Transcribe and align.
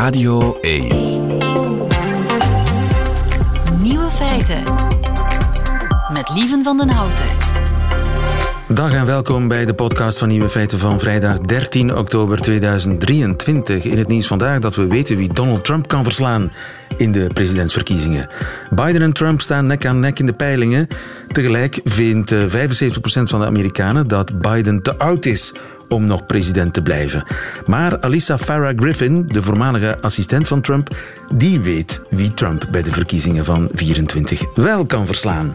Radio 0.00 0.58
1. 0.60 0.88
Nieuwe 3.82 4.10
feiten. 4.10 4.62
Met 6.12 6.30
Lieven 6.34 6.64
van 6.64 6.76
den 6.76 6.88
Houten. 6.88 7.24
Dag 8.68 8.92
en 8.92 9.06
welkom 9.06 9.48
bij 9.48 9.64
de 9.64 9.74
podcast 9.74 10.18
van 10.18 10.28
Nieuwe 10.28 10.48
Feiten 10.48 10.78
van 10.78 11.00
vrijdag 11.00 11.38
13 11.38 11.96
oktober 11.96 12.38
2023. 12.40 13.84
In 13.84 13.98
het 13.98 14.08
nieuws 14.08 14.26
vandaag 14.26 14.60
dat 14.60 14.74
we 14.74 14.86
weten 14.86 15.16
wie 15.16 15.32
Donald 15.32 15.64
Trump 15.64 15.88
kan 15.88 16.04
verslaan 16.04 16.52
in 16.96 17.12
de 17.12 17.26
presidentsverkiezingen. 17.34 18.28
Biden 18.70 19.02
en 19.02 19.12
Trump 19.12 19.40
staan 19.40 19.66
nek 19.66 19.86
aan 19.86 20.00
nek 20.00 20.18
in 20.18 20.26
de 20.26 20.34
peilingen. 20.34 20.86
Tegelijk 21.28 21.80
vindt 21.84 22.34
75% 22.34 22.36
van 23.22 23.40
de 23.40 23.46
Amerikanen 23.46 24.08
dat 24.08 24.40
Biden 24.40 24.82
te 24.82 24.98
oud 24.98 25.26
is 25.26 25.52
om 25.90 26.04
nog 26.04 26.26
president 26.26 26.74
te 26.74 26.82
blijven. 26.82 27.24
Maar 27.66 28.00
Alisa 28.00 28.38
Farah 28.38 28.78
Griffin, 28.78 29.26
de 29.26 29.42
voormalige 29.42 30.00
assistent 30.00 30.48
van 30.48 30.60
Trump, 30.60 30.96
die 31.34 31.60
weet 31.60 32.00
wie 32.10 32.34
Trump 32.34 32.68
bij 32.70 32.82
de 32.82 32.92
verkiezingen 32.92 33.44
van 33.44 33.68
24 33.72 34.54
wel 34.54 34.86
kan 34.86 35.06
verslaan. 35.06 35.52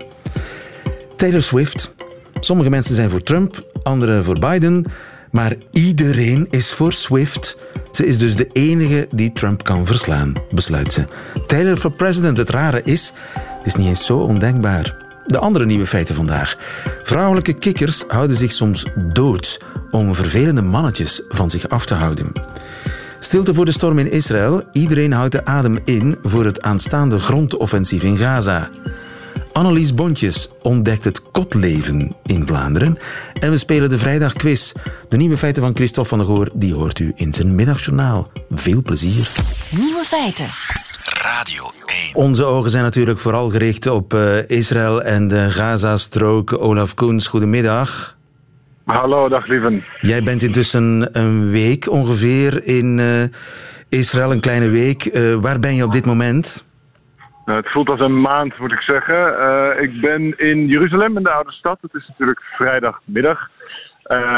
Taylor 1.15 1.41
Swift. 1.41 1.93
Sommige 2.39 2.69
mensen 2.69 2.95
zijn 2.95 3.09
voor 3.09 3.21
Trump, 3.21 3.65
anderen 3.83 4.23
voor 4.23 4.39
Biden, 4.39 4.85
maar 5.31 5.55
iedereen 5.71 6.47
is 6.49 6.73
voor 6.73 6.93
Swift. 6.93 7.57
Ze 7.91 8.05
is 8.05 8.17
dus 8.17 8.35
de 8.35 8.47
enige 8.51 9.07
die 9.11 9.31
Trump 9.31 9.63
kan 9.63 9.85
verslaan, 9.85 10.33
besluit 10.53 10.93
ze. 10.93 11.05
Taylor 11.47 11.77
voor 11.77 11.91
president, 11.91 12.37
het 12.37 12.49
rare 12.49 12.81
is, 12.83 13.13
het 13.33 13.65
is 13.65 13.75
niet 13.75 13.87
eens 13.87 14.05
zo 14.05 14.17
ondenkbaar. 14.17 15.04
De 15.25 15.39
andere 15.39 15.65
nieuwe 15.65 15.87
feiten 15.87 16.15
vandaag. 16.15 16.55
Vrouwelijke 17.03 17.53
kikkers 17.53 18.03
houden 18.07 18.37
zich 18.37 18.51
soms 18.51 18.85
dood 18.95 19.59
om 19.91 20.15
vervelende 20.15 20.61
mannetjes 20.61 21.21
van 21.29 21.49
zich 21.49 21.69
af 21.69 21.85
te 21.85 21.93
houden. 21.93 22.31
Stilte 23.19 23.53
voor 23.53 23.65
de 23.65 23.71
storm 23.71 23.99
in 23.99 24.11
Israël. 24.11 24.63
Iedereen 24.71 25.11
houdt 25.11 25.31
de 25.31 25.45
adem 25.45 25.77
in 25.85 26.17
voor 26.23 26.45
het 26.45 26.61
aanstaande 26.61 27.19
grondoffensief 27.19 28.03
in 28.03 28.17
Gaza. 28.17 28.69
Annelies 29.53 29.93
Bontjes 29.93 30.49
ontdekt 30.61 31.03
het 31.03 31.31
kotleven 31.31 32.15
in 32.25 32.47
Vlaanderen. 32.47 32.97
En 33.39 33.51
we 33.51 33.57
spelen 33.57 33.89
de 33.89 33.99
vrijdagquiz. 33.99 34.71
De 35.09 35.17
nieuwe 35.17 35.37
feiten 35.37 35.61
van 35.61 35.75
Christophe 35.75 36.09
van 36.09 36.17
der 36.17 36.27
Goor 36.27 36.49
die 36.53 36.73
hoort 36.73 36.99
u 36.99 37.11
in 37.15 37.33
zijn 37.33 37.55
middagjournaal. 37.55 38.31
Veel 38.49 38.81
plezier. 38.81 39.29
Nieuwe 39.69 40.03
feiten. 40.03 40.49
Radio 41.25 41.63
1. 41.85 42.15
Onze 42.15 42.45
ogen 42.45 42.69
zijn 42.69 42.83
natuurlijk 42.83 43.19
vooral 43.19 43.49
gericht 43.49 43.87
op 43.87 44.13
uh, 44.13 44.49
Israël 44.49 45.01
en 45.03 45.27
de 45.27 45.49
Gaza-strook. 45.49 46.61
Olaf 46.61 46.93
Koens, 46.93 47.27
goedemiddag. 47.27 48.17
Hallo, 48.85 49.29
dag 49.29 49.47
lieven. 49.47 49.83
Jij 50.01 50.23
bent 50.23 50.41
intussen 50.41 51.09
een 51.11 51.51
week 51.51 51.89
ongeveer 51.89 52.63
in 52.63 52.97
uh, 52.97 53.23
Israël, 53.89 54.31
een 54.31 54.39
kleine 54.39 54.69
week. 54.69 55.05
Uh, 55.05 55.35
waar 55.35 55.59
ben 55.59 55.75
je 55.75 55.83
op 55.83 55.91
dit 55.91 56.05
moment? 56.05 56.65
Het 57.45 57.71
voelt 57.71 57.89
als 57.89 57.99
een 57.99 58.21
maand, 58.21 58.59
moet 58.59 58.71
ik 58.71 58.81
zeggen. 58.81 59.33
Uh, 59.39 59.81
ik 59.81 60.01
ben 60.01 60.37
in 60.37 60.67
Jeruzalem, 60.67 61.17
in 61.17 61.23
de 61.23 61.31
oude 61.31 61.51
stad. 61.51 61.77
Het 61.81 61.93
is 61.93 62.07
natuurlijk 62.07 62.41
vrijdagmiddag. 62.41 63.49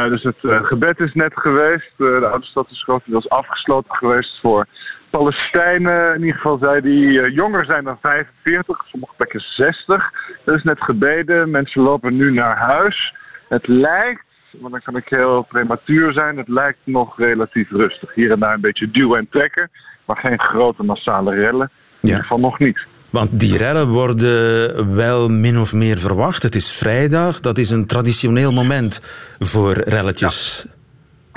dus 0.09 0.23
het 0.23 0.37
gebed 0.41 0.99
is 0.99 1.13
net 1.13 1.31
geweest. 1.35 1.91
de 1.97 2.27
oude 2.31 2.45
stad 2.45 2.67
is 2.69 2.83
grotendeels 2.83 3.29
afgesloten 3.29 3.95
geweest 3.95 4.39
voor 4.41 4.67
Palestijnen. 5.09 6.15
In 6.15 6.19
ieder 6.19 6.35
geval 6.35 6.57
zij 6.61 6.81
die 6.81 7.31
jonger 7.31 7.65
zijn 7.65 7.83
dan 7.83 7.97
45, 8.01 8.83
sommige 8.85 9.13
plekken 9.15 9.39
60. 9.39 10.11
Er 10.45 10.55
is 10.55 10.63
net 10.63 10.81
gebeden. 10.81 11.51
Mensen 11.51 11.81
lopen 11.81 12.15
nu 12.15 12.31
naar 12.31 12.57
huis. 12.57 13.13
Het 13.47 13.67
lijkt 13.67 14.25
maar 14.61 14.71
dan 14.71 14.81
kan 14.81 14.95
ik 14.95 15.05
heel 15.09 15.45
prematuur 15.49 16.13
zijn. 16.13 16.37
Het 16.37 16.47
lijkt 16.47 16.79
nog 16.83 17.17
relatief 17.17 17.69
rustig. 17.69 18.13
Hier 18.13 18.31
en 18.31 18.39
daar 18.39 18.53
een 18.53 18.61
beetje 18.61 18.91
duwen 18.91 19.19
en 19.19 19.27
trekken, 19.29 19.69
maar 20.05 20.17
geen 20.17 20.39
grote 20.39 20.83
massale 20.83 21.35
rellen. 21.35 21.71
In 22.01 22.07
ieder 22.07 22.21
geval 22.21 22.39
nog 22.39 22.59
niet. 22.59 22.79
Want 23.09 23.39
die 23.39 23.57
rellen 23.57 23.87
worden 23.87 24.95
wel 24.95 25.29
min 25.29 25.59
of 25.59 25.73
meer 25.73 25.97
verwacht. 25.97 26.43
Het 26.43 26.55
is 26.55 26.71
vrijdag, 26.71 27.39
dat 27.39 27.57
is 27.57 27.69
een 27.69 27.85
traditioneel 27.85 28.51
moment 28.51 29.01
voor 29.39 29.73
relletjes. 29.73 30.65
Ja. 30.67 30.76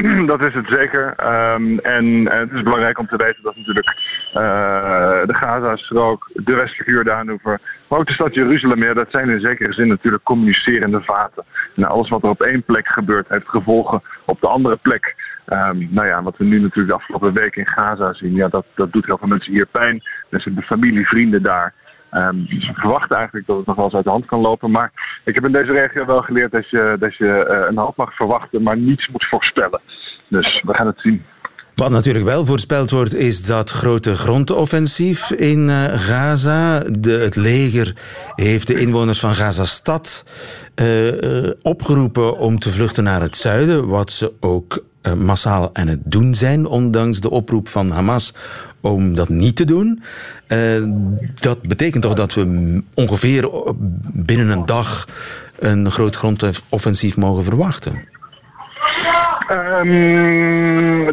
Dat 0.26 0.40
is 0.40 0.54
het 0.54 0.66
zeker. 0.68 1.14
Um, 1.54 1.78
en 1.78 2.30
het 2.30 2.52
is 2.52 2.62
belangrijk 2.62 2.98
om 2.98 3.06
te 3.06 3.16
weten 3.16 3.42
dat 3.42 3.56
natuurlijk 3.56 3.88
uh, 4.34 5.26
de 5.26 5.34
Gaza-strook, 5.34 6.30
de 6.32 6.54
westelijke 6.54 6.92
Jordaanoever, 6.92 7.60
maar 7.88 7.98
ook 7.98 8.06
de 8.06 8.12
stad 8.12 8.34
Jeruzalem, 8.34 8.82
ja, 8.82 8.94
dat 8.94 9.10
zijn 9.10 9.28
in 9.28 9.40
zekere 9.40 9.72
zin 9.72 9.88
natuurlijk 9.88 10.22
communicerende 10.22 11.00
vaten. 11.00 11.44
En 11.76 11.84
alles 11.84 12.08
wat 12.08 12.22
er 12.22 12.28
op 12.28 12.42
één 12.42 12.62
plek 12.62 12.88
gebeurt, 12.88 13.28
heeft 13.28 13.48
gevolgen 13.48 14.02
op 14.24 14.40
de 14.40 14.48
andere 14.48 14.76
plek. 14.76 15.14
Um, 15.46 15.88
nou 15.90 16.06
ja, 16.06 16.22
wat 16.22 16.36
we 16.36 16.44
nu 16.44 16.60
natuurlijk 16.60 16.88
de 16.88 16.94
afgelopen 16.94 17.32
weken 17.32 17.60
in 17.60 17.72
Gaza 17.72 18.12
zien, 18.12 18.34
ja, 18.34 18.48
dat, 18.48 18.64
dat 18.74 18.92
doet 18.92 19.06
heel 19.06 19.18
veel 19.18 19.28
mensen 19.28 19.52
hier 19.52 19.66
pijn. 19.66 20.02
Zijn 20.30 20.54
de 20.54 20.62
familie, 20.62 21.06
vrienden 21.06 21.42
daar. 21.42 21.72
Um, 22.12 22.46
we 22.48 22.72
verwachten 22.74 23.16
eigenlijk 23.16 23.46
dat 23.46 23.56
het 23.56 23.66
nog 23.66 23.76
wel 23.76 23.84
eens 23.84 23.94
uit 23.94 24.04
de 24.04 24.10
hand 24.10 24.26
kan 24.26 24.40
lopen. 24.40 24.70
Maar 24.70 24.92
ik 25.24 25.34
heb 25.34 25.44
in 25.44 25.52
deze 25.52 25.72
regio 25.72 26.06
wel 26.06 26.22
geleerd 26.22 26.52
dat 26.52 26.70
je, 26.70 26.96
dat 26.98 27.16
je 27.16 27.46
uh, 27.50 27.66
een 27.68 27.78
hoop 27.78 27.96
mag 27.96 28.16
verwachten, 28.16 28.62
maar 28.62 28.76
niets 28.76 29.08
moet 29.08 29.26
voorspellen. 29.28 29.80
Dus 30.28 30.62
we 30.66 30.74
gaan 30.74 30.86
het 30.86 31.00
zien. 31.00 31.22
Wat 31.74 31.90
natuurlijk 31.90 32.24
wel 32.24 32.46
voorspeld 32.46 32.90
wordt, 32.90 33.14
is 33.14 33.46
dat 33.46 33.70
grote 33.70 34.16
grondoffensief 34.16 35.30
in 35.30 35.68
uh, 35.68 35.84
Gaza. 35.84 36.80
De, 36.80 37.10
het 37.10 37.36
leger 37.36 37.96
heeft 38.34 38.66
de 38.66 38.80
inwoners 38.80 39.20
van 39.20 39.34
Gaza-stad 39.34 40.24
uh, 40.76 41.50
opgeroepen 41.62 42.38
om 42.38 42.58
te 42.58 42.70
vluchten 42.70 43.04
naar 43.04 43.20
het 43.20 43.36
zuiden, 43.36 43.88
wat 43.88 44.10
ze 44.12 44.32
ook 44.40 44.84
massaal 45.16 45.70
aan 45.72 45.86
het 45.86 46.00
doen 46.04 46.34
zijn, 46.34 46.66
ondanks 46.66 47.20
de 47.20 47.30
oproep 47.30 47.68
van 47.68 47.90
Hamas 47.90 48.34
om 48.80 49.14
dat 49.14 49.28
niet 49.28 49.56
te 49.56 49.64
doen. 49.64 50.02
Uh, 50.48 50.84
dat 51.34 51.62
betekent 51.62 52.02
toch 52.02 52.14
dat 52.14 52.34
we 52.34 52.82
ongeveer 52.94 53.50
binnen 54.12 54.48
een 54.48 54.66
dag 54.66 55.06
een 55.58 55.90
groot 55.90 56.16
grondoffensief 56.16 57.16
mogen 57.16 57.44
verwachten? 57.44 58.08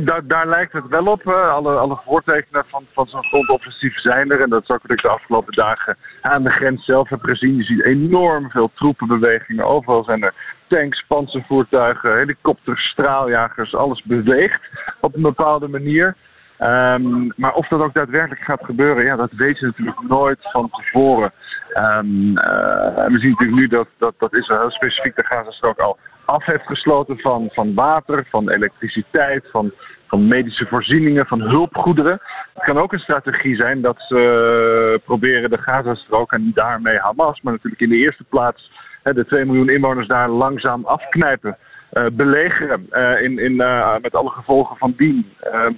Daar, 0.06 0.22
daar, 0.28 0.48
lijkt 0.48 0.74
het 0.74 0.88
wel 0.88 1.06
op. 1.06 1.28
Alle, 1.28 1.76
alle 1.76 2.00
voortekenen 2.06 2.66
van, 2.68 2.86
van 2.94 3.08
zo'n 3.08 3.24
grondoffensief 3.24 4.00
zijn 4.00 4.32
er. 4.32 4.42
En 4.42 4.50
dat 4.50 4.62
is 4.62 4.70
ook 4.70 4.82
wat 4.82 4.92
ik 4.92 5.02
de 5.02 5.10
afgelopen 5.10 5.54
dagen 5.54 5.98
aan 6.22 6.44
de 6.44 6.50
grens 6.50 6.86
zelf 6.86 7.10
heb 7.10 7.22
gezien. 7.22 7.56
Je 7.56 7.64
ziet 7.64 7.84
enorm 7.84 8.50
veel 8.50 8.72
troepenbewegingen. 8.76 9.66
Overal 9.66 10.04
zijn 10.04 10.24
er 10.24 10.34
tanks, 10.68 11.06
panzervoertuigen, 11.08 12.18
helikopters, 12.18 12.90
straaljagers. 12.90 13.76
Alles 13.76 14.04
beweegt 14.04 14.62
op 15.00 15.16
een 15.16 15.22
bepaalde 15.22 15.68
manier. 15.68 16.16
Um, 16.60 17.34
maar 17.36 17.54
of 17.54 17.68
dat 17.68 17.82
ook 17.82 17.94
daadwerkelijk 17.94 18.42
gaat 18.42 18.66
gebeuren, 18.66 19.06
ja, 19.06 19.16
dat 19.16 19.32
weet 19.32 19.60
je 19.60 19.66
natuurlijk 19.66 20.02
nooit 20.08 20.40
van 20.42 20.70
tevoren. 20.70 21.32
Um, 21.76 22.38
uh, 22.38 23.06
we 23.08 23.20
zien 23.20 23.30
natuurlijk 23.30 23.60
nu 23.60 23.68
dat, 23.68 23.88
dat, 23.98 24.14
dat 24.18 24.36
Israël 24.36 24.72
specifiek 24.72 25.16
de 25.16 25.26
Gazastrook 25.26 25.80
al 25.80 25.98
af 26.26 26.46
heeft 26.46 26.66
gesloten 26.66 27.20
van, 27.20 27.50
van 27.54 27.74
water, 27.74 28.26
van 28.30 28.50
elektriciteit, 28.50 29.48
van, 29.52 29.72
van 30.08 30.28
medische 30.28 30.66
voorzieningen, 30.66 31.26
van 31.26 31.42
hulpgoederen. 31.42 32.22
Het 32.54 32.64
kan 32.64 32.78
ook 32.78 32.94
een 32.94 33.00
strategie 33.00 33.56
zijn 33.56 33.82
dat 33.82 33.96
ze 34.08 35.02
proberen 35.06 35.50
de 35.50 35.58
Gazastrook 35.58 36.32
en 36.32 36.52
daarmee 36.54 36.98
Hamas, 36.98 37.42
maar 37.42 37.54
natuurlijk 37.54 37.82
in 37.82 37.90
de 37.90 37.96
eerste 37.96 38.24
plaats 38.24 38.72
de 39.14 39.26
2 39.26 39.46
miljoen 39.46 39.70
inwoners 39.70 40.08
daar 40.08 40.30
langzaam 40.30 40.86
afknijpen. 40.86 41.58
Uh, 41.94 42.06
belegeren 42.12 42.88
uh, 42.92 43.22
in, 43.22 43.40
in, 43.40 43.54
uh, 43.54 43.96
met 44.02 44.16
alle 44.16 44.30
gevolgen 44.30 44.78
van 44.78 44.94
dien. 44.98 45.26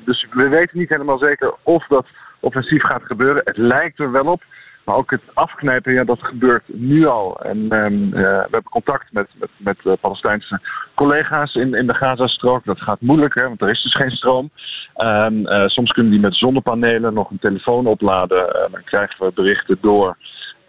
dus 0.05 0.27
we 0.31 0.47
weten 0.47 0.77
niet 0.77 0.89
helemaal 0.89 1.17
zeker 1.17 1.53
of 1.63 1.87
dat 1.87 2.07
offensief 2.39 2.83
gaat 2.83 3.03
gebeuren. 3.03 3.41
Het 3.45 3.57
lijkt 3.57 3.99
er 3.99 4.11
wel 4.11 4.25
op. 4.25 4.43
Maar 4.85 4.95
ook 4.95 5.11
het 5.11 5.21
afknijpen, 5.33 5.93
ja, 5.93 6.03
dat 6.03 6.19
gebeurt 6.21 6.63
nu 6.65 7.05
al. 7.05 7.39
En 7.39 7.57
um, 7.57 8.09
we 8.11 8.37
hebben 8.41 8.63
contact 8.63 9.11
met, 9.11 9.27
met, 9.57 9.77
met 9.83 9.99
Palestijnse 9.99 10.59
collega's 10.95 11.55
in, 11.55 11.73
in 11.73 11.87
de 11.87 11.93
Gazastrook. 11.93 12.65
Dat 12.65 12.81
gaat 12.81 13.01
moeilijk, 13.01 13.33
hè, 13.33 13.43
want 13.43 13.61
er 13.61 13.69
is 13.69 13.83
dus 13.83 13.95
geen 13.95 14.11
stroom. 14.11 14.49
Um, 14.97 15.45
soms 15.69 15.91
kunnen 15.91 16.11
die 16.11 16.21
met 16.21 16.35
zonnepanelen 16.35 17.13
nog 17.13 17.29
een 17.29 17.39
telefoon 17.39 17.85
opladen. 17.85 18.69
dan 18.71 18.83
krijgen 18.83 19.25
we 19.25 19.31
berichten 19.33 19.77
door 19.81 20.17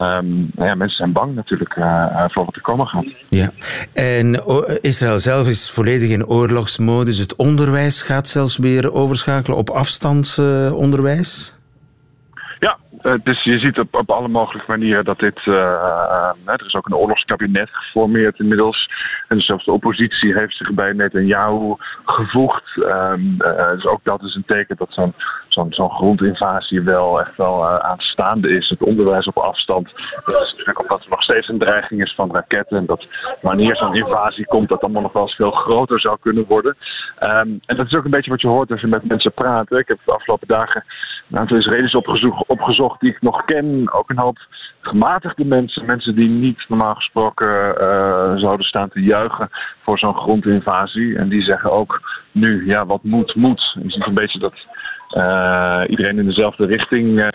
Um, 0.02 0.50
nou 0.54 0.68
ja, 0.68 0.74
mensen 0.74 0.96
zijn 0.96 1.12
bang 1.12 1.34
natuurlijk 1.34 1.76
uh, 1.76 2.24
voor 2.28 2.44
wat 2.44 2.54
er 2.54 2.60
komen 2.60 2.86
gaat. 2.86 3.06
Ja, 3.28 3.50
en 3.94 4.42
Israël 4.80 5.18
zelf 5.18 5.48
is 5.48 5.70
volledig 5.70 6.10
in 6.10 6.26
oorlogsmodus. 6.26 7.18
Het 7.18 7.36
onderwijs 7.36 8.02
gaat 8.02 8.28
zelfs 8.28 8.58
weer 8.58 8.92
overschakelen 8.92 9.58
op 9.58 9.70
afstandsonderwijs. 9.70 11.58
Ja, 12.58 12.78
dus 13.22 13.44
je 13.44 13.58
ziet 13.58 13.78
op, 13.78 13.94
op 13.94 14.10
alle 14.10 14.28
mogelijke 14.28 14.70
manieren 14.70 15.04
dat 15.04 15.18
dit. 15.18 15.46
Uh, 15.46 15.54
uh, 15.54 16.30
er 16.44 16.66
is 16.66 16.74
ook 16.74 16.86
een 16.86 16.96
oorlogskabinet 16.96 17.68
geformeerd 17.72 18.38
inmiddels. 18.38 18.90
En 19.28 19.36
dus 19.36 19.46
zelfs 19.46 19.64
de 19.64 19.72
oppositie 19.72 20.34
heeft 20.34 20.56
zich 20.56 20.74
bij 20.74 20.92
Netanyahu 20.92 21.74
gevoegd. 22.04 22.76
Um, 22.76 23.36
dus 23.74 23.86
ook 23.86 24.00
dat 24.02 24.22
is 24.22 24.34
een 24.34 24.44
teken 24.46 24.76
dat 24.76 24.88
zo'n 24.90 25.14
zo'n 25.68 25.90
grondinvasie 25.90 26.82
wel 26.82 27.20
echt 27.20 27.36
wel 27.36 27.62
uh, 27.62 27.76
aanstaande 27.76 28.56
is. 28.56 28.68
Het 28.68 28.82
onderwijs 28.82 29.26
op 29.26 29.36
afstand. 29.36 29.92
Dat 30.24 30.42
is 30.42 30.50
natuurlijk 30.50 30.80
omdat 30.80 31.02
er 31.02 31.10
nog 31.10 31.22
steeds 31.22 31.48
een 31.48 31.58
dreiging 31.58 32.02
is 32.02 32.14
van 32.14 32.32
raketten. 32.32 32.78
En 32.78 32.86
dat 32.86 33.06
wanneer 33.40 33.76
zo'n 33.76 33.94
invasie 33.94 34.46
komt, 34.46 34.68
dat 34.68 34.82
allemaal 34.82 35.02
nog 35.02 35.12
wel 35.12 35.22
eens 35.22 35.34
veel 35.34 35.50
groter 35.50 36.00
zou 36.00 36.16
kunnen 36.20 36.44
worden. 36.46 36.76
Um, 37.22 37.60
en 37.66 37.76
dat 37.76 37.86
is 37.86 37.94
ook 37.94 38.04
een 38.04 38.10
beetje 38.10 38.30
wat 38.30 38.40
je 38.40 38.48
hoort 38.48 38.70
als 38.70 38.80
je 38.80 38.86
met 38.86 39.08
mensen 39.08 39.32
praat. 39.32 39.72
Ik 39.72 39.88
heb 39.88 39.98
de 40.04 40.12
afgelopen 40.12 40.48
dagen 40.48 40.84
een 41.30 41.38
aantal 41.38 41.56
Israëli's 41.56 41.94
opgezocht, 41.94 42.48
opgezocht 42.48 43.00
die 43.00 43.10
ik 43.10 43.22
nog 43.22 43.44
ken. 43.44 43.92
Ook 43.92 44.10
een 44.10 44.18
hoop 44.18 44.38
gematigde 44.80 45.44
mensen, 45.44 45.86
mensen 45.86 46.14
die 46.14 46.28
niet 46.28 46.64
normaal 46.68 46.94
gesproken 46.94 47.48
uh, 47.48 48.36
zouden 48.36 48.66
staan 48.66 48.88
te 48.88 49.00
juichen 49.00 49.50
voor 49.82 49.98
zo'n 49.98 50.16
grondinvasie. 50.16 51.16
En 51.16 51.28
die 51.28 51.42
zeggen 51.42 51.72
ook 51.72 52.00
nu, 52.32 52.66
ja, 52.66 52.86
wat 52.86 53.02
moet, 53.02 53.34
moet. 53.34 53.76
Je 53.82 53.90
ziet 53.90 54.06
een 54.06 54.14
beetje 54.14 54.38
dat 54.38 54.54
uh, 55.16 55.82
iedereen 55.88 56.18
in 56.18 56.26
dezelfde 56.26 56.66
richting 56.66 57.18
uh, 57.18 57.26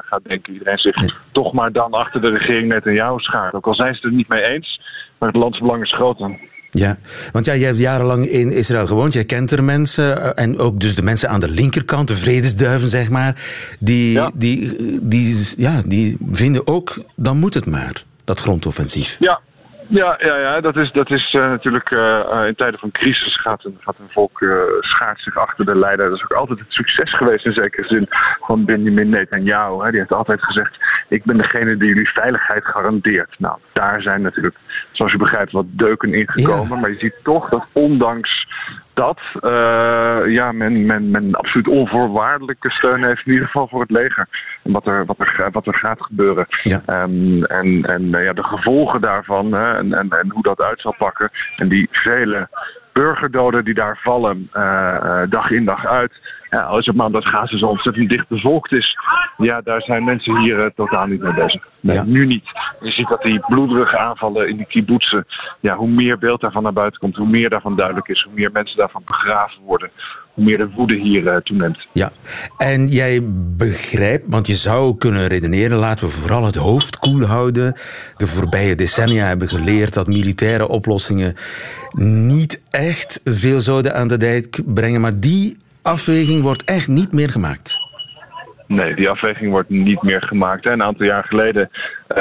gaat 0.00 0.24
denken. 0.24 0.52
Iedereen 0.52 0.78
zich 0.78 0.96
toch 1.32 1.52
maar 1.52 1.72
dan 1.72 1.92
achter 1.92 2.20
de 2.20 2.30
regering 2.30 2.68
net 2.68 2.86
in 2.86 2.94
jou 2.94 3.20
schaart. 3.20 3.54
Ook 3.54 3.66
al 3.66 3.74
zijn 3.74 3.94
ze 3.94 4.00
het 4.00 4.10
er 4.10 4.16
niet 4.16 4.28
mee 4.28 4.42
eens, 4.42 4.80
maar 5.18 5.28
het 5.28 5.38
landsbelang 5.38 5.82
is 5.82 5.92
groter. 5.92 6.38
Ja, 6.70 6.96
want 7.32 7.46
ja, 7.46 7.54
jij 7.54 7.66
hebt 7.66 7.78
jarenlang 7.78 8.26
in 8.26 8.52
Israël 8.52 8.86
gewoond. 8.86 9.12
Jij 9.12 9.24
kent 9.24 9.50
er 9.50 9.64
mensen. 9.64 10.36
En 10.36 10.58
ook 10.58 10.80
dus 10.80 10.94
de 10.94 11.02
mensen 11.02 11.28
aan 11.28 11.40
de 11.40 11.50
linkerkant, 11.50 12.08
de 12.08 12.16
vredesduiven, 12.16 12.88
zeg 12.88 13.10
maar. 13.10 13.34
Die, 13.78 14.12
ja. 14.12 14.30
die, 14.34 14.76
die, 15.02 15.54
ja, 15.56 15.82
die 15.86 16.16
vinden 16.32 16.66
ook, 16.66 17.02
dan 17.16 17.38
moet 17.38 17.54
het 17.54 17.66
maar, 17.66 18.02
dat 18.24 18.40
grondoffensief. 18.40 19.16
Ja, 19.18 19.40
ja, 19.90 20.16
ja, 20.18 20.36
ja, 20.36 20.60
dat 20.60 20.76
is, 20.76 20.92
dat 20.92 21.10
is 21.10 21.32
uh, 21.32 21.48
natuurlijk 21.48 21.90
uh, 21.90 22.44
in 22.46 22.54
tijden 22.54 22.80
van 22.80 22.90
crisis 22.90 23.40
gaat 23.40 23.64
een, 23.64 23.76
gaat 23.80 23.98
een 23.98 24.10
volk 24.10 24.40
uh, 24.40 24.52
schaart 24.80 25.20
zich 25.20 25.36
achter 25.36 25.64
de 25.64 25.76
leider. 25.76 26.08
Dat 26.08 26.16
is 26.16 26.22
ook 26.22 26.32
altijd 26.32 26.58
het 26.58 26.72
succes 26.72 27.16
geweest 27.16 27.46
in 27.46 27.52
zekere 27.52 27.88
zin 27.88 28.06
van 28.40 28.64
Benjamin 28.64 29.08
Netanyahu. 29.08 29.84
Hè. 29.84 29.90
Die 29.90 29.98
heeft 29.98 30.12
altijd 30.12 30.42
gezegd, 30.44 30.76
ik 31.08 31.24
ben 31.24 31.36
degene 31.36 31.76
die 31.76 31.88
jullie 31.88 32.08
veiligheid 32.08 32.64
garandeert. 32.64 33.34
Nou, 33.38 33.58
daar 33.72 34.02
zijn 34.02 34.22
natuurlijk, 34.22 34.56
zoals 34.92 35.12
je 35.12 35.18
begrijpt, 35.18 35.52
wat 35.52 35.66
deuken 35.68 36.14
ingekomen. 36.14 36.68
Ja. 36.68 36.80
Maar 36.80 36.90
je 36.90 36.98
ziet 36.98 37.14
toch 37.22 37.48
dat 37.48 37.66
ondanks 37.72 38.46
dat 38.94 39.20
uh, 39.40 40.20
ja, 40.26 40.52
men, 40.52 40.86
men, 40.86 41.10
men 41.10 41.34
absoluut 41.34 41.68
onvoorwaardelijke 41.68 42.70
steun 42.70 43.04
heeft, 43.04 43.26
in 43.26 43.32
ieder 43.32 43.46
geval 43.46 43.68
voor 43.68 43.80
het 43.80 43.90
leger. 43.90 44.28
En 44.62 44.72
wat 44.72 44.86
er, 44.86 45.04
wat 45.04 45.18
er, 45.18 45.48
wat 45.52 45.66
er 45.66 45.74
gaat 45.74 46.02
gebeuren. 46.02 46.46
Ja. 46.62 47.02
Um, 47.02 47.44
en 47.44 47.84
en 47.84 48.02
uh, 48.02 48.24
ja, 48.24 48.32
de 48.32 48.42
gevolgen 48.42 49.00
daarvan 49.00 49.52
hè, 49.52 49.76
en, 49.76 49.92
en, 49.92 50.10
en 50.10 50.30
hoe 50.30 50.42
dat 50.42 50.60
uit 50.60 50.80
zal 50.80 50.94
pakken. 50.98 51.30
En 51.56 51.68
die 51.68 51.88
vele 51.90 52.48
burgerdoden 52.92 53.64
die 53.64 53.74
daar 53.74 53.98
vallen, 54.02 54.50
uh, 54.54 55.22
dag 55.28 55.50
in 55.50 55.64
dag 55.64 55.86
uit. 55.86 56.12
Ja, 56.50 56.62
als 56.62 56.88
op 56.88 56.94
maandag 56.94 57.24
Gaza 57.24 57.58
zo 57.58 57.66
ontzettend 57.66 58.10
dicht 58.10 58.28
bevolkt 58.28 58.72
is, 58.72 58.98
ja, 59.36 59.60
daar 59.60 59.82
zijn 59.82 60.04
mensen 60.04 60.40
hier 60.40 60.58
uh, 60.58 60.66
totaal 60.74 61.06
niet 61.06 61.20
mee 61.20 61.34
bezig. 61.34 61.68
Nee, 61.80 61.96
ja. 61.96 62.04
nu 62.04 62.26
niet. 62.26 62.44
Je 62.80 62.90
ziet 62.90 63.08
dat 63.08 63.22
die 63.22 63.40
bloederige 63.48 63.98
aanvallen 63.98 64.48
in 64.48 64.56
die 64.56 64.66
kibbutzen, 64.66 65.26
ja, 65.60 65.76
hoe 65.76 65.88
meer 65.88 66.18
beeld 66.18 66.40
daarvan 66.40 66.62
naar 66.62 66.72
buiten 66.72 67.00
komt, 67.00 67.16
hoe 67.16 67.28
meer 67.28 67.50
daarvan 67.50 67.76
duidelijk 67.76 68.08
is, 68.08 68.22
hoe 68.22 68.34
meer 68.34 68.52
mensen 68.52 68.76
daarvan 68.76 69.02
begraven 69.06 69.62
worden, 69.62 69.90
hoe 70.34 70.44
meer 70.44 70.58
de 70.58 70.70
woede 70.70 70.94
hier 70.94 71.22
uh, 71.22 71.36
toeneemt. 71.36 71.86
Ja, 71.92 72.10
en 72.58 72.86
jij 72.86 73.20
begrijpt, 73.56 74.24
want 74.28 74.46
je 74.46 74.54
zou 74.54 74.96
kunnen 74.96 75.26
redeneren, 75.26 75.78
laten 75.78 76.06
we 76.06 76.12
vooral 76.12 76.44
het 76.44 76.56
hoofd 76.56 76.98
koel 76.98 77.24
houden. 77.24 77.74
De 78.16 78.26
voorbije 78.26 78.74
decennia 78.74 79.26
hebben 79.26 79.48
geleerd 79.48 79.94
dat 79.94 80.06
militaire 80.06 80.68
oplossingen 80.68 81.36
niet 81.96 82.62
echt 82.70 83.20
veel 83.24 83.60
zouden 83.60 83.94
aan 83.94 84.08
de 84.08 84.16
dijk 84.16 84.60
brengen, 84.66 85.00
maar 85.00 85.20
die 85.20 85.58
afweging 85.82 86.42
wordt 86.42 86.64
echt 86.64 86.88
niet 86.88 87.12
meer 87.12 87.28
gemaakt. 87.28 87.88
Nee, 88.66 88.94
die 88.94 89.08
afweging 89.08 89.50
wordt 89.50 89.68
niet 89.68 90.02
meer 90.02 90.22
gemaakt. 90.22 90.66
Een 90.66 90.82
aantal 90.82 91.06
jaar 91.06 91.24
geleden 91.24 91.70
uh, 92.08 92.18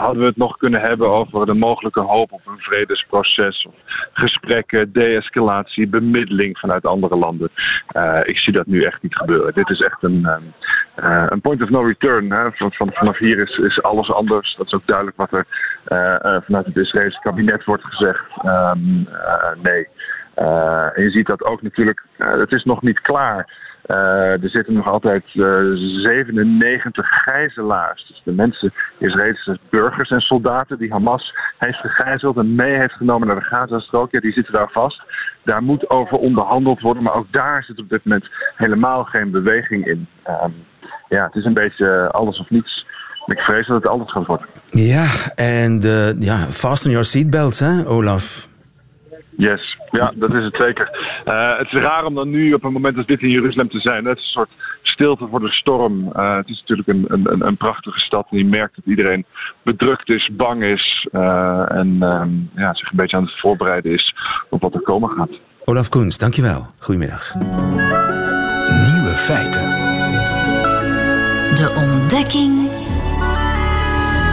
hadden 0.00 0.20
we 0.20 0.26
het 0.26 0.36
nog 0.36 0.56
kunnen 0.56 0.80
hebben 0.80 1.08
over 1.08 1.46
de 1.46 1.54
mogelijke 1.54 2.00
hoop 2.00 2.32
op 2.32 2.40
een 2.46 2.58
vredesproces, 2.58 3.66
gesprekken, 4.12 4.92
de-escalatie, 4.92 5.88
bemiddeling 5.88 6.58
vanuit 6.58 6.86
andere 6.86 7.16
landen. 7.16 7.50
Uh, 7.96 8.20
ik 8.22 8.38
zie 8.38 8.52
dat 8.52 8.66
nu 8.66 8.82
echt 8.82 9.02
niet 9.02 9.16
gebeuren. 9.16 9.54
Dit 9.54 9.70
is 9.70 9.80
echt 9.80 10.02
een, 10.02 10.28
uh, 10.96 11.26
een 11.28 11.40
point 11.40 11.62
of 11.62 11.68
no 11.68 11.82
return. 11.82 12.32
Hè. 12.32 12.52
Van, 12.52 12.72
van, 12.72 12.90
vanaf 12.92 13.18
hier 13.18 13.38
is, 13.38 13.56
is 13.56 13.82
alles 13.82 14.12
anders. 14.12 14.54
Dat 14.56 14.66
is 14.66 14.72
ook 14.72 14.86
duidelijk 14.86 15.16
wat 15.16 15.32
er 15.32 15.46
vanuit 16.44 16.66
het 16.66 16.76
Israëlse 16.76 17.20
kabinet 17.22 17.64
wordt 17.64 17.84
gezegd. 17.84 18.24
Um, 18.44 19.08
nee. 19.62 19.88
Uh, 20.38 20.98
en 20.98 21.02
je 21.02 21.10
ziet 21.10 21.26
dat 21.26 21.44
ook 21.44 21.62
natuurlijk, 21.62 22.02
uh, 22.18 22.38
het 22.38 22.52
is 22.52 22.64
nog 22.64 22.82
niet 22.82 23.00
klaar. 23.00 23.70
Uh, 23.86 24.42
er 24.42 24.48
zitten 24.48 24.74
nog 24.74 24.88
altijd 24.88 25.24
97 25.32 27.08
gijzelaars. 27.08 28.06
Dus 28.08 28.22
de 28.24 28.32
mensen, 28.32 28.72
Israëlische 28.98 29.58
burgers 29.70 30.10
en 30.10 30.20
soldaten 30.20 30.78
die 30.78 30.92
Hamas 30.92 31.34
heeft 31.58 31.78
gegijzeld 31.78 32.36
en 32.36 32.54
mee 32.54 32.78
heeft 32.78 32.94
genomen 32.94 33.26
naar 33.26 33.36
de 33.36 33.44
Gazastrook, 33.44 34.10
ja, 34.10 34.20
die 34.20 34.32
zitten 34.32 34.54
daar 34.54 34.70
vast. 34.70 35.02
Daar 35.44 35.62
moet 35.62 35.90
over 35.90 36.18
onderhandeld 36.18 36.80
worden, 36.80 37.02
maar 37.02 37.14
ook 37.14 37.32
daar 37.32 37.64
zit 37.64 37.78
op 37.78 37.88
dit 37.88 38.04
moment 38.04 38.30
helemaal 38.56 39.04
geen 39.04 39.30
beweging 39.30 39.86
in. 39.86 40.06
Um, 40.28 40.54
ja, 41.08 41.24
het 41.24 41.34
is 41.34 41.44
een 41.44 41.54
beetje 41.54 42.10
alles 42.10 42.38
of 42.38 42.50
niets. 42.50 42.86
Ik 43.26 43.38
vrees 43.38 43.66
dat 43.66 43.76
het 43.82 43.92
anders 43.92 44.12
gaat 44.12 44.26
worden. 44.26 44.46
Ja, 44.70 45.08
en 45.34 45.80
ja, 46.18 46.36
fasten 46.36 46.90
your 46.90 47.06
seatbelts, 47.06 47.60
hè, 47.60 47.86
Olaf? 47.86 48.48
Yes, 49.36 49.78
ja, 49.92 50.12
dat 50.14 50.34
is 50.34 50.44
het 50.44 50.56
zeker. 50.56 50.88
Uh, 51.24 51.58
het 51.58 51.66
is 51.66 51.82
raar 51.82 52.04
om 52.04 52.14
dan 52.14 52.30
nu 52.30 52.52
op 52.52 52.64
een 52.64 52.72
moment 52.72 52.96
als 52.96 53.06
dit 53.06 53.20
in 53.20 53.30
Jeruzalem 53.30 53.68
te 53.68 53.80
zijn. 53.80 54.04
Het 54.04 54.18
is 54.18 54.24
een 54.24 54.30
soort 54.30 54.50
stilte 54.82 55.26
voor 55.30 55.40
de 55.40 55.50
storm. 55.50 56.12
Uh, 56.16 56.36
het 56.36 56.48
is 56.48 56.60
natuurlijk 56.60 56.88
een, 56.88 57.04
een, 57.08 57.46
een 57.46 57.56
prachtige 57.56 57.98
stad 57.98 58.26
en 58.30 58.38
je 58.38 58.44
merkt 58.44 58.76
dat 58.76 58.84
iedereen 58.84 59.24
bedrukt 59.62 60.08
is, 60.08 60.30
bang 60.32 60.62
is 60.62 61.08
uh, 61.12 61.72
en 61.72 61.98
ja, 62.56 62.74
zich 62.74 62.90
een 62.90 62.96
beetje 62.96 63.16
aan 63.16 63.22
het 63.22 63.40
voorbereiden 63.40 63.92
is 63.92 64.14
op 64.50 64.60
wat 64.60 64.74
er 64.74 64.80
komen 64.80 65.10
gaat. 65.10 65.30
Olaf 65.64 65.88
Koens, 65.88 66.18
dankjewel. 66.18 66.66
Goedemiddag. 66.78 67.34
Nieuwe 68.94 69.14
feiten. 69.16 69.62
De 71.54 71.74
ontdekking 71.76 72.70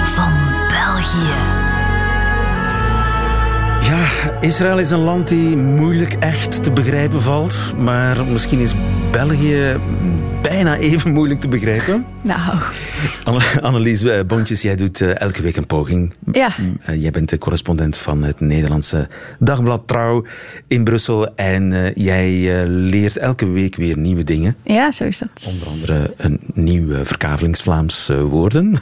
van 0.06 0.32
België. 0.68 1.59
Israël 4.42 4.80
is 4.80 4.92
een 4.92 5.00
land 5.00 5.28
die 5.28 5.58
moeilijk 5.58 6.14
echt 6.14 6.64
te 6.64 6.72
begrijpen 6.72 7.22
valt. 7.22 7.74
Maar 7.78 8.26
misschien 8.26 8.60
is 8.60 8.74
België 9.12 9.80
bijna 10.42 10.78
even 10.78 11.12
moeilijk 11.12 11.40
te 11.40 11.48
begrijpen. 11.48 12.06
Nou. 12.22 12.60
Annelies 13.62 14.02
eh, 14.02 14.20
Bontjes, 14.28 14.62
jij 14.62 14.76
doet 14.76 15.00
uh, 15.00 15.20
elke 15.22 15.42
week 15.42 15.56
een 15.56 15.66
poging. 15.66 16.14
Ja. 16.32 16.52
Uh, 16.90 17.02
jij 17.02 17.12
bent 17.12 17.30
de 17.30 17.38
correspondent 17.38 17.98
van 17.98 18.24
het 18.24 18.40
Nederlandse 18.40 19.08
dagblad 19.40 19.88
Trouw 19.88 20.26
in 20.68 20.84
Brussel. 20.84 21.36
En 21.36 21.92
jij 21.96 22.66
leert 22.68 23.18
elke 23.18 23.50
week 23.50 23.76
weer 23.76 23.98
nieuwe 23.98 24.24
dingen. 24.24 24.56
Ja, 24.64 24.92
zo 24.92 25.04
is 25.04 25.18
dat. 25.18 25.30
Onder 25.48 25.68
andere 25.68 26.14
een 26.18 26.40
nieuw 26.54 27.04
verkavelingsvlaams 27.04 28.08
woorden. 28.08 28.74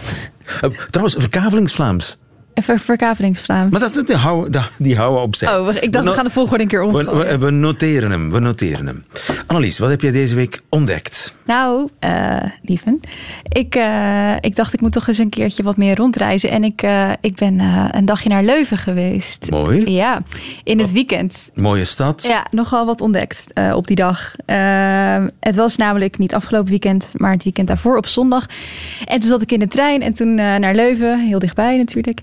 Trouwens, 0.90 1.16
verkavelingsvlaams. 1.18 2.18
Even 2.54 2.78
verkavelingsvlaams. 2.78 3.70
Maar 3.70 3.80
dat, 3.80 4.06
die, 4.06 4.16
houden, 4.16 4.64
die 4.78 4.96
houden 4.96 5.22
op 5.22 5.34
zich. 5.34 5.50
Oh, 5.50 5.74
ik 5.74 5.92
dacht, 5.92 6.04
we, 6.04 6.10
we 6.10 6.16
gaan 6.16 6.24
de 6.24 6.30
volgorde 6.30 6.62
een 6.62 6.68
keer 6.68 6.82
omgooien. 6.82 7.16
We, 7.16 7.24
we, 7.24 7.38
we, 7.38 7.50
noteren 7.50 8.10
hem, 8.10 8.30
we 8.30 8.38
noteren 8.38 8.86
hem. 8.86 9.04
Annelies, 9.46 9.78
wat 9.78 9.90
heb 9.90 10.00
jij 10.00 10.12
deze 10.12 10.34
week 10.34 10.60
ontdekt? 10.68 11.34
Nou, 11.44 11.88
uh, 12.00 12.36
lieven, 12.62 13.00
ik, 13.48 13.76
uh, 13.76 14.34
ik 14.40 14.56
dacht 14.56 14.72
ik 14.72 14.80
moet 14.80 14.92
toch 14.92 15.08
eens 15.08 15.18
een 15.18 15.28
keertje 15.28 15.62
wat 15.62 15.76
meer 15.76 15.96
rondreizen. 15.96 16.50
En 16.50 16.64
ik, 16.64 16.82
uh, 16.82 17.10
ik 17.20 17.34
ben 17.34 17.60
een 17.96 18.04
dagje 18.04 18.28
naar 18.28 18.42
Leuven 18.42 18.76
geweest. 18.76 19.50
Mooi. 19.50 19.90
Ja, 19.90 20.20
in 20.64 20.78
het 20.78 20.92
weekend. 20.92 21.50
Mooie 21.54 21.84
stad. 21.84 22.22
Ja, 22.22 22.46
nogal 22.50 22.86
wat 22.86 23.00
ontdekt 23.00 23.46
op 23.74 23.86
die 23.86 23.96
dag. 23.96 24.34
het 25.40 25.54
was 25.54 25.76
namelijk 25.76 26.18
niet 26.18 26.34
afgelopen 26.34 26.70
weekend, 26.70 27.06
maar 27.16 27.32
het 27.32 27.44
weekend 27.44 27.68
daarvoor 27.68 27.96
op 27.96 28.06
zondag. 28.06 28.46
En 29.04 29.20
toen 29.20 29.30
zat 29.30 29.42
ik 29.42 29.52
in 29.52 29.58
de 29.58 29.68
trein 29.68 30.02
en 30.02 30.14
toen 30.14 30.34
naar 30.34 30.74
Leuven, 30.74 31.18
heel 31.20 31.38
dichtbij 31.38 31.76
natuurlijk. 31.76 32.20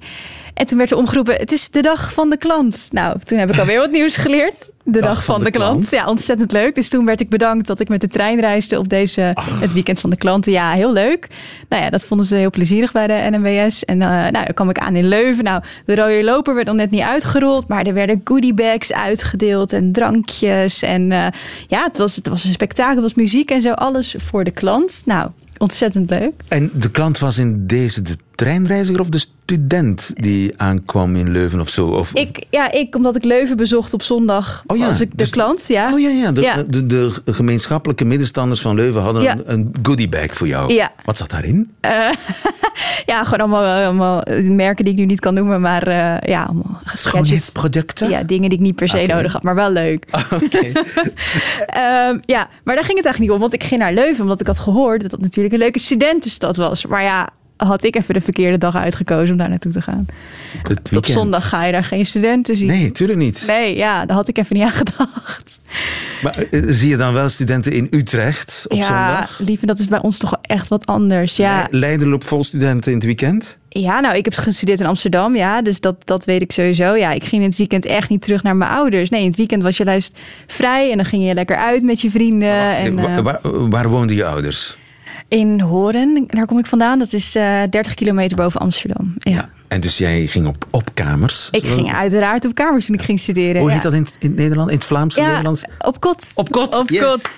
En 0.54 0.66
toen 0.66 0.78
werd 0.78 0.92
er 0.92 0.98
omgeroepen, 0.98 1.36
het 1.36 1.52
is 1.52 1.70
de 1.70 1.82
dag 1.82 2.14
van 2.14 2.30
de 2.30 2.38
klant. 2.38 2.88
Nou, 2.90 3.20
toen 3.24 3.38
heb 3.38 3.52
ik 3.52 3.60
alweer 3.60 3.80
wat 3.80 3.92
nieuws 3.92 4.16
geleerd. 4.16 4.70
De 4.84 5.00
dag, 5.00 5.02
dag 5.02 5.24
van, 5.24 5.36
van, 5.36 5.44
de, 5.44 5.52
de 5.52 5.58
klant. 5.58 5.88
klant. 5.88 5.92
Ja, 5.92 6.10
ontzettend 6.10 6.52
leuk. 6.52 6.76
Dus 6.76 6.90
toen 6.90 7.06
werd 7.06 7.22
ik 7.22 7.30
bedankt 7.30 7.68
dat 7.68 7.80
ik 7.80 7.90
met 7.90 8.02
de 8.02 8.08
trein 8.08 8.40
reisde 8.40 8.78
op 8.80 8.90
deze, 8.90 9.36
het 9.60 9.74
weekend 9.74 10.00
van 10.00 10.10
de 10.10 10.16
klanten. 10.16 10.52
Ja, 10.52 10.72
heel 10.72 10.94
leuk. 10.94 11.28
Nou 11.70 11.84
ja, 11.84 11.90
dat 11.90 12.04
vonden 12.04 12.26
ze 12.26 12.36
heel 12.36 12.50
plezierig 12.50 12.92
bij 12.92 13.08
de 13.08 13.38
NMWS. 13.38 13.86
En 13.86 14.02
uh, 14.02 14.08
nou, 14.08 14.32
dan 14.32 14.54
kwam 14.54 14.70
ik 14.70 14.78
aan 14.78 14.96
in 14.96 15.08
Leuven. 15.08 15.44
Nou, 15.44 15.64
de 15.86 15.96
rode 15.96 16.24
loper 16.24 16.56
werd 16.56 16.68
nog 16.68 16.76
net 16.76 16.92
niet 16.92 17.02
uitgerold. 17.02 17.68
Maar 17.68 17.86
er 17.86 17.94
werden 17.94 18.22
goodiebags 18.24 18.94
uitgedeeld 18.94 19.74
en 19.74 19.92
drankjes. 19.92 20.82
En 20.82 21.12
uh, 21.12 21.28
ja, 21.68 21.84
het 21.84 21.98
was, 21.98 22.16
het 22.16 22.28
was 22.28 22.44
een 22.44 22.54
spektakel. 22.54 22.94
Het 22.94 23.04
was 23.04 23.14
muziek 23.14 23.52
en 23.52 23.62
zo. 23.62 23.72
Alles 23.72 24.16
voor 24.18 24.44
de 24.44 24.52
klant. 24.52 25.02
Nou, 25.06 25.30
ontzettend 25.58 26.10
leuk. 26.10 26.34
En 26.48 26.72
de 26.74 26.92
klant 26.92 27.20
was 27.20 27.38
in 27.38 27.68
deze 27.68 28.02
de 28.02 28.16
treinreiziger 28.46 29.00
of 29.02 29.10
de 29.10 29.20
student 29.20 30.12
die 30.14 30.54
aankwam 30.58 31.16
in 31.16 31.32
Leuven 31.32 31.60
of 31.60 31.70
zo? 31.70 31.88
Of, 31.88 32.14
Ik, 32.14 32.46
ja, 32.50 32.72
ik, 32.72 32.96
omdat 32.96 33.16
ik 33.16 33.24
Leuven 33.24 33.58
bezocht 33.58 33.94
op 33.94 34.02
zondag, 34.02 34.64
Oh 34.68 34.78
ja, 34.78 34.88
was 34.88 35.02
ik 35.02 35.10
de 35.12 35.16
dus- 35.18 35.30
klant, 35.30 35.66
ja. 35.68 35.94
Oh 35.94 36.00
ja, 36.00 36.10
ja. 36.10 36.32
De, 36.32 36.42
Ja. 36.42 36.64
De, 36.68 36.86
de 36.86 37.12
gemeenschappelijke 37.26 38.06
middenstanders 38.06 38.62
van 38.62 38.76
Leuven 38.76 39.02
hadden 39.02 39.24
Ja. 39.24 39.32
een, 39.34 39.52
een 39.52 39.72
goodiebag 39.82 40.34
voor 40.34 40.48
jou. 40.48 40.74
Ja. 40.74 40.92
Wat 41.06 41.18
zat 41.18 41.30
daarin? 41.30 41.72
Ja, 43.06 43.24
gewoon 43.24 43.40
allemaal, 43.40 43.84
allemaal 43.86 44.24
merken 44.50 44.84
die 44.84 44.94
ik 44.94 45.00
nu 45.00 45.06
niet 45.06 45.20
kan 45.20 45.34
noemen, 45.34 45.62
maar 45.62 45.88
eh, 45.88 46.30
ja, 46.30 46.44
allemaal. 46.44 46.82
Schoonheidsproducten? 46.94 48.10
Ja, 48.10 48.24
dingen 48.24 48.50
die 48.50 48.58
ik 48.58 48.64
niet 48.64 48.76
per 48.76 48.90
se 48.90 49.06
nodig 49.08 49.34
had, 49.34 49.44
maar 49.44 49.56
wel 49.56 49.72
leuk. 49.72 50.06
Oké. 50.44 50.58
Ehm, 51.66 52.18
ja, 52.26 52.50
maar 52.64 52.76
daar 52.76 52.84
ging 52.86 52.98
het 52.98 53.06
eigenlijk 53.06 53.20
niet 53.20 53.32
om, 53.32 53.40
want 53.40 53.54
ik 53.54 53.64
ging 53.64 53.80
naar 53.82 53.94
Leuven 53.94 54.22
omdat 54.24 54.40
ik 54.42 54.48
had 54.48 54.60
gehoord 54.60 55.02
dat 55.02 55.12
dat 55.12 55.22
natuurlijk 55.22 55.54
een 55.54 55.60
leuke 55.60 55.80
studentenstad 55.80 56.56
was. 56.56 56.86
Maar 56.86 57.04
ja, 57.04 57.30
had 57.68 57.84
ik 57.84 57.96
even 57.96 58.14
de 58.14 58.22
verkeerde 58.22 58.58
dag 58.58 58.76
uitgekozen 58.76 59.32
om 59.32 59.38
daar 59.38 59.50
naartoe 59.50 59.72
te 59.72 59.82
gaan. 59.82 60.06
Op 60.96 61.06
zondag 61.06 61.50
ga 61.50 61.66
je 61.66 61.72
daar 61.72 61.84
geen 61.84 62.06
studenten 62.06 62.56
zien. 62.58 62.68
Nee, 62.68 62.92
tuurlijk 62.92 63.20
niet. 63.20 63.44
Nee, 63.48 63.76
ja, 63.76 64.06
daar 64.06 64.16
had 64.16 64.28
ik 64.28 64.38
even 64.38 64.56
niet 64.56 64.66
aan 64.66 64.72
gedacht. 64.72 65.60
Maar 66.24 66.36
eh, 66.52 66.62
zie 66.68 66.90
je 66.90 66.98
dan 66.98 67.14
wel 67.14 67.30
studenten 67.30 67.72
in 67.72 67.88
Utrecht 67.92 68.66
op 68.68 68.78
ja, 68.78 68.84
zondag? 68.86 69.40
lieve, 69.46 69.66
dat 69.66 69.80
is 69.80 69.88
bij 69.88 70.02
ons 70.02 70.18
toch 70.18 70.38
echt 70.42 70.68
wat 70.68 70.86
anders. 70.86 71.36
Ja, 71.36 71.68
Le- 71.70 71.78
Leiden 71.80 72.08
loopt 72.08 72.26
vol 72.26 72.44
studenten 72.44 72.92
in 72.92 72.98
het 72.98 73.06
weekend? 73.06 73.60
ja 73.70 74.00
nou, 74.00 74.16
ik 74.16 74.26
heb 74.26 74.34
gestudeerd 74.34 74.80
in 74.80 74.86
Amsterdam, 74.86 75.36
ja, 75.36 75.62
dus 75.62 75.80
dat, 75.80 75.96
dat 76.06 76.26
weet 76.26 76.42
ik 76.42 76.52
sowieso. 76.52 76.96
Ja, 76.96 77.12
ik 77.12 77.24
ging 77.24 77.42
in 77.42 77.50
het 77.50 77.58
weekend 77.58 77.86
echt 77.86 78.10
niet 78.10 78.22
terug 78.22 78.44
naar 78.44 78.56
mijn 78.56 78.72
ouders. 78.72 79.10
Nee, 79.10 79.22
in 79.22 79.28
het 79.28 79.36
weekend 79.38 79.64
was 79.64 79.78
je 79.78 79.84
juist 79.84 80.20
vrij 80.48 80.92
en 80.92 80.96
dan 80.98 81.06
ging 81.06 81.28
je 81.28 81.34
lekker 81.34 81.58
uit 81.58 81.84
met 81.84 82.02
je 82.02 82.10
vrienden. 82.10 82.76
En, 82.76 82.96
wa- 82.96 83.16
eh, 83.18 83.24
waar, 83.24 83.40
waar 83.70 83.90
woonden 83.90 84.16
je 84.16 84.26
ouders? 84.26 84.78
In 85.32 85.60
Horen, 85.62 86.24
daar 86.28 86.46
kom 86.46 86.60
ik 86.60 86.66
vandaan. 86.66 87.00
Dat 87.00 87.14
is 87.14 87.36
eh 87.36 87.62
30 87.70 87.94
kilometer 87.94 88.38
boven 88.38 88.60
Amsterdam. 88.60 89.14
Ja. 89.18 89.50
En 89.68 89.82
dus 89.82 89.98
jij 89.98 90.28
ging 90.28 90.48
op, 90.48 90.66
op 90.72 90.90
kamers? 90.94 91.48
Ik 91.52 91.62
zoals- 91.66 91.76
ging 91.82 91.94
uiteraard 91.96 92.46
op 92.46 92.54
kamers 92.56 92.86
toen 92.86 92.96
ik 92.96 93.02
ging 93.02 93.20
studeren. 93.20 93.62
Hoe 93.62 93.68
ja. 93.70 93.74
heet 93.74 93.84
dat 93.84 93.94
in, 93.94 94.02
het- 94.04 94.16
in 94.20 94.28
het 94.30 94.38
Nederland? 94.38 94.70
In 94.70 94.76
het 94.76 94.86
Vlaams 94.86 95.16
Ja, 95.16 95.28
Nederlands? 95.28 95.64
op 95.80 96.00
kot. 96.00 96.32
Op 96.36 96.52
kot, 96.52 96.78
Op 96.80 96.90
yes. 96.90 97.02
kot. 97.04 97.30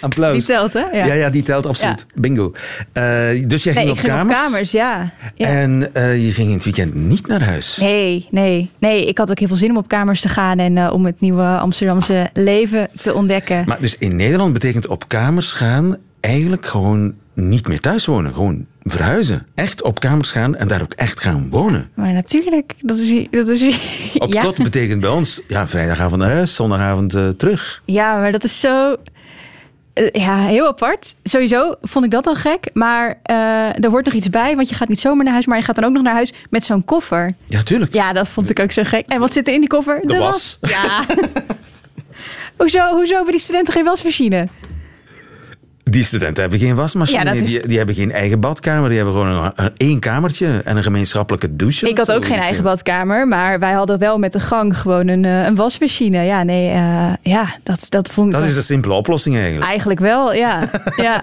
Applaus. 0.00 0.32
Die 0.32 0.42
telt, 0.56 0.72
hè? 0.72 0.80
Ja. 0.80 1.04
Ja, 1.06 1.14
ja, 1.14 1.30
die 1.30 1.42
telt 1.42 1.66
absoluut. 1.66 2.06
Bingo. 2.14 2.52
Eh, 2.92 3.02
dus 3.46 3.62
jij 3.62 3.72
ging 3.74 3.90
op 3.90 3.98
ging 3.98 4.12
kamers? 4.12 4.38
op 4.38 4.44
kamers, 4.44 4.70
ja. 4.70 5.12
ja. 5.34 5.46
En 5.48 5.94
eh, 5.94 6.24
je 6.26 6.32
ging 6.32 6.48
in 6.48 6.54
het 6.54 6.64
weekend 6.64 6.94
niet 6.94 7.26
naar 7.26 7.42
huis? 7.42 7.76
Nee, 7.76 8.26
nee, 8.30 8.70
nee. 8.78 9.06
Ik 9.06 9.18
had 9.18 9.30
ook 9.30 9.38
heel 9.38 9.48
veel 9.48 9.56
zin 9.56 9.70
om 9.70 9.76
op 9.76 9.88
kamers 9.88 10.20
te 10.20 10.28
gaan 10.28 10.58
en 10.58 10.78
eh, 10.78 10.92
om 10.92 11.04
het 11.06 11.20
nieuwe 11.20 11.42
Amsterdamse 11.58 12.30
leven 12.32 12.88
te 13.00 13.14
ontdekken. 13.14 13.64
Maar 13.66 13.78
dus 13.80 13.98
in 13.98 14.16
Nederland 14.16 14.52
betekent 14.52 14.86
op 14.86 15.08
kamers 15.08 15.52
gaan 15.52 15.96
eigenlijk 16.20 16.66
gewoon 16.66 17.14
niet 17.48 17.68
meer 17.68 17.80
thuis 17.80 18.06
wonen. 18.06 18.34
Gewoon 18.34 18.66
verhuizen. 18.82 19.46
Echt 19.54 19.82
op 19.82 20.00
kamers 20.00 20.32
gaan 20.32 20.56
en 20.56 20.68
daar 20.68 20.82
ook 20.82 20.92
echt 20.92 21.20
gaan 21.20 21.50
wonen. 21.50 21.90
Maar 21.94 22.12
natuurlijk, 22.12 22.72
dat 22.80 22.98
is, 22.98 23.26
dat 23.30 23.48
is 23.48 23.78
Op 24.18 24.32
ja. 24.34 24.40
kot 24.40 24.62
betekent 24.62 25.00
bij 25.00 25.10
ons 25.10 25.40
ja, 25.48 25.68
vrijdagavond 25.68 26.20
naar 26.20 26.30
huis, 26.30 26.54
zondagavond 26.54 27.14
eh, 27.14 27.28
terug. 27.28 27.82
ja, 27.84 28.18
maar 28.18 28.30
dat 28.32 28.44
is 28.44 28.60
zo. 28.60 28.96
eh, 29.92 30.08
ja, 30.12 30.36
heel 30.46 30.66
apart. 30.66 31.14
Sowieso 31.24 31.74
vond 31.82 32.04
ik 32.04 32.10
dat 32.10 32.26
al 32.26 32.34
gek. 32.34 32.70
Maar 32.72 33.18
eh, 33.22 33.84
er 33.84 33.90
hoort 33.90 34.04
nog 34.04 34.14
iets 34.14 34.30
bij, 34.30 34.56
want 34.56 34.68
je 34.68 34.74
gaat 34.74 34.88
niet 34.88 35.00
zomaar 35.00 35.24
naar 35.24 35.32
huis, 35.32 35.46
maar 35.46 35.58
je 35.58 35.64
gaat 35.64 35.74
dan 35.76 35.84
ook 35.84 35.92
nog 35.92 36.02
naar 36.02 36.14
huis 36.14 36.32
met 36.50 36.64
zo'n 36.64 36.84
koffer. 36.84 37.34
Ja, 37.46 37.62
tuurlijk. 37.62 37.92
Ja, 37.92 38.12
dat 38.12 38.28
vond 38.28 38.50
ik 38.50 38.60
ook 38.60 38.72
zo 38.72 38.82
gek. 38.84 39.06
En 39.06 39.20
wat 39.20 39.32
zit 39.32 39.46
er 39.48 39.54
in 39.54 39.60
die 39.60 39.68
koffer? 39.68 40.00
De 40.02 40.16
was. 40.18 40.58
Ja. 40.60 41.04
hoezo, 42.56 42.88
hoezo 42.90 43.14
hebben 43.14 43.32
die 43.32 43.40
studenten 43.40 43.72
geen 43.72 43.84
wasmachine? 43.84 44.46
Die 45.90 46.04
studenten 46.04 46.40
hebben 46.40 46.58
geen 46.60 46.74
wasmachine. 46.74 47.18
Ja, 47.18 47.24
dat 47.24 47.34
is- 47.34 47.50
die, 47.52 47.66
die 47.66 47.76
hebben 47.76 47.94
geen 47.94 48.12
eigen 48.12 48.40
badkamer. 48.40 48.88
Die 48.88 48.96
hebben 48.98 49.14
gewoon 49.16 49.28
een, 49.44 49.52
een- 49.54 49.70
één 49.76 49.98
kamertje 49.98 50.62
en 50.64 50.76
een 50.76 50.82
gemeenschappelijke 50.82 51.56
douche. 51.56 51.88
Ik 51.88 51.98
had 51.98 52.12
ook 52.12 52.24
geen 52.24 52.38
eigen 52.38 52.62
badkamer, 52.62 53.28
maar 53.28 53.58
wij 53.58 53.72
hadden 53.72 53.98
wel 53.98 54.18
met 54.18 54.32
de 54.32 54.40
gang 54.40 54.76
gewoon 54.78 55.08
een, 55.08 55.24
eh, 55.24 55.44
een 55.44 55.54
wasmachine. 55.54 56.24
Ja, 56.24 56.42
nee, 56.42 56.70
eh, 56.70 57.12
ja, 57.22 57.46
dat, 57.62 57.86
dat 57.88 58.08
vond 58.08 58.26
ik 58.32 58.38
Dat 58.38 58.46
is 58.48 58.54
de 58.54 58.62
simpele 58.62 58.94
oplossing 58.94 59.36
eigenlijk. 59.36 59.66
eigenlijk 59.66 60.00
wel, 60.00 60.32
ja. 60.34 60.70
ja. 60.96 61.22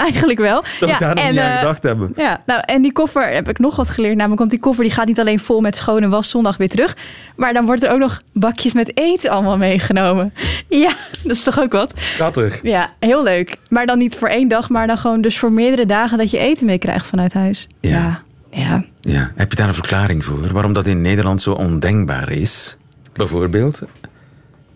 Eigenlijk 0.00 0.38
wel. 0.38 0.64
Dat 0.80 0.88
ja, 0.88 0.98
daar 0.98 1.16
en, 1.16 1.30
niet 1.30 1.40
aan 1.40 1.50
eh, 1.50 1.58
gedacht 1.58 1.82
hebben. 1.82 2.12
Ja, 2.16 2.42
nou, 2.46 2.62
en 2.64 2.82
die 2.82 2.92
koffer 2.92 3.32
heb 3.32 3.48
ik 3.48 3.58
nog 3.58 3.76
wat 3.76 3.88
geleerd. 3.88 4.14
Namelijk, 4.14 4.38
want 4.38 4.50
die 4.50 4.60
koffer 4.60 4.84
die 4.84 4.92
gaat 4.92 5.06
niet 5.06 5.20
alleen 5.20 5.38
vol 5.38 5.60
met 5.60 5.76
schone 5.76 6.08
was 6.08 6.30
zondag 6.30 6.56
weer 6.56 6.68
terug. 6.68 6.96
Maar 7.36 7.52
dan 7.52 7.66
wordt 7.66 7.82
er 7.82 7.90
ook 7.90 7.98
nog 7.98 8.20
bakjes 8.32 8.72
met 8.72 8.98
eten 8.98 9.30
allemaal 9.30 9.56
meegenomen. 9.56 10.32
Ja, 10.68 10.92
dat 11.22 11.36
is 11.36 11.42
toch 11.42 11.60
ook 11.60 11.72
wat? 11.72 11.92
Schattig. 11.98 12.62
Ja, 12.62 12.92
heel 12.98 13.22
leuk. 13.22 13.56
Maar 13.68 13.86
dan 13.86 13.98
niet 13.98 14.14
voor 14.14 14.28
één 14.28 14.48
dag, 14.48 14.68
maar 14.68 14.86
dan 14.86 14.98
gewoon 14.98 15.20
dus 15.20 15.38
voor 15.38 15.52
meerdere 15.52 15.86
dagen 15.86 16.18
dat 16.18 16.30
je 16.30 16.38
eten 16.38 16.66
meekrijgt 16.66 17.06
vanuit 17.06 17.32
huis. 17.32 17.66
Ja. 17.80 17.90
ja. 17.90 18.22
ja. 18.50 18.84
Ja. 19.00 19.32
Heb 19.34 19.50
je 19.50 19.56
daar 19.56 19.68
een 19.68 19.74
verklaring 19.74 20.24
voor? 20.24 20.52
Waarom 20.52 20.72
dat 20.72 20.86
in 20.86 21.00
Nederland 21.00 21.42
zo 21.42 21.52
ondenkbaar 21.52 22.30
is? 22.32 22.76
Bijvoorbeeld? 23.12 23.82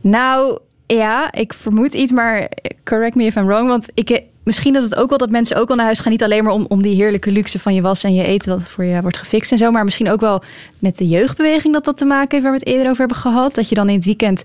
Nou, 0.00 0.58
ja, 0.86 1.32
ik 1.32 1.52
vermoed 1.52 1.92
iets, 1.92 2.12
maar 2.12 2.48
correct 2.84 3.14
me 3.14 3.24
if 3.24 3.36
I'm 3.36 3.46
wrong. 3.46 3.68
Want 3.68 3.88
ik, 3.94 4.22
misschien 4.44 4.72
dat 4.72 4.82
het 4.82 4.94
ook 4.94 5.08
wel 5.08 5.18
dat 5.18 5.30
mensen 5.30 5.56
ook 5.56 5.70
al 5.70 5.76
naar 5.76 5.84
huis 5.84 6.00
gaan. 6.00 6.12
Niet 6.12 6.22
alleen 6.22 6.44
maar 6.44 6.52
om, 6.52 6.64
om 6.68 6.82
die 6.82 6.94
heerlijke 6.94 7.30
luxe 7.30 7.58
van 7.58 7.74
je 7.74 7.80
was 7.82 8.04
en 8.04 8.14
je 8.14 8.24
eten 8.24 8.58
wat 8.58 8.68
voor 8.68 8.84
je 8.84 9.00
wordt 9.02 9.16
gefixt 9.16 9.52
en 9.52 9.58
zo. 9.58 9.70
Maar 9.70 9.84
misschien 9.84 10.10
ook 10.10 10.20
wel 10.20 10.42
met 10.78 10.98
de 10.98 11.08
jeugdbeweging 11.08 11.72
dat 11.74 11.84
dat 11.84 11.96
te 11.96 12.04
maken 12.04 12.28
heeft 12.30 12.42
waar 12.42 12.52
we 12.52 12.58
het 12.58 12.66
eerder 12.68 12.86
over 12.86 12.98
hebben 12.98 13.16
gehad. 13.16 13.54
Dat 13.54 13.68
je 13.68 13.74
dan 13.74 13.88
in 13.88 13.94
het 13.94 14.04
weekend 14.04 14.42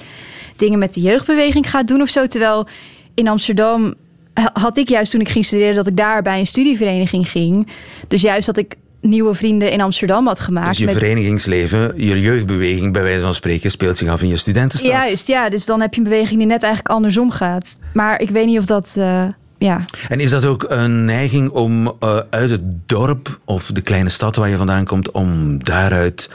dingen 0.55 0.79
met 0.79 0.93
de 0.93 1.01
jeugdbeweging 1.01 1.69
gaat 1.69 1.87
doen 1.87 2.01
of 2.01 2.09
zo. 2.09 2.27
Terwijl 2.27 2.67
in 3.13 3.27
Amsterdam 3.27 3.93
ha- 4.33 4.49
had 4.53 4.77
ik 4.77 4.89
juist 4.89 5.11
toen 5.11 5.21
ik 5.21 5.29
ging 5.29 5.45
studeren 5.45 5.75
dat 5.75 5.87
ik 5.87 5.97
daar 5.97 6.21
bij 6.21 6.39
een 6.39 6.47
studievereniging 6.47 7.29
ging. 7.29 7.67
Dus 8.07 8.21
juist 8.21 8.45
dat 8.45 8.57
ik 8.57 8.75
nieuwe 9.01 9.33
vrienden 9.33 9.71
in 9.71 9.81
Amsterdam 9.81 10.27
had 10.27 10.39
gemaakt. 10.39 10.67
Dus 10.67 10.77
je 10.77 10.85
met- 10.85 10.97
verenigingsleven, 10.97 11.93
je 11.95 12.19
jeugdbeweging 12.21 12.93
bij 12.93 13.03
wijze 13.03 13.21
van 13.21 13.33
spreken, 13.33 13.71
speelt 13.71 13.97
zich 13.97 14.07
af 14.09 14.21
in 14.21 14.27
je 14.29 14.37
studentenstad. 14.37 14.91
Juist, 14.91 15.27
ja. 15.27 15.49
Dus 15.49 15.65
dan 15.65 15.81
heb 15.81 15.93
je 15.93 15.97
een 16.01 16.07
beweging 16.09 16.37
die 16.37 16.47
net 16.47 16.63
eigenlijk 16.63 16.93
andersom 16.93 17.31
gaat. 17.31 17.77
Maar 17.93 18.21
ik 18.21 18.29
weet 18.29 18.45
niet 18.45 18.57
of 18.59 18.65
dat... 18.65 18.93
eh, 18.97 19.23
ja. 19.59 19.85
En 20.09 20.19
is 20.19 20.29
dat 20.29 20.45
ook 20.45 20.65
een 20.67 21.05
neiging 21.05 21.49
om 21.49 21.87
eh, 21.99 22.17
uit 22.29 22.49
het 22.49 22.61
dorp 22.85 23.39
of 23.45 23.71
de 23.73 23.81
kleine 23.81 24.09
stad 24.09 24.35
waar 24.35 24.49
je 24.49 24.57
vandaan 24.57 24.85
komt, 24.85 25.11
om 25.11 25.63
daaruit 25.63 26.29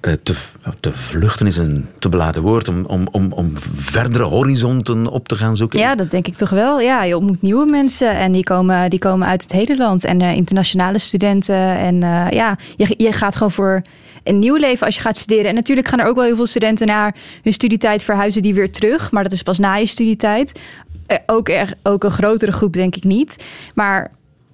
eh, 0.00 0.12
te, 0.22 0.34
v- 0.34 0.46
te 0.80 0.92
vluchten, 0.92 1.46
is 1.46 1.56
een 1.56 1.86
te 1.98 2.08
beladen 2.08 2.42
woord, 2.42 2.68
om, 2.68 2.84
om, 2.84 3.08
om, 3.12 3.32
om 3.32 3.52
verdere 3.74 4.24
horizonten 4.24 5.06
op 5.06 5.28
te 5.28 5.36
gaan 5.36 5.56
zoeken? 5.56 5.78
ja, 5.78 5.94
dat 5.94 6.10
denk 6.10 6.26
ik 6.26 6.34
toch 6.34 6.50
wel. 6.50 6.80
Ja, 6.80 7.02
je 7.04 7.16
ontmoet 7.16 7.42
nieuwe 7.42 7.66
mensen 7.66 8.16
en 8.16 8.32
die 8.32 8.44
komen, 8.44 8.90
die 8.90 8.98
komen 8.98 9.28
uit 9.28 9.42
het 9.42 9.52
hele 9.52 9.76
land. 9.76 10.04
En 10.04 10.20
eh, 10.20 10.36
internationale 10.36 10.98
studenten. 10.98 11.76
En 11.76 12.00
ja, 12.30 12.56
je, 12.76 12.94
je 12.96 13.12
gaat 13.12 13.34
gewoon 13.36 13.52
voor 13.52 13.82
een 14.24 14.38
nieuw 14.38 14.56
leven 14.56 14.86
als 14.86 14.94
je 14.94 15.00
gaat 15.00 15.16
studeren. 15.16 15.46
En 15.48 15.54
natuurlijk 15.54 15.88
gaan 15.88 15.98
er 16.00 16.06
ook 16.06 16.14
wel 16.14 16.24
heel 16.24 16.36
veel 16.36 16.46
studenten 16.46 16.86
naar 16.86 17.14
hun 17.42 17.52
studietijd 17.52 18.02
verhuizen 18.02 18.42
die 18.42 18.54
weer 18.54 18.70
terug. 18.72 19.10
Maar 19.10 19.22
dat 19.22 19.32
is 19.32 19.42
pas 19.42 19.58
na 19.58 19.74
je 19.74 19.86
studietijd. 19.86 20.60
Eh, 21.08 21.16
ook, 21.26 21.48
er, 21.48 21.72
ook 21.82 22.04
een 22.04 22.10
grotere 22.10 22.52
groep 22.52 22.72
denk 22.72 22.96
ik 22.96 23.04
niet. 23.04 23.44
Maar 23.74 24.10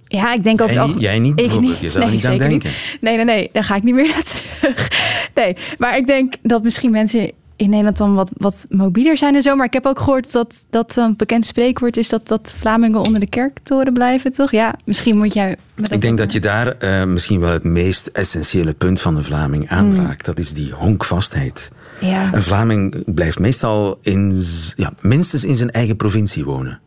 ja, 0.07 0.33
ik 0.35 0.45
denk 0.45 0.61
over 0.61 0.75
Jij 0.77 0.87
niet- 0.87 1.01
jij 1.01 1.19
niet 1.19 1.31
Ik 1.31 1.37
bijvoorbeeld? 1.37 1.81
Je 1.81 1.91
zou 1.91 2.11
niet 2.11 2.27
aan 2.27 2.39
denken. 2.39 2.71
Nee, 3.01 3.17
nee, 3.17 3.25
nee. 3.25 3.49
Daar 3.53 3.65
ga 3.65 3.77
ik 3.77 3.83
niet 3.83 3.95
meer 3.95 4.09
naar 4.15 4.23
terug. 4.23 4.89
Nee, 5.35 5.57
maar 5.79 5.97
ik 5.97 6.07
denk 6.07 6.35
dat 6.43 6.63
misschien 6.63 6.91
mensen 6.91 7.31
in 7.57 7.69
Nederland 7.71 7.97
dan 7.97 8.15
wat, 8.15 8.31
wat 8.37 8.67
mobieler 8.69 9.17
zijn 9.17 9.35
en 9.35 9.43
zo. 9.43 9.57
Maar 9.57 9.67
ik 9.67 9.73
heb 9.73 9.87
ook 9.87 9.99
gehoord 9.99 10.33
dat 10.33 10.65
dat 10.71 10.97
een 10.97 11.17
bekend 11.17 11.47
spreekwoord 11.47 11.97
is... 11.97 12.09
dat, 12.09 12.29
dat 12.29 12.53
Vlamingen 12.57 13.01
onder 13.01 13.21
de 13.21 13.29
kerktoren 13.29 13.93
blijven, 13.93 14.33
toch? 14.33 14.51
Ja, 14.51 14.75
misschien 14.85 15.17
moet 15.17 15.33
jij... 15.35 15.57
met 15.75 15.93
Ik 15.93 16.01
denk 16.01 16.19
dat 16.19 16.33
je 16.33 16.41
daar 16.41 16.69
eh, 16.79 17.05
misschien 17.05 17.41
wel 17.41 17.51
het 17.51 17.65
meest 17.65 18.07
essentiële 18.07 18.73
punt 18.73 19.01
van 19.01 19.15
de 19.15 19.25
Vlaming 19.25 19.69
aanraakt. 19.69 20.25
Dat 20.25 20.39
is 20.39 20.53
die 20.53 20.73
honkvastheid. 20.73 21.71
Ja, 22.01 22.33
Een 22.33 22.43
Vlaming 22.43 23.15
blijft 23.15 23.39
meestal 23.39 23.99
in, 24.03 24.33
ja, 24.77 24.93
minstens 25.01 25.45
in 25.45 25.57
zijn 25.57 25.71
eigen 25.71 25.97
provincie 25.97 26.45
wonen. 26.45 26.81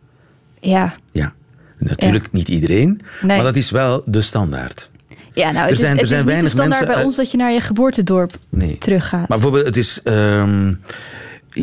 ja. 0.59 0.95
Ja. 1.11 1.33
Natuurlijk 1.79 2.31
niet 2.31 2.47
iedereen, 2.47 3.01
Nee. 3.21 3.35
maar 3.37 3.45
dat 3.45 3.55
is 3.55 3.71
wel 3.71 4.03
de 4.05 4.21
standaard. 4.21 4.89
ja 5.33 5.51
nou, 5.51 5.63
het 5.63 5.71
is, 5.73 5.79
zijn- 5.79 5.97
het 5.97 6.07
zijn 6.07 6.27
is 6.27 6.33
niet 6.33 6.41
de 6.43 6.49
standaard 6.49 6.85
bij 6.85 6.95
uit- 6.95 7.05
ons... 7.05 7.15
dat 7.15 7.31
je 7.31 7.37
naar 7.37 7.51
je 7.51 7.59
geboortedorp 7.61 8.37
Nee. 8.49 8.77
teruggaat. 8.77 9.19
Maar 9.19 9.37
bijvoorbeeld, 9.37 9.65
het 9.65 9.77
is 9.77 10.01
ehm, 10.03 10.73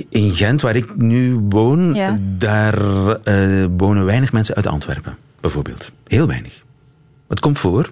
in 0.09 0.33
Gent, 0.33 0.61
waar 0.61 0.77
ik 0.77 0.97
nu 0.97 1.35
woon, 1.49 1.95
Ja. 1.95 2.19
daar 2.39 2.79
eh, 3.23 3.65
wonen 3.77 4.05
weinig 4.05 4.33
mensen 4.33 4.55
uit 4.55 4.67
Antwerpen, 4.67 5.17
bijvoorbeeld. 5.41 5.93
Heel 6.07 6.27
weinig. 6.27 6.63
Het 7.29 7.41
komt 7.41 7.59
voor, 7.59 7.91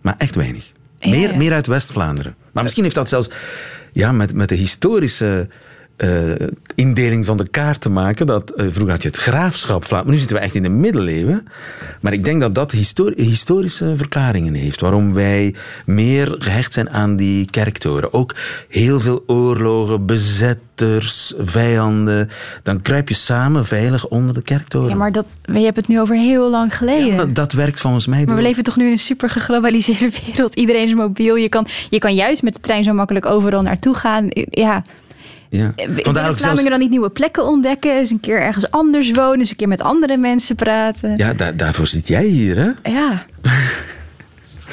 maar 0.00 0.14
echt 0.18 0.34
weinig. 0.34 0.72
Ja, 0.98 1.10
Meer, 1.10 1.30
ja. 1.30 1.36
meer 1.36 1.52
uit 1.52 1.66
West-Vlaanderen. 1.66 2.34
Maar 2.52 2.62
misschien 2.62 2.84
heeft 2.84 2.94
dat 2.94 3.08
zelfs 3.08 3.30
ja, 3.92 4.12
met, 4.12 4.34
met 4.34 4.48
de 4.48 4.54
historische 4.54 5.48
eh, 6.00 6.46
indeling 6.74 7.26
van 7.26 7.36
de 7.36 7.48
kaart 7.48 7.80
te 7.80 7.90
maken. 7.90 8.26
Dat, 8.26 8.50
eh, 8.50 8.66
vroeger 8.70 8.90
had 8.92 9.02
je 9.02 9.08
het 9.08 9.16
graafschap 9.18 9.84
Vlaanderen, 9.84 10.04
maar 10.04 10.12
nu 10.14 10.18
zitten 10.18 10.36
we 10.36 10.42
echt 10.42 10.54
in 10.54 10.62
de 10.62 10.68
middeleeuwen. 10.68 11.46
Maar 12.00 12.12
ik 12.12 12.24
denk 12.24 12.40
dat 12.40 12.54
dat 12.54 12.72
histori- 12.72 13.22
historische 13.22 13.94
verklaringen 13.96 14.54
heeft. 14.54 14.80
Waarom 14.80 15.12
wij 15.12 15.54
meer 15.86 16.34
gehecht 16.38 16.72
zijn 16.72 16.90
aan 16.90 17.16
die 17.16 17.50
kerktoren. 17.50 18.12
Ook 18.12 18.34
heel 18.68 19.00
veel 19.00 19.22
oorlogen, 19.26 20.06
bezetters, 20.06 21.34
vijanden. 21.38 22.28
Dan 22.62 22.82
kruip 22.82 23.08
je 23.08 23.14
samen 23.14 23.66
veilig 23.66 24.08
onder 24.08 24.34
de 24.34 24.42
kerktoren. 24.42 24.88
Ja, 24.88 24.94
maar 24.94 25.12
dat, 25.12 25.26
je 25.42 25.58
hebt 25.60 25.76
het 25.76 25.88
nu 25.88 26.00
over 26.00 26.16
heel 26.16 26.50
lang 26.50 26.76
geleden. 26.76 27.06
Ja, 27.06 27.16
dat, 27.16 27.34
dat 27.34 27.52
werkt 27.52 27.80
volgens 27.80 28.06
mij 28.06 28.18
Maar 28.18 28.26
we 28.26 28.34
door. 28.34 28.42
leven 28.42 28.62
toch 28.62 28.76
nu 28.76 28.86
in 28.86 28.92
een 28.92 28.98
super 28.98 29.30
geglobaliseerde 29.30 30.10
wereld. 30.26 30.54
Iedereen 30.54 30.86
is 30.86 30.94
mobiel. 30.94 31.36
Je 31.36 31.48
kan, 31.48 31.66
je 31.90 31.98
kan 31.98 32.14
juist 32.14 32.42
met 32.42 32.54
de 32.54 32.60
trein 32.60 32.84
zo 32.84 32.92
makkelijk 32.92 33.26
overal 33.26 33.62
naartoe 33.62 33.94
gaan. 33.94 34.26
Ja. 34.50 34.82
Ja. 35.50 35.72
Willen 35.76 36.04
Vandaar 36.04 36.30
ook 36.30 36.38
zelfs... 36.38 36.64
Dan 36.64 36.78
niet 36.78 36.90
nieuwe 36.90 37.10
plekken 37.10 37.46
ontdekken? 37.46 37.96
Eens 37.98 38.10
een 38.10 38.20
keer 38.20 38.40
ergens 38.40 38.70
anders 38.70 39.10
wonen? 39.10 39.38
Eens 39.38 39.50
een 39.50 39.56
keer 39.56 39.68
met 39.68 39.82
andere 39.82 40.16
mensen 40.16 40.56
praten? 40.56 41.16
Ja, 41.16 41.32
daar- 41.34 41.56
daarvoor 41.56 41.86
zit 41.86 42.08
jij 42.08 42.24
hier, 42.24 42.56
hè? 42.56 42.90
Ja. 42.90 43.24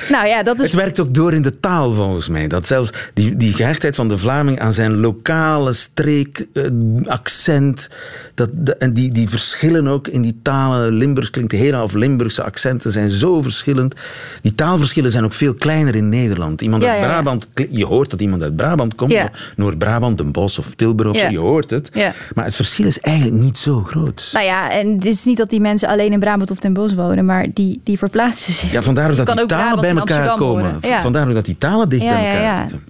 Nou 0.09 0.27
ja, 0.27 0.43
dat 0.43 0.59
is... 0.59 0.65
Het 0.65 0.73
werkt 0.81 0.99
ook 0.99 1.13
door 1.13 1.33
in 1.33 1.41
de 1.41 1.59
taal, 1.59 1.91
volgens 1.93 2.27
mij. 2.27 2.47
Dat 2.47 2.67
zelfs 2.67 2.89
die, 3.13 3.37
die 3.37 3.53
gehechtheid 3.53 3.95
van 3.95 4.07
de 4.07 4.17
Vlaming 4.17 4.59
aan 4.59 4.73
zijn 4.73 4.95
lokale 4.99 5.73
streek, 5.73 6.45
eh, 6.53 6.63
accent, 7.05 7.89
dat, 8.33 8.49
de- 8.53 8.75
en 8.75 8.93
die, 8.93 9.11
die 9.11 9.29
verschillen 9.29 9.87
ook 9.87 10.07
in 10.07 10.21
die 10.21 10.39
talen. 10.43 10.93
Limburgs 10.93 11.29
klinkt 11.29 11.51
heel 11.51 11.81
of 11.83 11.93
Limburgse 11.93 12.43
accenten 12.43 12.91
zijn 12.91 13.11
zo 13.11 13.41
verschillend. 13.41 13.95
Die 14.41 14.55
taalverschillen 14.55 15.11
zijn 15.11 15.23
ook 15.23 15.33
veel 15.33 15.53
kleiner 15.53 15.95
in 15.95 16.09
Nederland. 16.09 16.61
Iemand 16.61 16.83
Ja, 16.83 16.89
uit 16.91 16.99
ja. 17.01 17.07
Brabant, 17.07 17.47
je 17.69 17.85
hoort 17.85 18.09
dat 18.09 18.21
iemand 18.21 18.41
uit 18.43 18.55
Brabant 18.55 18.95
komt. 18.95 19.15
Noord-Brabant, 19.55 20.17
Den 20.17 20.31
Bosch 20.31 20.59
of 20.59 20.65
Tilburg, 20.75 21.09
of 21.11 21.17
zo, 21.17 21.27
je 21.27 21.37
hoort 21.39 21.69
het. 21.69 21.89
Maar 22.33 22.45
het 22.45 22.55
verschil 22.55 22.85
is 22.85 22.99
eigenlijk 22.99 23.41
niet 23.41 23.57
zo 23.57 23.83
groot. 23.83 24.29
Nou 24.33 24.45
ja, 24.45 24.71
en 24.71 24.93
het 24.95 25.05
is 25.05 25.23
niet 25.25 25.37
dat 25.37 25.49
die 25.49 25.59
mensen 25.61 25.89
alleen 25.89 26.11
in 26.11 26.19
Brabant 26.19 26.51
of 26.51 26.57
Den 26.59 26.73
Bosch 26.73 26.95
wonen, 26.95 27.25
maar 27.25 27.45
die, 27.53 27.81
die 27.83 27.97
verplaatsen 27.97 28.53
zich. 28.53 28.71
Ja, 28.71 28.81
vandaar 28.81 29.15
dat 29.15 29.25
kan 29.25 29.35
die 29.35 29.45
Brabant 29.45 29.81
bij 29.81 29.93
elkaar 29.97 30.29
Amsterdam 30.29 30.55
komen. 30.55 30.77
Ja. 30.81 31.01
Vandaar 31.01 31.27
ook 31.27 31.33
dat 31.33 31.45
die 31.45 31.57
talen 31.57 31.89
dicht 31.89 32.03
Ja, 32.03 32.09
bij 32.09 32.21
ja, 32.21 32.27
elkaar 32.27 32.43
ja. 32.43 32.57
zitten. 32.57 32.83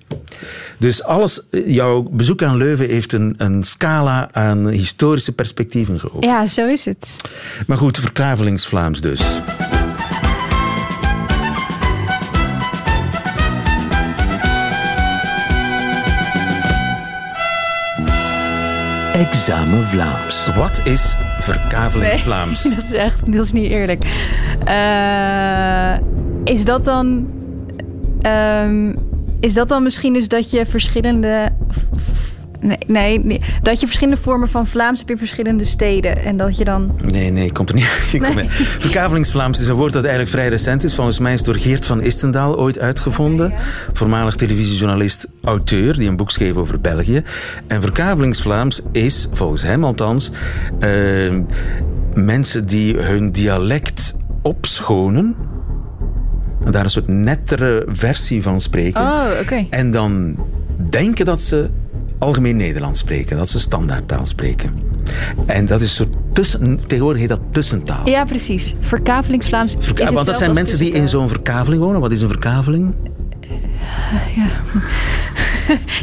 Dus 0.78 1.04
alles, 1.04 1.42
jouw 1.66 2.02
bezoek 2.02 2.44
aan 2.44 2.58
Leuven 2.58 2.88
heeft 2.90 3.14
een, 3.14 3.36
een 3.38 3.64
scala 3.64 4.30
aan 4.32 4.68
historische 4.68 5.32
perspectieven 5.32 6.00
geopend. 6.00 6.24
Ja, 6.24 6.46
zo 6.46 6.68
is 6.68 6.86
het. 6.86 7.16
Maar 7.68 7.78
goed, 7.78 7.98
verklavelingsvlaams 8.00 9.02
dus. 9.02 9.40
Examen 19.14 19.88
Vlaams. 19.88 20.50
Wat 20.56 20.82
is 20.84 21.16
verkavelingsvlaams? 21.54 22.64
Dat 22.76 22.84
is 22.84 22.92
echt, 22.92 23.32
dat 23.32 23.44
is 23.44 23.52
niet 23.52 23.72
eerlijk. 23.72 24.04
Eh, 24.66 25.98
is 26.44 26.66
dat 26.66 26.84
dan, 26.84 27.28
ehm, 28.22 28.94
is 29.40 29.54
dat 29.54 29.68
dan 29.68 29.84
misschien 29.84 30.14
dus 30.14 30.28
dat 30.28 30.50
je 30.52 30.66
verschillende, 30.66 31.50
nee, 32.68 32.78
nee, 32.88 33.20
nee, 33.20 33.42
dat 33.62 33.80
je 33.80 33.86
verschillende 33.86 34.22
vormen 34.22 34.50
van 34.50 34.68
Vlaams 34.68 34.98
hebt 34.98 35.12
in 35.12 35.18
verschillende 35.18 35.64
steden 35.64 36.24
en 36.24 36.38
dat 36.38 36.58
je 36.58 36.64
dan, 36.64 37.00
Nee, 37.06 37.32
nee, 37.32 37.52
komt 37.52 37.70
er 37.70 37.76
niet 37.76 37.86
Nee. 38.36 38.50
Verkavelingsvlaams 38.80 39.60
is 39.60 39.68
een 39.68 39.76
woord 39.76 39.94
dat 39.94 40.04
eigenlijk 40.04 40.34
vrij 40.34 40.50
recent 40.50 40.84
is. 40.84 40.96
Volgens 40.96 41.20
mij 41.20 41.34
is 41.34 41.38
het 41.38 41.48
door 41.48 41.58
Geert 41.58 41.86
van 41.86 42.02
Istendaal 42.02 42.60
ooit 42.60 42.80
uitgevonden. 42.80 43.54
Voormalig 43.94 44.36
televisiejournalist, 44.36 45.28
auteur, 45.44 45.98
die 45.98 46.10
een 46.10 46.16
boek 46.16 46.32
schreef 46.32 46.56
over 46.56 46.82
België. 46.82 47.24
En 47.68 47.82
verkavelingsvlaams 47.82 48.82
is, 48.92 49.28
volgens 49.32 49.62
hem 49.62 49.84
althans, 49.84 50.32
eh, 50.80 50.90
mensen 52.14 52.66
die 52.66 52.98
hun 52.98 53.32
dialect 53.32 54.16
opschonen. 54.42 55.36
En 56.66 56.72
daar 56.72 56.84
een 56.84 56.90
soort 56.90 57.08
nettere 57.08 57.86
versie 57.88 58.44
van 58.44 58.62
spreken. 58.62 59.02
oh, 59.02 59.26
oké. 59.42 59.66
En 59.70 59.92
dan 59.92 60.38
denken 60.90 61.26
dat 61.26 61.42
ze 61.42 61.70
algemeen 62.20 62.56
Nederlands 62.56 63.00
spreken, 63.00 63.38
dat 63.38 63.50
ze 63.50 63.60
standaardtaal 63.60 64.26
spreken. 64.26 64.72
En 65.46 65.66
dat 65.66 65.82
is 65.82 65.90
een 65.90 65.96
soort 66.06 66.16
tussen, 66.34 66.80
tegenwoordig 66.88 67.20
heet 67.22 67.30
dat 67.30 67.40
tussentaal. 67.52 68.08
Ja, 68.10 68.26
precies. 68.26 68.76
Verkavelingsvlaams. 68.80 69.76
is 69.78 69.86
Verka- 69.86 70.12
want 70.12 70.26
dat 70.26 70.38
zijn 70.38 70.54
mensen 70.54 70.80
die 70.80 70.92
in 70.92 71.08
zo'n 71.10 71.30
verkaveling 71.30 71.82
wonen. 71.82 72.02
Wat 72.02 72.12
is 72.12 72.22
een 72.22 72.30
verkaveling? 72.30 72.94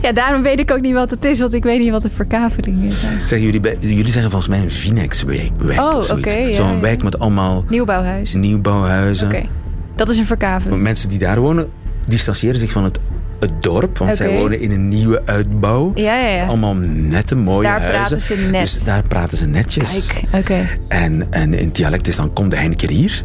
Ja, 0.03 0.13
daarom 0.13 0.43
weet 0.43 0.59
ik 0.59 0.71
ook 0.71 0.81
niet 0.81 0.93
wat 0.95 1.11
het 1.11 1.25
is, 1.25 1.39
want 1.39 1.53
ik 1.55 1.63
weet 1.63 1.81
niet 1.81 1.91
wat 1.91 2.05
een 2.05 2.11
verkaveling 2.11 2.83
is. 2.85 3.01
Zeggen 3.01 3.41
jullie, 3.41 3.61
bij, 3.61 3.77
jullie 3.81 4.13
zeggen 4.13 4.31
volgens 4.31 4.49
mij 4.51 4.61
een 4.63 4.71
Vinex-wijk 4.71 5.51
wijk 5.59 5.81
Oh, 5.81 5.97
of 5.97 6.05
zoiets. 6.07 6.29
oké, 6.33 6.39
ja, 6.39 6.55
Zo'n 6.55 6.69
ja. 6.75 6.81
wijk 6.81 7.03
met 7.03 7.19
allemaal 7.19 7.65
Nieuwbouwhuis. 7.69 8.29
Oké, 8.31 8.39
nieuwbouwhuizen. 8.39 9.49
dat 9.97 10.09
is 10.09 10.17
een 10.19 10.27
verkaveling. 10.27 10.83
Mensen 10.83 11.09
die 11.11 11.19
daar 11.19 11.41
wonen, 11.41 11.69
distancieren 12.07 12.61
zich 12.61 12.71
van 12.73 12.85
het, 12.85 12.99
het 13.45 13.63
dorp, 13.63 13.99
want 13.99 14.17
zij 14.17 14.33
wonen 14.39 14.61
in 14.61 14.71
een 14.71 14.89
nieuwe 14.89 15.23
uitbouw. 15.25 15.93
Ja, 15.95 16.19
ja, 16.19 16.29
ja. 16.29 16.47
Allemaal 16.47 16.75
nette, 16.75 17.35
mooie 17.37 17.63
daar 17.63 17.81
huizen. 17.81 17.97
praten 18.17 18.21
ze 18.21 18.35
net. 18.51 18.61
Dus 18.61 18.85
daar 18.85 19.03
praten 19.03 19.39
ze 19.39 19.47
netjes. 19.47 20.07
Kijk, 20.07 20.25
oké. 20.45 20.67
En, 20.89 21.27
en 21.33 21.55
in 21.55 21.65
het 21.67 21.77
dialect 21.77 22.09
is 22.09 22.17
dan, 22.17 22.33
kom 22.33 22.49
de 22.49 22.57
een 22.57 22.77
keer 22.77 22.91
hier. 22.91 23.25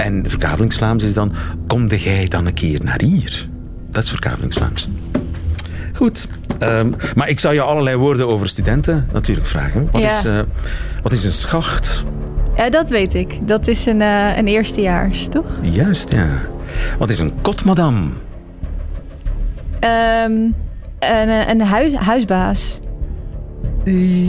En 0.00 0.24
verkavelingsvlaams 0.28 1.04
is 1.04 1.14
dan, 1.14 1.32
kom 1.66 1.88
de 1.88 1.98
jij 1.98 2.24
dan 2.28 2.46
een 2.46 2.54
keer 2.54 2.80
naar 2.84 3.00
hier. 3.04 3.48
Dat 3.90 4.02
is 4.02 4.08
verkavelingsvlaams. 4.10 4.88
Goed. 5.92 6.28
ehm, 6.58 6.90
maar 7.14 7.28
ik 7.28 7.40
zou 7.40 7.54
je 7.54 7.60
allerlei 7.60 7.96
woorden 7.96 8.26
over 8.28 8.48
studenten 8.48 9.08
natuurlijk 9.12 9.46
vragen. 9.46 9.88
Wat, 9.92 10.02
Ja. 10.02 10.18
is, 10.18 10.24
eh, 10.24 10.38
wat 11.02 11.12
is 11.12 11.24
een 11.24 11.32
schacht? 11.32 12.04
Ja, 12.56 12.70
dat 12.70 12.88
weet 12.88 13.14
ik. 13.14 13.48
Dat 13.48 13.66
is 13.66 13.86
een, 13.86 14.02
eh, 14.02 14.36
een 14.36 14.46
eerstejaars, 14.46 15.28
toch? 15.30 15.44
Juist, 15.62 16.12
ja. 16.12 16.26
Wat 16.98 17.08
is 17.10 17.18
een 17.18 17.32
kotmadam? 17.42 18.12
Ehm, 19.86 20.32
een, 20.98 21.28
eh, 21.28 21.48
een 21.48 21.60
huis, 21.60 21.94
huisbaas. 21.94 22.80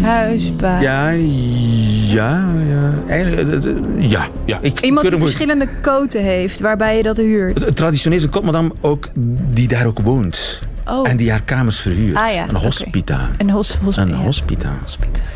Huisbaas. 0.01 0.81
Ja, 0.81 1.09
ja, 1.09 2.51
ja. 2.67 2.93
Eh, 3.07 3.39
eh, 3.39 3.73
ja, 3.97 4.27
ja. 4.45 4.59
Ik, 4.61 4.79
Iemand 4.79 5.09
die 5.09 5.19
verschillende 5.19 5.67
koten 5.81 6.23
heeft, 6.23 6.59
waarbij 6.59 6.97
je 6.97 7.03
dat 7.03 7.17
huurt. 7.17 7.75
Traditioneel 7.75 8.17
is 8.17 8.23
een 8.23 8.29
kotmadam 8.29 8.73
ook 8.81 9.07
die 9.53 9.67
daar 9.67 9.85
ook 9.85 9.99
woont. 9.99 10.61
Oh. 10.85 11.09
En 11.09 11.17
die 11.17 11.29
haar 11.29 11.41
kamers 11.41 11.79
verhuurt. 11.79 12.17
Ah, 12.17 12.33
ja, 12.33 12.47
Een 12.49 12.55
hospita. 12.55 13.29
Een 13.37 13.49
hos, 13.49 13.77
Een 13.95 14.13
hospita. 14.13 14.73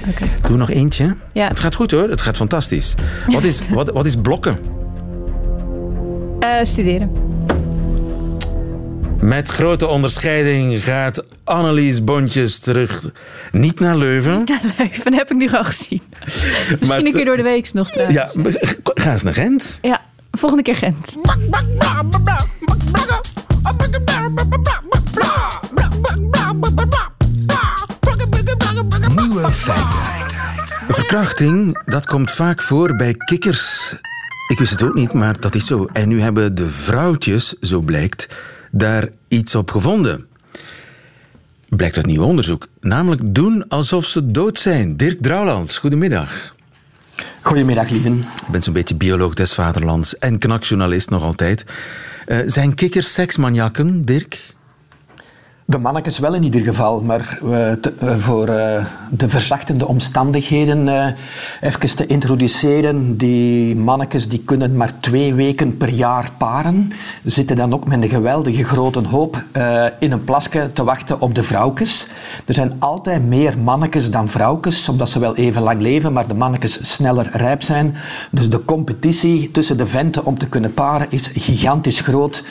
Oké. 0.10 0.26
Doe 0.48 0.58
nog 0.58 0.70
eentje. 0.70 1.16
Ja. 1.34 1.48
Het 1.48 1.60
gaat 1.60 1.76
goed 1.76 1.92
hoor, 1.92 2.10
het 2.10 2.22
gaat 2.22 2.38
fantastisch. 2.38 2.96
Wat 3.28 3.44
is, 3.44 3.62
wat, 3.70 3.90
wat 3.90 4.06
is 4.06 4.16
blokken? 4.16 4.58
Studeren. 6.62 7.31
Met 9.22 9.50
grote 9.50 9.88
onderscheiding 9.88 10.84
gaat 10.84 11.26
Annelies 11.44 12.04
Bontjes 12.04 12.60
terug. 12.60 13.10
Niet 13.52 13.80
naar 13.80 13.98
Leuven. 13.98 14.42
Ja, 14.46 14.60
Leuven 14.78 15.14
heb 15.14 15.32
ik 15.32 15.38
nu 15.38 15.50
al 15.50 15.64
gezien. 15.64 16.02
Misschien 16.80 17.06
een 17.06 17.14
keer 17.14 17.26
door 17.26 17.38
de 17.38 17.44
week 17.44 17.74
nog 17.74 17.92
trouwens. 17.92 18.34
Ja, 18.34 18.52
ga 18.84 19.12
eens 19.12 19.24
naar 19.24 19.34
Gent. 19.34 19.80
Ja, 19.82 20.02
volgende 20.32 20.64
keer 20.64 20.76
Gent. 20.76 21.16
Nieuwe 29.16 29.52
feiten. 29.52 30.00
Verkrachting, 30.88 31.82
dat 31.86 32.06
komt 32.06 32.32
vaak 32.32 32.62
voor 32.62 32.96
bij 32.96 33.14
kikkers. 33.14 33.96
Ik 34.48 34.60
wist 34.60 34.72
het 34.72 34.84
ook 34.84 34.94
niet, 34.94 35.14
maar 35.14 35.40
dat 35.40 35.56
is 35.56 35.66
zo. 35.66 35.88
En 35.94 36.08
nu 36.08 36.22
hebben 36.22 36.56
de 36.56 36.70
vrouwtjes, 36.70 37.60
zo 37.60 37.82
blijkt, 37.82 38.28
daar 38.72 39.10
iets 39.28 39.56
op 39.56 39.72
gevonden. 39.72 40.26
Blijkt 41.70 41.98
uit 41.98 42.06
nieuw 42.06 42.24
onderzoek. 42.24 42.68
Namelijk 42.80 43.22
doen 43.36 43.68
alsof 43.68 44.06
ze 44.06 44.26
dood 44.26 44.60
zijn. 44.60 44.98
Dirk 44.98 45.22
Drouwlands, 45.22 45.78
goedemiddag. 45.78 46.56
Goedemiddag, 47.42 47.90
lieven. 47.90 48.18
Je 48.18 48.52
bent 48.52 48.64
zo'n 48.64 48.74
beetje 48.74 48.96
bioloog 48.96 49.34
des 49.34 49.54
vaderlands 49.54 50.18
en 50.18 50.38
knakjournalist 50.38 51.10
nog 51.10 51.24
altijd. 51.24 51.66
Eh, 52.26 52.38
zijn 52.46 52.76
kikkers 52.76 53.14
seksmaniakken, 53.14 54.06
Dirk? 54.06 54.54
De 55.66 55.78
mannetjes 55.78 56.20
wel 56.20 56.34
in 56.34 56.44
ieder 56.44 56.62
geval, 56.62 57.02
maar 57.02 57.40
eh, 57.44 57.72
eh, 57.72 57.78
voor 58.18 58.48
eh, 58.48 58.86
de 59.10 59.30
verzachtende 59.30 59.88
omstandigheden 59.88 61.16
even 61.62 61.96
te 61.96 62.06
introduceren. 62.06 63.18
Die 63.18 63.76
mannetjes 63.76 64.30
die 64.30 64.42
kunnen 64.46 64.76
maar 64.76 65.00
twee 65.00 65.34
weken 65.34 65.78
per 65.78 65.90
jaar 65.90 66.32
paren, 66.38 66.92
zitten 67.24 67.56
dan 67.56 67.74
ook 67.74 67.88
met 67.88 68.02
een 68.02 68.10
geweldige 68.10 68.64
grote 68.64 69.00
hoop 69.00 69.44
in 70.00 70.12
een 70.12 70.24
plasje 70.24 70.70
te 70.74 70.84
wachten 70.84 71.22
op 71.22 71.36
de 71.36 71.44
vrouwtjes. 71.44 72.08
Er 72.46 72.54
zijn 72.54 72.76
altijd 72.80 73.26
meer 73.28 73.60
mannetjes 73.60 74.12
dan 74.12 74.30
vrouwtjes, 74.30 74.90
omdat 74.90 75.10
ze 75.10 75.20
wel 75.20 75.36
even 75.36 75.62
lang 75.62 75.82
leven, 75.82 76.14
maar 76.14 76.28
de 76.28 76.34
mannetjes 76.34 76.94
sneller 76.94 77.30
rijp 77.32 77.62
zijn. 77.62 77.96
Dus 78.32 78.50
de 78.50 78.66
competitie 78.66 79.52
tussen 79.52 79.78
de 79.78 79.88
venten 79.88 80.26
om 80.26 80.38
te 80.38 80.48
kunnen 80.48 80.74
paren 80.74 81.08
is 81.10 81.30
gigantisch 81.34 82.02
groot. 82.02 82.44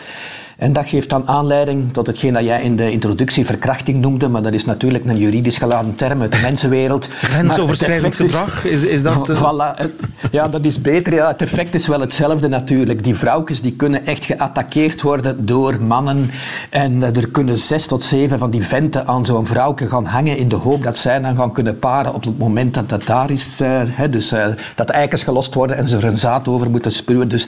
En 0.61 0.73
dat 0.73 0.89
geeft 0.89 1.11
dan 1.11 1.29
aanleiding 1.29 1.93
tot 1.93 2.07
hetgeen 2.07 2.33
dat 2.33 2.45
jij 2.45 2.63
in 2.63 2.77
de 2.77 2.91
introductie 2.91 3.47
verkrachting 3.47 4.01
noemde, 4.01 4.29
maar 4.29 4.43
dat 4.43 4.53
is 4.53 4.65
natuurlijk 4.65 5.05
een 5.05 5.17
juridisch 5.17 5.59
geladen 5.59 5.95
term 5.97 6.21
uit 6.21 6.33
de 6.33 6.39
mensenwereld. 6.49 7.09
Grensoverschrijdend 7.09 8.15
gedrag, 8.15 8.65
is, 8.65 8.83
is 8.83 9.03
dat... 9.03 9.39
Voilà, 9.39 9.91
ja, 10.31 10.49
dat 10.49 10.65
is 10.65 10.81
beter. 10.81 11.15
Ja. 11.15 11.29
Het 11.29 11.43
effect 11.43 11.75
is 11.75 11.87
wel 11.87 12.01
hetzelfde 12.01 12.49
natuurlijk. 12.49 13.05
Die 13.05 13.15
vrouwtjes 13.15 13.61
die 13.61 13.73
kunnen 13.73 14.07
echt 14.07 14.25
geattaqueerd 14.25 15.03
worden 15.03 15.47
door 15.47 15.83
mannen 15.83 16.31
en 16.71 17.03
er 17.03 17.29
kunnen 17.29 17.59
zes 17.59 17.87
tot 17.87 18.03
zeven 18.03 18.39
van 18.39 18.51
die 18.51 18.65
venten 18.65 19.07
aan 19.07 19.27
zo'n 19.27 19.47
vrouwke 19.47 19.89
gaan 19.89 20.05
hangen 20.05 20.37
in 20.37 20.49
de 20.49 20.57
hoop 20.57 20.85
dat 20.85 20.97
zij 20.97 21.21
dan 21.21 21.37
gaan 21.37 21.53
kunnen 21.53 21.79
paren 21.79 22.15
op 22.15 22.25
het 22.25 22.39
moment 22.39 22.75
dat 22.75 22.89
dat 22.89 23.07
daar 23.07 23.31
is. 23.31 23.61
Uh, 23.61 23.81
dus 24.11 24.33
uh, 24.33 24.47
dat 24.75 24.91
eikens 24.91 25.23
gelost 25.23 25.55
worden 25.55 25.77
en 25.77 25.89
ze 25.89 25.97
er 25.97 26.05
een 26.05 26.19
zaad 26.19 26.49
over 26.49 26.71
moeten 26.71 26.93
spuwen. 26.93 27.29
Dus 27.29 27.47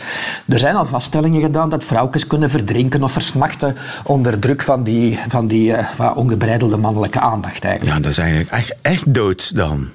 er 0.48 0.58
zijn 0.58 0.76
al 0.76 0.86
vaststellingen 0.86 1.40
gedaan 1.40 1.70
dat 1.70 1.84
vrouwtjes 1.84 2.26
kunnen 2.26 2.50
verdrinken 2.50 3.01
of 3.04 3.12
versmachten 3.12 3.76
onder 4.04 4.38
druk 4.38 4.62
van 4.62 4.82
die, 4.84 5.18
van 5.28 5.46
die 5.46 5.70
uh, 5.70 6.12
ongebreidelde 6.14 6.76
mannelijke 6.76 7.20
aandacht 7.20 7.64
eigenlijk. 7.64 7.96
Ja, 7.96 8.02
dat 8.02 8.10
is 8.10 8.18
eigenlijk 8.18 8.50
echt, 8.50 8.74
echt 8.82 9.14
dood 9.14 9.56
dan. 9.56 9.88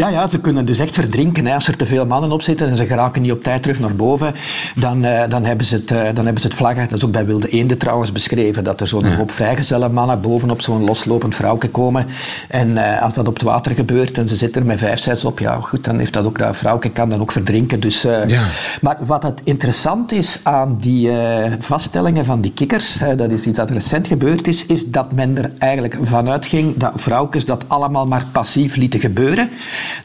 Ja, 0.00 0.08
ja, 0.08 0.28
ze 0.28 0.40
kunnen 0.40 0.64
dus 0.64 0.78
echt 0.78 0.94
verdrinken. 0.94 1.46
Hè. 1.46 1.54
Als 1.54 1.68
er 1.68 1.76
te 1.76 1.86
veel 1.86 2.06
mannen 2.06 2.32
op 2.32 2.42
zitten 2.42 2.68
en 2.68 2.76
ze 2.76 2.86
geraken 2.86 3.22
niet 3.22 3.32
op 3.32 3.42
tijd 3.42 3.62
terug 3.62 3.80
naar 3.80 3.94
boven, 3.94 4.34
dan, 4.76 5.04
uh, 5.04 5.22
dan, 5.28 5.44
hebben, 5.44 5.66
ze 5.66 5.74
het, 5.74 5.90
uh, 5.90 6.02
dan 6.14 6.24
hebben 6.24 6.40
ze 6.40 6.46
het 6.46 6.56
vlaggen. 6.56 6.88
Dat 6.88 6.98
is 6.98 7.04
ook 7.04 7.12
bij 7.12 7.26
wilde 7.26 7.48
eenden 7.48 7.78
trouwens 7.78 8.12
beschreven, 8.12 8.64
dat 8.64 8.80
er 8.80 8.88
zo'n 8.88 9.04
ja. 9.04 9.16
hoop 9.16 9.30
vrijgezelle 9.30 9.88
mannen 9.88 10.20
bovenop 10.20 10.60
zo'n 10.60 10.84
loslopend 10.84 11.34
vrouwke 11.34 11.68
komen. 11.68 12.06
En 12.48 12.68
uh, 12.68 13.02
als 13.02 13.14
dat 13.14 13.28
op 13.28 13.34
het 13.34 13.42
water 13.42 13.74
gebeurt 13.74 14.18
en 14.18 14.28
ze 14.28 14.36
zitten 14.36 14.60
er 14.60 14.66
met 14.66 14.78
vijf, 14.78 15.02
zes 15.02 15.24
op, 15.24 15.38
ja 15.38 15.54
goed, 15.54 15.84
dan 15.84 15.98
heeft 15.98 16.12
dat 16.12 16.24
ook, 16.24 16.38
dat 16.38 16.56
vrouwke 16.56 16.90
kan 16.90 17.08
dan 17.08 17.20
ook 17.20 17.32
verdrinken. 17.32 17.80
Dus, 17.80 18.02
ja. 18.02 18.44
Maar 18.80 18.98
wat 19.06 19.22
het 19.22 19.40
interessant 19.44 20.12
is 20.12 20.40
aan 20.42 20.76
die 20.80 21.10
vaststellingen 21.58 22.24
van 22.24 22.40
die 22.40 22.52
kikkers, 22.52 23.02
dat 23.16 23.30
is 23.30 23.44
iets 23.44 23.56
dat 23.56 23.70
recent 23.70 24.06
gebeurd 24.06 24.48
is, 24.48 24.66
is 24.66 24.86
dat 24.86 25.12
men 25.12 25.36
er 25.36 25.50
eigenlijk 25.58 25.96
vanuit 26.02 26.46
ging 26.46 26.76
dat 26.76 26.92
vrouwkes 26.94 27.44
dat 27.44 27.64
allemaal 27.66 28.06
maar 28.06 28.26
passief 28.32 28.76
lieten 28.76 29.00
gebeuren. 29.00 29.50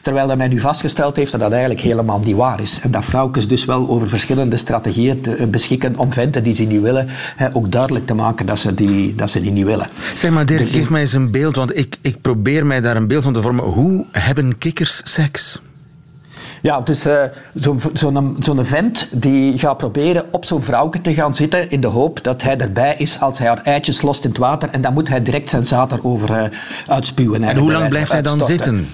Terwijl 0.02 0.26
dat 0.26 0.36
men 0.36 0.50
nu 0.50 0.60
vastgesteld 0.60 1.16
heeft 1.16 1.30
dat 1.32 1.40
dat 1.40 1.50
eigenlijk 1.52 1.80
helemaal 1.80 2.20
niet 2.24 2.36
waar 2.36 2.60
is. 2.60 2.80
En 2.82 2.90
dat 2.90 3.04
vrouwtjes 3.04 3.48
dus 3.48 3.64
wel 3.64 3.88
over 3.88 4.08
verschillende 4.08 4.56
strategieën 4.56 5.24
eh, 5.24 5.46
beschikken 5.46 5.96
om 5.96 6.12
venten 6.12 6.42
die 6.42 6.54
ze 6.54 6.62
niet 6.62 6.80
willen, 6.80 7.08
ook 7.52 7.72
duidelijk 7.72 8.06
te 8.06 8.14
maken 8.14 8.46
dat 8.46 8.58
ze 8.58 8.74
die, 8.74 9.14
dat 9.14 9.30
ze 9.30 9.40
die 9.40 9.52
niet 9.52 9.64
willen. 9.64 9.86
Zeg 10.14 10.30
maar 10.30 10.46
Dirk, 10.46 10.68
geef 10.68 10.90
mij 10.90 11.00
eens 11.00 11.12
een 11.12 11.30
beeld, 11.30 11.56
want 11.56 11.76
ik, 11.76 11.96
ik 12.00 12.20
probeer 12.20 12.66
mij 12.66 12.80
daar 12.80 12.96
een 12.96 13.06
beeld 13.06 13.22
van 13.22 13.32
te 13.32 13.42
vormen. 13.42 13.64
Hoe 13.64 14.04
hebben 14.12 14.58
kikkers 14.58 15.00
seks? 15.04 15.60
Ja, 16.62 16.80
dus 16.80 17.06
uh, 17.06 17.22
zo'n 17.54 17.80
zo 17.94 18.34
zo 18.42 18.58
vent 18.62 19.08
die 19.12 19.58
gaat 19.58 19.76
proberen 19.76 20.24
op 20.30 20.44
zo'n 20.44 20.62
vrouwke 20.62 21.00
te 21.00 21.14
gaan 21.14 21.34
zitten 21.34 21.70
in 21.70 21.80
de 21.80 21.86
hoop 21.86 22.22
dat 22.22 22.42
hij 22.42 22.56
erbij 22.56 22.94
is 22.98 23.20
als 23.20 23.38
hij 23.38 23.48
haar 23.48 23.62
eitjes 23.62 24.02
lost 24.02 24.24
in 24.24 24.30
het 24.30 24.38
water 24.38 24.68
en 24.70 24.80
dan 24.80 24.92
moet 24.92 25.08
hij 25.08 25.22
direct 25.22 25.50
zijn 25.50 25.66
zaad 25.66 25.92
erover 25.92 26.30
uh, 26.30 26.44
uitspuwen. 26.86 27.42
En 27.42 27.56
hoe 27.56 27.72
lang 27.72 27.88
blijft 27.88 28.12
hij 28.12 28.22
dan 28.22 28.44
zitten? 28.44 28.88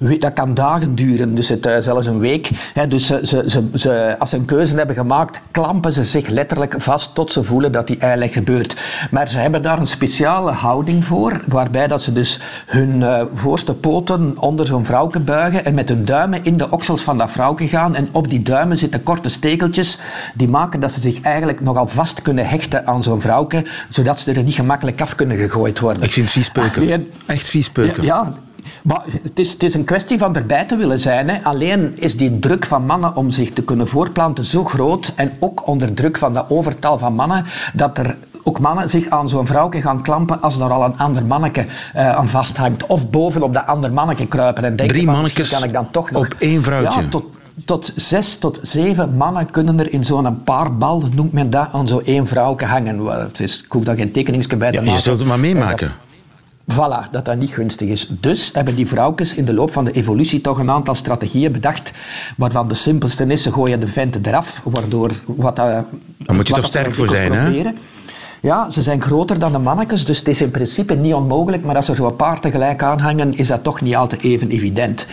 Dat 0.00 0.32
kan 0.32 0.54
dagen 0.54 0.94
duren, 0.94 1.34
dus 1.34 1.48
het, 1.48 1.66
uh, 1.66 1.72
zelfs 1.80 2.06
een 2.06 2.18
week. 2.18 2.50
Hè, 2.74 2.88
dus 2.88 3.06
ze, 3.06 3.20
ze, 3.24 3.68
ze, 3.74 4.16
als 4.18 4.30
ze 4.30 4.36
een 4.36 4.44
keuze 4.44 4.76
hebben 4.76 4.96
gemaakt, 4.96 5.40
klampen 5.50 5.92
ze 5.92 6.04
zich 6.04 6.28
letterlijk 6.28 6.74
vast 6.78 7.14
tot 7.14 7.32
ze 7.32 7.42
voelen 7.42 7.72
dat 7.72 7.86
die 7.86 7.98
eileg 7.98 8.32
gebeurt. 8.32 8.76
Maar 9.10 9.28
ze 9.28 9.38
hebben 9.38 9.62
daar 9.62 9.78
een 9.78 9.86
speciale 9.86 10.50
houding 10.50 11.04
voor, 11.04 11.40
waarbij 11.46 11.88
dat 11.88 12.02
ze 12.02 12.12
dus 12.12 12.40
hun 12.66 13.00
uh, 13.00 13.22
voorste 13.34 13.74
poten 13.74 14.34
onder 14.38 14.66
zo'n 14.66 14.84
vrouwke 14.84 15.20
buigen 15.20 15.64
en 15.64 15.74
met 15.74 15.88
hun 15.88 16.04
duimen 16.04 16.44
in 16.44 16.56
de 16.56 16.70
oksels 16.70 17.02
van 17.02 17.18
dat 17.18 17.30
vrouwke 17.30 17.68
gaan. 17.68 17.94
En 17.94 18.08
op 18.12 18.30
die 18.30 18.42
duimen 18.42 18.76
zitten 18.76 19.02
korte 19.02 19.28
stekeltjes 19.28 19.98
die 20.34 20.48
maken 20.48 20.80
dat 20.80 20.92
ze 20.92 21.00
zich 21.00 21.20
eigenlijk 21.20 21.60
nogal 21.60 21.86
vast 21.86 22.22
kunnen 22.22 22.48
hechten 22.48 22.86
aan 22.86 23.02
zo'n 23.02 23.20
vrouwke, 23.20 23.66
zodat 23.88 24.20
ze 24.20 24.32
er 24.32 24.42
niet 24.42 24.54
gemakkelijk 24.54 25.00
af 25.00 25.14
kunnen 25.14 25.36
gegooid 25.36 25.78
worden. 25.78 26.02
Ik 26.02 26.12
vind 26.12 26.30
viespeuken. 26.30 27.10
Echt 27.26 27.48
viespeuken. 27.48 28.02
Ja, 28.02 28.22
ja, 28.22 28.32
maar 28.82 29.02
het 29.22 29.38
is, 29.38 29.52
het 29.52 29.62
is 29.62 29.74
een 29.74 29.84
kwestie 29.84 30.18
van 30.18 30.36
erbij 30.36 30.64
te 30.64 30.76
willen 30.76 30.98
zijn. 30.98 31.28
Hè. 31.28 31.42
Alleen 31.42 31.92
is 31.96 32.16
die 32.16 32.38
druk 32.38 32.66
van 32.66 32.86
mannen 32.86 33.16
om 33.16 33.30
zich 33.30 33.52
te 33.52 33.62
kunnen 33.62 33.88
voortplanten 33.88 34.44
zo 34.44 34.64
groot 34.64 35.12
en 35.16 35.32
ook 35.38 35.66
onder 35.66 35.94
druk 35.94 36.18
van 36.18 36.34
dat 36.34 36.46
overtal 36.48 36.98
van 36.98 37.14
mannen, 37.14 37.44
dat 37.72 37.98
er 37.98 38.16
ook 38.42 38.60
mannen 38.60 38.88
zich 38.88 39.08
aan 39.08 39.28
zo'n 39.28 39.46
vrouwke 39.46 39.80
gaan 39.80 40.02
klampen 40.02 40.42
als 40.42 40.58
er 40.58 40.70
al 40.70 40.84
een 40.84 40.98
ander 40.98 41.24
manneke 41.24 41.66
uh, 41.96 42.16
aan 42.16 42.28
vasthangt. 42.28 42.86
Of 42.86 43.10
bovenop 43.10 43.54
dat 43.54 43.66
ander 43.66 43.92
manneke 43.92 44.26
kruipen 44.26 44.64
en 44.64 44.76
denken 44.76 44.96
Drie 44.96 45.06
van, 45.06 45.48
kan 45.48 45.64
ik 45.64 45.72
dan 45.72 45.90
toch 45.90 46.10
nog... 46.10 46.26
op 46.26 46.34
één 46.38 46.62
vrouwtje. 46.62 47.00
Ja, 47.02 47.08
tot, 47.08 47.24
tot 47.64 47.92
zes 47.96 48.38
tot 48.38 48.58
zeven 48.62 49.16
mannen 49.16 49.50
kunnen 49.50 49.80
er 49.80 49.92
in 49.92 50.04
zo'n 50.04 50.42
paarbal, 50.44 51.04
noemt 51.12 51.32
men 51.32 51.50
dat, 51.50 51.68
aan 51.72 51.88
zo'n 51.88 52.04
één 52.04 52.26
vrouwke 52.26 52.64
hangen. 52.64 53.06
Het 53.06 53.40
is, 53.40 53.62
ik 53.64 53.72
hoef 53.72 53.84
daar 53.84 53.96
geen 53.96 54.12
tekeningsje 54.12 54.56
bij 54.56 54.70
te 54.70 54.74
ja, 54.74 54.80
maken. 54.80 54.96
Je 54.96 55.02
zult 55.02 55.18
het 55.18 55.28
maar 55.28 55.40
meemaken. 55.40 55.92
Voilà, 56.72 57.10
dat 57.10 57.24
dat 57.24 57.36
niet 57.36 57.50
gunstig 57.50 57.88
is. 57.88 58.06
Dus 58.10 58.50
hebben 58.52 58.74
die 58.74 58.86
vrouwtjes 58.86 59.34
in 59.34 59.44
de 59.44 59.54
loop 59.54 59.70
van 59.70 59.84
de 59.84 59.92
evolutie 59.92 60.40
toch 60.40 60.58
een 60.58 60.70
aantal 60.70 60.94
strategieën 60.94 61.52
bedacht, 61.52 61.92
waarvan 62.36 62.68
de 62.68 62.74
simpelste 62.74 63.24
is, 63.26 63.42
ze 63.42 63.52
gooien 63.52 63.80
de 63.80 63.88
venten 63.88 64.26
eraf, 64.26 64.60
waardoor... 64.64 65.10
Wat, 65.24 65.58
uh, 65.58 65.64
Daar 65.64 66.34
moet 66.34 66.48
je 66.48 66.54
toch 66.54 66.66
sterk 66.66 66.94
voor 66.94 67.08
zijn, 67.08 67.32
hè? 67.32 67.72
Ja, 68.42 68.70
ze 68.70 68.82
zijn 68.82 69.02
groter 69.02 69.38
dan 69.38 69.52
de 69.52 69.58
mannetjes, 69.58 70.04
dus 70.04 70.18
het 70.18 70.28
is 70.28 70.40
in 70.40 70.50
principe 70.50 70.94
niet 70.94 71.14
onmogelijk, 71.14 71.64
maar 71.64 71.76
als 71.76 71.88
er 71.88 71.94
zo 71.94 72.06
een 72.06 72.16
paar 72.16 72.40
tegelijk 72.40 72.82
aanhangen, 72.82 73.36
is 73.36 73.48
dat 73.48 73.62
toch 73.62 73.80
niet 73.80 73.96
altijd 73.96 74.22
even 74.22 74.48
evident. 74.48 75.06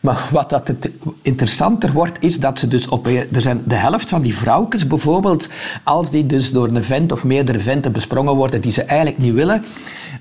Maar 0.00 0.28
wat 0.30 0.50
dat 0.50 0.68
het 0.68 0.90
interessanter 1.22 1.92
wordt, 1.92 2.18
is 2.20 2.40
dat 2.40 2.58
ze 2.58 2.68
dus 2.68 2.88
op... 2.88 3.06
Er 3.06 3.40
zijn 3.40 3.62
de 3.64 3.74
helft 3.74 4.08
van 4.08 4.22
die 4.22 4.36
vrouwtjes 4.36 4.86
bijvoorbeeld, 4.86 5.48
als 5.82 6.10
die 6.10 6.26
dus 6.26 6.52
door 6.52 6.68
een 6.68 6.84
vent 6.84 7.12
of 7.12 7.24
meerdere 7.24 7.60
venten 7.60 7.92
besprongen 7.92 8.34
worden 8.34 8.60
die 8.60 8.72
ze 8.72 8.82
eigenlijk 8.82 9.18
niet 9.18 9.34
willen, 9.34 9.64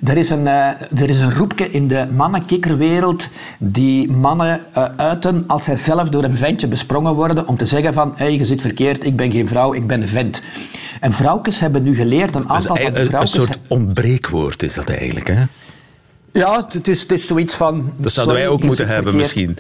er 0.04 0.18
is 0.18 0.30
een, 0.30 0.46
uh, 0.46 0.68
er 1.02 1.10
is 1.10 1.20
een 1.20 1.34
roepje 1.34 1.72
in 1.72 1.88
de 1.88 2.08
mannenkikkerwereld 2.16 3.30
die 3.58 4.12
mannen 4.12 4.62
uh, 4.78 4.86
uiten 4.96 5.44
als 5.48 5.64
zij 5.64 5.78
zelf 5.78 6.10
door 6.10 6.24
een 6.24 6.38
ventje 6.38 6.68
besprongen 6.68 7.16
worden 7.16 7.48
om 7.48 7.58
te 7.58 7.66
zeggen 7.66 7.94
van 7.94 8.14
hey, 8.16 8.38
je 8.38 8.46
zit 8.46 8.62
verkeerd, 8.62 9.06
ik 9.06 9.16
ben 9.16 9.32
geen 9.32 9.48
vrouw, 9.48 9.74
ik 9.74 9.88
ben 9.88 10.02
een 10.02 10.10
vent. 10.10 10.42
En 11.00 11.14
vrouwtjes 11.14 11.60
hebben 11.60 11.84
nu 11.84 11.96
geleerd, 11.96 12.36
een 12.36 12.50
aantal 12.50 12.76
van 12.76 12.94
die 12.94 13.04
vrouwtjes... 13.04 13.34
Een 13.34 13.42
soort 13.42 13.58
ontbreekwoord 13.68 14.64
is 14.64 14.74
dat 14.74 14.90
eigenlijk, 14.90 15.28
hè? 15.28 15.44
Ja, 16.34 16.66
het 16.70 16.88
is, 16.88 17.02
het 17.02 17.12
is 17.12 17.28
zoiets 17.28 17.56
van... 17.56 17.94
Dat 17.96 18.12
zouden 18.12 18.36
wij 18.36 18.48
ook 18.48 18.64
moeten 18.64 18.88
hebben, 18.88 19.16
misschien. 19.16 19.58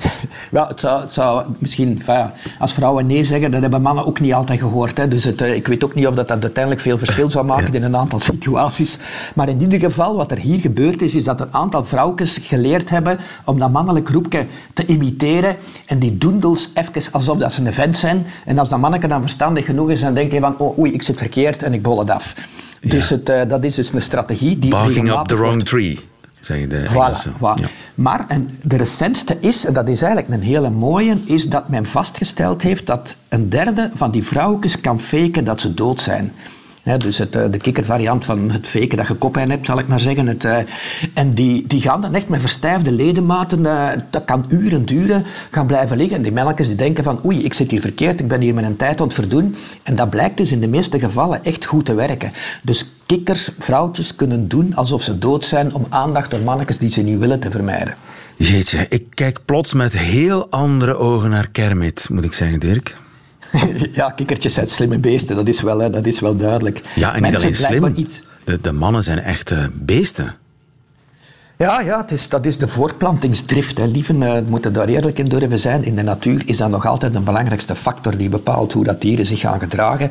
ja, 0.50 0.68
het 0.68 0.80
zou, 0.80 1.00
het 1.00 1.14
zou 1.14 1.46
misschien... 1.58 2.02
Ja, 2.06 2.34
als 2.58 2.72
vrouwen 2.72 3.06
nee 3.06 3.24
zeggen, 3.24 3.50
dat 3.50 3.60
hebben 3.60 3.82
mannen 3.82 4.06
ook 4.06 4.20
niet 4.20 4.32
altijd 4.32 4.58
gehoord. 4.58 4.96
Hè. 4.96 5.08
Dus 5.08 5.24
het, 5.24 5.40
ik 5.40 5.66
weet 5.66 5.84
ook 5.84 5.94
niet 5.94 6.06
of 6.06 6.14
dat, 6.14 6.28
dat 6.28 6.42
uiteindelijk 6.42 6.82
veel 6.82 6.98
verschil 6.98 7.30
zou 7.30 7.44
maken 7.54 7.74
in 7.74 7.82
een 7.82 7.96
aantal 7.96 8.18
situaties. 8.18 8.98
Maar 9.34 9.48
in 9.48 9.60
ieder 9.60 9.80
geval, 9.80 10.16
wat 10.16 10.30
er 10.30 10.38
hier 10.38 10.60
gebeurd 10.60 11.02
is, 11.02 11.14
is 11.14 11.24
dat 11.24 11.40
een 11.40 11.54
aantal 11.54 11.84
vrouwtjes 11.84 12.38
geleerd 12.42 12.90
hebben 12.90 13.18
om 13.44 13.58
dat 13.58 13.70
mannelijk 13.70 14.08
roepje 14.08 14.46
te 14.74 14.86
imiteren. 14.86 15.56
En 15.86 15.98
die 15.98 16.18
doen 16.18 16.40
dus 16.40 16.70
even 16.74 17.12
alsof 17.12 17.38
dat 17.38 17.52
ze 17.52 17.64
een 17.64 17.72
vent 17.72 17.96
zijn. 17.96 18.26
En 18.44 18.58
als 18.58 18.68
dat 18.68 18.78
manneke 18.78 19.08
dan 19.08 19.20
verstandig 19.20 19.64
genoeg 19.64 19.90
is, 19.90 20.00
dan 20.00 20.14
denk 20.14 20.32
je 20.32 20.40
van, 20.40 20.58
oh, 20.58 20.78
oei, 20.78 20.92
ik 20.92 21.02
zit 21.02 21.18
verkeerd 21.18 21.62
en 21.62 21.72
ik 21.72 21.82
bol 21.82 21.98
het 21.98 22.10
af. 22.10 22.34
Dus 22.80 23.08
ja. 23.08 23.16
het, 23.16 23.28
uh, 23.28 23.40
dat 23.48 23.64
is 23.64 23.74
dus 23.74 23.92
een 23.92 24.02
strategie 24.02 24.58
die... 24.58 24.70
Barking 24.70 25.10
up 25.10 25.26
the 25.26 25.36
wrong 25.36 25.64
tree. 25.64 26.09
Zeggen 26.40 26.68
de 26.68 26.86
voilà, 26.88 27.32
voilà. 27.36 27.60
Ja. 27.60 27.68
Maar 27.94 28.24
en 28.28 28.50
de 28.62 28.76
recentste 28.76 29.36
is, 29.40 29.64
en 29.64 29.72
dat 29.72 29.88
is 29.88 30.02
eigenlijk 30.02 30.32
een 30.32 30.46
hele 30.46 30.70
mooie, 30.70 31.18
is 31.24 31.48
dat 31.48 31.68
men 31.68 31.86
vastgesteld 31.86 32.62
heeft 32.62 32.86
dat 32.86 33.16
een 33.28 33.48
derde 33.48 33.90
van 33.94 34.10
die 34.10 34.24
vrouwtjes 34.24 34.80
kan 34.80 35.00
faken 35.00 35.44
dat 35.44 35.60
ze 35.60 35.74
dood 35.74 36.00
zijn. 36.00 36.32
Dus 36.82 37.18
het, 37.18 37.32
de 37.32 37.58
kikkervariant 37.58 38.24
van 38.24 38.50
het 38.50 38.66
faken 38.68 38.96
dat 38.96 39.06
je 39.06 39.14
koppijn 39.14 39.50
hebt, 39.50 39.66
zal 39.66 39.78
ik 39.78 39.88
maar 39.88 40.00
zeggen. 40.00 40.26
Het, 40.26 40.44
uh, 40.44 40.56
en 41.14 41.34
die, 41.34 41.66
die 41.66 41.80
gaan 41.80 42.00
dan 42.00 42.14
echt 42.14 42.28
met 42.28 42.40
verstijfde 42.40 42.92
ledematen, 42.92 43.60
uh, 43.60 43.88
dat 44.10 44.24
kan 44.24 44.44
uren 44.48 44.84
duren, 44.84 45.24
gaan 45.50 45.66
blijven 45.66 45.96
liggen. 45.96 46.16
En 46.16 46.22
die 46.22 46.32
melkjes 46.32 46.66
die 46.66 46.76
denken 46.76 47.04
van, 47.04 47.20
oei, 47.24 47.44
ik 47.44 47.54
zit 47.54 47.70
hier 47.70 47.80
verkeerd, 47.80 48.20
ik 48.20 48.28
ben 48.28 48.40
hier 48.40 48.54
mijn 48.54 48.76
tijd 48.76 49.00
aan 49.00 49.06
het 49.06 49.14
verdoen. 49.14 49.56
En 49.82 49.94
dat 49.94 50.10
blijkt 50.10 50.36
dus 50.36 50.52
in 50.52 50.60
de 50.60 50.68
meeste 50.68 50.98
gevallen 50.98 51.44
echt 51.44 51.64
goed 51.64 51.86
te 51.86 51.94
werken. 51.94 52.32
Dus 52.62 52.92
kikkers, 53.06 53.50
vrouwtjes 53.58 54.14
kunnen 54.14 54.48
doen 54.48 54.74
alsof 54.74 55.02
ze 55.02 55.18
dood 55.18 55.44
zijn 55.44 55.74
om 55.74 55.86
aandacht 55.88 56.30
door 56.30 56.40
mannetjes 56.40 56.78
die 56.78 56.90
ze 56.90 57.00
niet 57.00 57.18
willen 57.18 57.40
te 57.40 57.50
vermijden. 57.50 57.94
Jeetje, 58.36 58.86
ik 58.88 59.06
kijk 59.14 59.38
plots 59.44 59.74
met 59.74 59.98
heel 59.98 60.50
andere 60.50 60.96
ogen 60.96 61.30
naar 61.30 61.48
Kermit, 61.48 62.06
moet 62.10 62.24
ik 62.24 62.32
zeggen, 62.32 62.60
Dirk. 62.60 62.96
ja, 63.92 64.10
kikkertjes 64.10 64.54
zijn 64.54 64.66
slimme 64.66 64.98
beesten, 64.98 65.36
dat 65.36 65.48
is 65.48 65.60
wel, 65.60 65.90
dat 65.90 66.06
is 66.06 66.20
wel 66.20 66.36
duidelijk. 66.36 66.80
Ja, 66.94 67.14
en 67.14 67.22
niet 67.22 67.36
alleen 67.36 67.54
slim, 67.54 67.92
iets... 67.96 68.20
de, 68.44 68.58
de 68.60 68.72
mannen 68.72 69.02
zijn 69.02 69.18
echte 69.18 69.70
beesten. 69.74 70.34
Ja, 71.60 71.80
ja 71.80 72.00
het 72.00 72.10
is, 72.10 72.28
dat 72.28 72.46
is 72.46 72.58
de 72.58 72.68
voortplantingsdrift. 72.68 73.78
Hè. 73.78 73.86
Lieven, 73.86 74.22
uh, 74.22 74.38
moeten 74.48 74.72
daar 74.72 74.88
eerlijk 74.88 75.18
in 75.18 75.28
durven 75.28 75.58
zijn. 75.58 75.84
In 75.84 75.94
de 75.94 76.02
natuur 76.02 76.42
is 76.46 76.56
dat 76.56 76.70
nog 76.70 76.86
altijd 76.86 77.14
een 77.14 77.24
belangrijkste 77.24 77.76
factor 77.76 78.16
die 78.16 78.28
bepaalt 78.28 78.72
hoe 78.72 78.84
dat 78.84 79.00
dieren 79.00 79.26
zich 79.26 79.40
gaan 79.40 79.60
gedragen. 79.60 80.10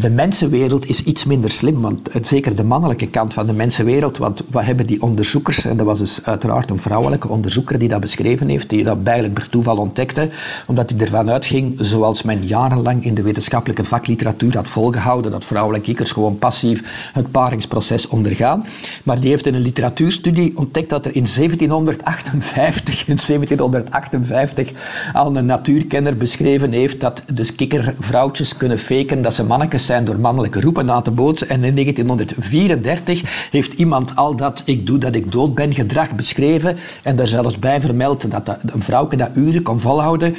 De 0.00 0.10
mensenwereld 0.10 0.88
is 0.88 1.02
iets 1.02 1.24
minder 1.24 1.50
slim, 1.50 1.80
want 1.80 2.12
het, 2.12 2.26
zeker 2.26 2.56
de 2.56 2.64
mannelijke 2.64 3.06
kant 3.06 3.34
van 3.34 3.46
de 3.46 3.52
mensenwereld, 3.52 4.18
want 4.18 4.42
wat 4.50 4.64
hebben 4.64 4.86
die 4.86 5.02
onderzoekers, 5.02 5.64
en 5.64 5.76
dat 5.76 5.86
was 5.86 5.98
dus 5.98 6.20
uiteraard 6.24 6.70
een 6.70 6.78
vrouwelijke 6.78 7.28
onderzoeker 7.28 7.78
die 7.78 7.88
dat 7.88 8.00
beschreven 8.00 8.48
heeft, 8.48 8.68
die 8.70 8.84
dat 8.84 8.98
eigenlijk 9.04 9.34
per 9.34 9.48
toeval 9.48 9.76
ontdekte, 9.76 10.28
omdat 10.66 10.90
hij 10.90 10.98
ervan 10.98 11.30
uitging, 11.30 11.74
zoals 11.78 12.22
men 12.22 12.46
jarenlang 12.46 13.04
in 13.04 13.14
de 13.14 13.22
wetenschappelijke 13.22 13.84
vakliteratuur 13.84 14.56
had 14.56 14.68
volgehouden, 14.68 15.30
dat 15.30 15.44
vrouwelijke 15.44 15.86
kikkers 15.86 16.12
gewoon 16.12 16.38
passief 16.38 17.10
het 17.12 17.30
paringsproces 17.30 18.08
ondergaan. 18.08 18.66
Maar 19.02 19.20
die 19.20 19.30
heeft 19.30 19.46
in 19.46 19.54
een 19.54 19.60
literatuurstudie 19.60 20.56
ontdekt 20.56 20.84
dat 20.88 21.06
er 21.06 21.14
in 21.14 21.26
1758, 21.26 23.06
in 23.06 23.18
1758 23.26 24.70
al 25.12 25.36
een 25.36 25.46
natuurkenner 25.46 26.16
beschreven 26.16 26.72
heeft 26.72 27.00
dat 27.00 27.22
dus 27.32 27.54
kikkervrouwtjes 27.54 28.56
kunnen 28.56 28.78
faken 28.78 29.22
dat 29.22 29.34
ze 29.34 29.44
mannetjes 29.44 29.86
zijn 29.86 30.04
door 30.04 30.18
mannelijke 30.18 30.60
roepen 30.60 30.84
na 30.86 31.00
te 31.00 31.10
bootsen. 31.10 31.48
En 31.48 31.64
in 31.64 31.74
1934 31.74 33.48
heeft 33.50 33.72
iemand 33.72 34.16
al 34.16 34.36
dat 34.36 34.62
ik 34.64 34.86
doe 34.86 34.98
dat 34.98 35.14
ik 35.14 35.32
dood 35.32 35.54
ben 35.54 35.74
gedrag 35.74 36.14
beschreven 36.14 36.76
en 37.02 37.16
daar 37.16 37.28
zelfs 37.28 37.58
bij 37.58 37.80
vermeld 37.80 38.30
dat 38.30 38.58
een 38.66 38.82
vrouwke 38.82 39.16
dat 39.16 39.30
uren 39.34 39.62
kon 39.62 39.80
volhouden. 39.80 40.36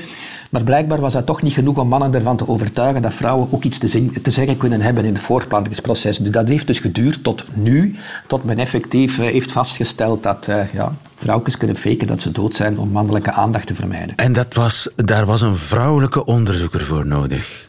Maar 0.50 0.64
blijkbaar 0.64 1.00
was 1.00 1.14
dat 1.14 1.26
toch 1.26 1.42
niet 1.42 1.54
genoeg 1.54 1.78
om 1.78 1.88
mannen 1.88 2.14
ervan 2.14 2.38
te 2.38 2.48
overtuigen 2.48 3.02
dat 3.02 3.14
vrouwen 3.14 3.48
ook 3.52 3.64
iets 3.64 3.78
te, 3.78 4.22
te 4.22 4.32
zeggen 4.32 4.58
kunnen 4.58 4.82
hebben 4.82 5.06
in 5.06 5.14
het 5.14 5.24
voortplantingsproces. 5.24 6.18
Dus 6.18 6.32
dat 6.32 6.48
heeft 6.48 6.68
dus 6.68 6.80
geduurd 6.80 7.24
tot 7.24 7.46
nu, 7.54 7.96
tot 8.28 8.44
men 8.44 8.60
effectief 8.60 9.20
eh, 9.20 9.26
heeft 9.26 9.52
vastgesteld 9.52 10.24
dat 10.24 10.48
uh, 10.50 10.74
ja, 10.74 10.96
vrouwtjes 11.16 11.58
kunnen 11.58 11.76
faken 11.76 12.08
dat 12.08 12.22
ze 12.22 12.32
dood 12.32 12.56
zijn 12.56 12.80
om 12.80 12.90
mannelijke 12.90 13.32
aandacht 13.32 13.68
te 13.68 13.76
vermijden. 13.76 14.16
En 14.16 14.34
dat 14.34 14.54
was, 14.54 14.90
daar 14.96 15.26
was 15.26 15.42
een 15.42 15.58
vrouwelijke 15.58 16.26
onderzoeker 16.26 16.86
voor 16.86 17.06
nodig? 17.06 17.67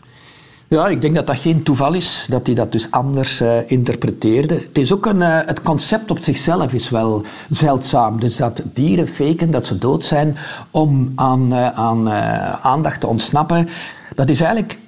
Ja, 0.70 0.88
ik 0.88 1.00
denk 1.02 1.14
dat 1.14 1.26
dat 1.26 1.38
geen 1.38 1.62
toeval 1.62 1.94
is, 1.94 2.26
dat 2.28 2.46
hij 2.46 2.54
dat 2.54 2.72
dus 2.72 2.90
anders 2.90 3.40
uh, 3.40 3.70
interpreteerde. 3.70 4.54
Het 4.54 4.78
is 4.78 4.92
ook 4.92 5.06
een, 5.06 5.16
uh, 5.16 5.38
het 5.46 5.62
concept 5.62 6.10
op 6.10 6.18
zichzelf 6.22 6.72
is 6.72 6.90
wel 6.90 7.22
zeldzaam. 7.48 8.20
Dus 8.20 8.36
dat 8.36 8.62
dieren 8.64 9.08
faken 9.08 9.50
dat 9.50 9.66
ze 9.66 9.78
dood 9.78 10.04
zijn 10.04 10.36
om 10.70 11.12
aan, 11.14 11.52
uh, 11.52 11.68
aan 11.68 12.10
aandacht 12.62 13.00
te 13.00 13.06
ontsnappen, 13.06 13.68
dat 14.14 14.28
is 14.28 14.40
eigenlijk 14.40 14.78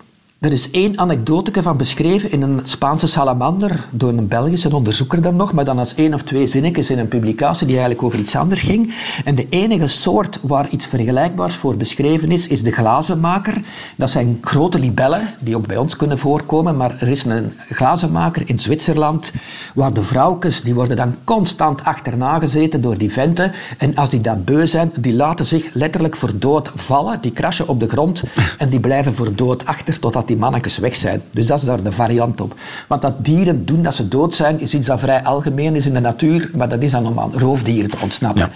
er 0.40 0.52
is 0.52 0.70
één 0.70 0.98
anekdote 0.98 1.62
van 1.62 1.76
beschreven 1.76 2.30
in 2.30 2.42
een 2.42 2.60
Spaanse 2.62 3.06
salamander 3.06 3.86
door 3.90 4.08
een 4.08 4.28
Belgische 4.28 4.74
onderzoeker 4.74 5.22
dan 5.22 5.36
nog, 5.36 5.52
maar 5.52 5.64
dan 5.64 5.78
als 5.78 5.94
één 5.94 6.14
of 6.14 6.22
twee 6.22 6.46
zinnetjes 6.46 6.90
in 6.90 6.98
een 6.98 7.08
publicatie 7.08 7.66
die 7.66 7.76
eigenlijk 7.76 8.06
over 8.06 8.18
iets 8.18 8.36
anders 8.36 8.60
ging. 8.60 8.94
En 9.24 9.34
de 9.34 9.46
enige 9.48 9.88
soort 9.88 10.38
waar 10.42 10.68
iets 10.68 10.86
vergelijkbaars 10.86 11.54
voor 11.54 11.76
beschreven 11.76 12.30
is, 12.30 12.48
is 12.48 12.62
de 12.62 12.72
glazenmaker. 12.72 13.62
Dat 13.96 14.10
zijn 14.10 14.38
grote 14.40 14.78
libellen 14.78 15.34
die 15.40 15.56
ook 15.56 15.66
bij 15.66 15.76
ons 15.76 15.96
kunnen 15.96 16.18
voorkomen, 16.18 16.76
maar 16.76 16.96
er 17.00 17.08
is 17.08 17.24
een 17.24 17.52
glazenmaker 17.68 18.42
in 18.46 18.58
Zwitserland 18.58 19.32
waar 19.74 19.92
de 19.92 20.02
vrouwtjes, 20.02 20.62
die 20.62 20.74
worden 20.74 20.96
dan 20.96 21.16
constant 21.24 21.84
achterna 21.84 22.38
gezeten 22.38 22.80
door 22.80 22.98
die 22.98 23.12
venten. 23.12 23.52
En 23.78 23.96
als 23.96 24.10
die 24.10 24.20
dat 24.20 24.44
beu 24.44 24.66
zijn, 24.66 24.92
die 25.00 25.14
laten 25.14 25.46
zich 25.46 25.74
letterlijk 25.74 26.16
voor 26.16 26.32
dood 26.34 26.70
vallen, 26.74 27.20
die 27.20 27.32
crashen 27.32 27.68
op 27.68 27.80
de 27.80 27.88
grond 27.88 28.22
en 28.58 28.68
die 28.68 28.80
blijven 28.80 29.14
voor 29.14 29.34
dood 29.34 29.66
achter 29.66 29.98
totdat 29.98 30.28
die 30.30 30.38
mannetjes 30.38 30.78
weg 30.78 30.96
zijn. 30.96 31.22
Dus 31.30 31.46
dat 31.46 31.58
is 31.58 31.64
daar 31.64 31.82
de 31.82 31.92
variant 31.92 32.40
op. 32.40 32.54
Want 32.86 33.02
dat 33.02 33.24
dieren 33.24 33.64
doen 33.64 33.82
dat 33.82 33.94
ze 33.94 34.08
dood 34.08 34.34
zijn, 34.34 34.60
is 34.60 34.74
iets 34.74 34.86
dat 34.86 35.00
vrij 35.00 35.22
algemeen 35.22 35.74
is 35.74 35.86
in 35.86 35.94
de 35.94 36.00
natuur, 36.00 36.50
maar 36.54 36.68
dat 36.68 36.82
is 36.82 36.90
dan 36.90 37.06
om 37.06 37.20
aan 37.20 37.32
roofdieren 37.32 37.90
te 37.90 37.96
ontsnappen. 38.02 38.50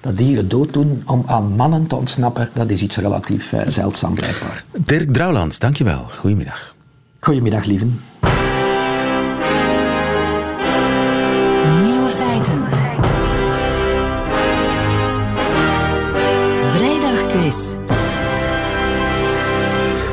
Dat 0.00 0.16
dieren 0.16 0.48
dood 0.48 0.72
doen 0.72 1.02
om 1.06 1.22
aan 1.26 1.56
mannen 1.56 1.86
te 1.86 1.96
ontsnappen, 1.96 2.48
dat 2.54 2.70
is 2.70 2.82
iets 2.82 2.96
relatief 2.96 3.52
uh, 3.52 3.60
zeldzaam 3.66 4.14
blijkbaar. 4.14 4.64
Dirk 4.78 5.12
Drouwlands, 5.12 5.58
dankjewel. 5.58 6.06
Goedemiddag. 6.18 6.74
Goedemiddag, 7.20 7.64
lieven. 7.64 8.00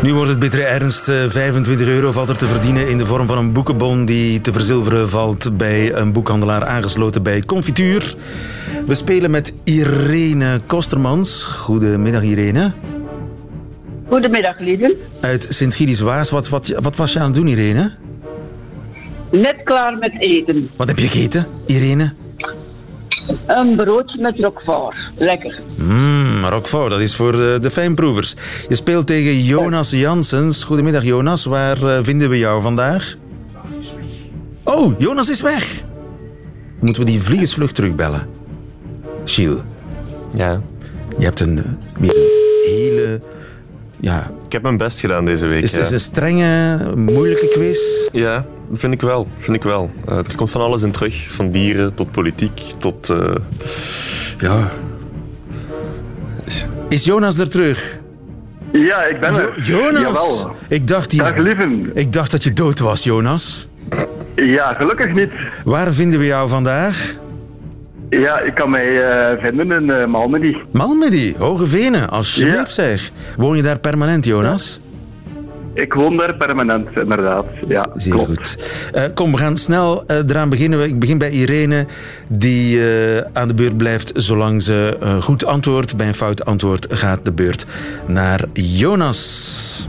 Nu 0.06 0.14
wordt 0.14 0.30
het 0.30 0.40
bittere 0.40 0.64
ernst. 0.64 1.04
25 1.04 1.88
euro 1.88 2.12
valt 2.12 2.30
er 2.30 2.38
te 2.38 2.46
verdienen 2.46 2.90
in 2.90 2.98
de 2.98 3.06
vorm 3.06 3.28
van 3.28 3.38
een 3.38 3.54
boekenbon 3.54 4.06
die 4.06 4.42
te 4.42 4.54
verzilveren 4.54 5.10
valt 5.10 5.58
bij 5.58 5.94
een 5.94 6.14
boekhandelaar 6.14 6.66
aangesloten 6.66 7.24
bij 7.24 7.42
Confituur. 7.42 8.16
We 8.88 8.96
spelen 8.96 9.32
met 9.32 9.54
Irene 9.64 10.62
Kostermans. 10.66 11.44
Goedemiddag 11.44 12.24
Irene. 12.24 12.72
Goedemiddag 14.08 14.60
lieve. 14.60 14.96
Uit 15.22 15.48
Sint-Gilles-Waas. 15.50 16.30
Wat, 16.30 16.50
wat, 16.50 16.68
wat 16.68 16.96
was 16.96 17.14
je 17.14 17.20
aan 17.20 17.26
het 17.26 17.36
doen 17.36 17.48
Irene? 17.48 17.92
Net 19.32 19.56
klaar 19.64 19.98
met 19.98 20.20
eten. 20.20 20.70
Wat 20.76 20.88
heb 20.88 20.98
je 20.98 21.08
gegeten 21.08 21.48
Irene? 21.66 22.14
Een 23.48 23.76
broodje 23.76 24.22
met 24.22 24.40
roquefort. 24.40 24.96
Lekker. 25.18 25.62
Mmm, 25.78 26.46
roquefort, 26.46 26.90
dat 26.90 27.00
is 27.00 27.16
voor 27.16 27.32
de, 27.32 27.58
de 27.62 27.70
fijnproevers. 27.70 28.36
Je 28.68 28.76
speelt 28.76 29.08
tegen 29.08 29.44
Jonas 29.44 29.92
Janssens. 29.92 30.64
Goedemiddag 30.64 31.04
Jonas, 31.04 31.46
waar 31.46 31.84
uh, 31.84 32.00
vinden 32.02 32.30
we 32.30 32.38
jou 32.38 32.62
vandaag? 32.62 33.16
Oh, 34.64 35.00
Jonas 35.00 35.30
is 35.30 35.42
weg. 35.42 35.84
Moeten 36.80 37.04
we 37.04 37.10
die 37.10 37.22
vliegensvlucht 37.22 37.76
terugbellen? 37.76 38.28
Gilles. 39.26 39.62
Ja. 40.34 40.62
Je 41.18 41.24
hebt 41.24 41.40
een, 41.40 41.80
weer 42.00 42.16
een 42.16 42.70
hele... 42.70 43.22
Ja, 44.00 44.32
ik 44.46 44.52
heb 44.52 44.62
mijn 44.62 44.78
best 44.78 45.00
gedaan 45.00 45.26
deze 45.26 45.46
week. 45.46 45.64
Is 45.64 45.76
het 45.76 45.88
ja. 45.88 45.94
een 45.94 46.00
strenge, 46.00 46.80
moeilijke 46.96 47.48
quiz? 47.48 48.10
Ja, 48.12 48.46
vind 48.72 48.94
ik 48.94 49.02
wel. 49.02 49.28
Vind 49.38 49.56
ik 49.56 49.64
wel. 49.64 49.92
Uh, 50.10 50.18
er 50.18 50.36
komt 50.36 50.52
van 50.52 50.62
alles 50.62 50.82
in 50.82 50.92
terug. 50.92 51.28
Van 51.34 51.52
dieren 51.52 51.94
tot 51.94 52.12
politiek 52.12 52.62
tot... 52.78 53.10
Uh... 53.10 53.36
Ja. 54.40 54.72
Is 56.90 57.04
Jonas 57.04 57.40
er 57.40 57.50
terug? 57.50 57.98
Ja, 58.72 59.04
ik 59.04 59.20
ben 59.20 59.34
er. 59.34 59.54
Jo 59.62 59.78
Jonas? 59.78 60.02
Jawel. 60.02 60.56
Ik 60.68 60.88
dacht, 60.88 61.10
die... 61.10 61.20
Dag 61.20 61.38
lieven. 61.38 61.92
ik 61.94 62.14
dacht 62.14 62.32
dat 62.32 62.44
je 62.44 62.54
dood 62.54 62.80
was, 62.80 63.04
Jonas. 63.04 63.68
Ja, 64.36 64.74
gelukkig 64.74 65.14
niet. 65.14 65.32
Waar 65.64 65.94
vinden 65.94 66.20
we 66.20 66.26
jou 66.26 66.50
vandaag? 66.50 67.16
Ja, 68.10 68.40
ik 68.40 68.56
kan 68.56 68.70
mij 68.70 68.88
uh, 68.88 69.42
vinden 69.42 69.72
in 69.72 69.90
uh, 69.90 70.06
Malmedy. 70.06 70.56
Malmedy, 70.72 71.34
Hoge 71.38 71.66
Venen, 71.66 72.10
alsjeblieft 72.10 72.76
ja. 72.76 72.84
zeg. 72.84 73.12
Woon 73.38 73.56
je 73.56 73.64
daar 73.64 73.80
permanent, 73.80 74.26
Jonas? 74.26 74.80
Ja. 74.82 74.85
Ik 75.76 75.94
woon 75.94 76.18
daar 76.18 76.36
permanent, 76.36 76.88
inderdaad. 76.96 77.46
Ja, 77.68 77.90
Zeer 77.96 78.14
klopt. 78.14 78.28
goed. 78.28 78.58
Uh, 78.96 79.04
kom, 79.14 79.32
we 79.32 79.38
gaan 79.38 79.58
snel 79.58 80.04
uh, 80.08 80.18
eraan 80.18 80.50
beginnen. 80.50 80.84
Ik 80.84 81.00
begin 81.00 81.18
bij 81.18 81.30
Irene, 81.30 81.86
die 82.28 82.78
uh, 82.78 83.18
aan 83.34 83.48
de 83.48 83.54
beurt 83.54 83.78
blijft 83.78 84.12
zolang 84.16 84.62
ze 84.62 84.98
goed 85.22 85.46
antwoordt. 85.46 85.96
Bij 85.98 86.08
een 86.08 86.16
fout 86.16 86.46
antwoord 86.46 86.88
gaat 86.90 87.26
de 87.26 87.32
beurt 87.32 87.66
naar 88.08 88.44
Jonas. 88.54 89.88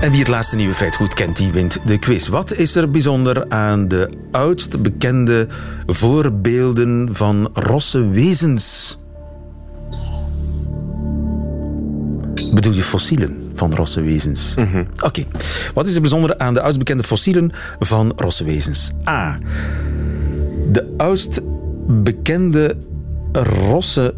En 0.00 0.10
wie 0.10 0.18
het 0.20 0.28
laatste 0.28 0.56
nieuwe 0.56 0.74
feit 0.74 0.96
goed 0.96 1.14
kent, 1.14 1.36
die 1.36 1.52
wint 1.52 1.78
de 1.86 1.98
quiz. 1.98 2.28
Wat 2.28 2.52
is 2.52 2.74
er 2.74 2.90
bijzonder 2.90 3.44
aan 3.48 3.88
de 3.88 4.10
oudst 4.30 4.82
bekende 4.82 5.46
voorbeelden 5.86 7.08
van 7.12 7.50
rosse 7.54 8.08
wezens? 8.08 8.98
Bedoel 12.52 12.72
je 12.72 12.82
fossielen 12.82 13.50
van 13.54 13.74
rosse 13.74 14.00
wezens? 14.00 14.54
Mm 14.54 14.64
-hmm. 14.64 14.86
Oké. 14.94 15.06
Okay. 15.06 15.26
Wat 15.74 15.86
is 15.86 15.94
er 15.94 16.00
bijzonder 16.00 16.38
aan 16.38 16.54
de 16.54 16.62
oudst 16.62 16.78
bekende 16.78 17.02
fossielen 17.02 17.52
van 17.78 18.12
rosse 18.16 18.44
wezens? 18.44 18.90
A. 19.08 19.38
De 20.72 20.94
oudst 20.96 21.40
bekende 21.86 22.76
rosse, 23.32 24.14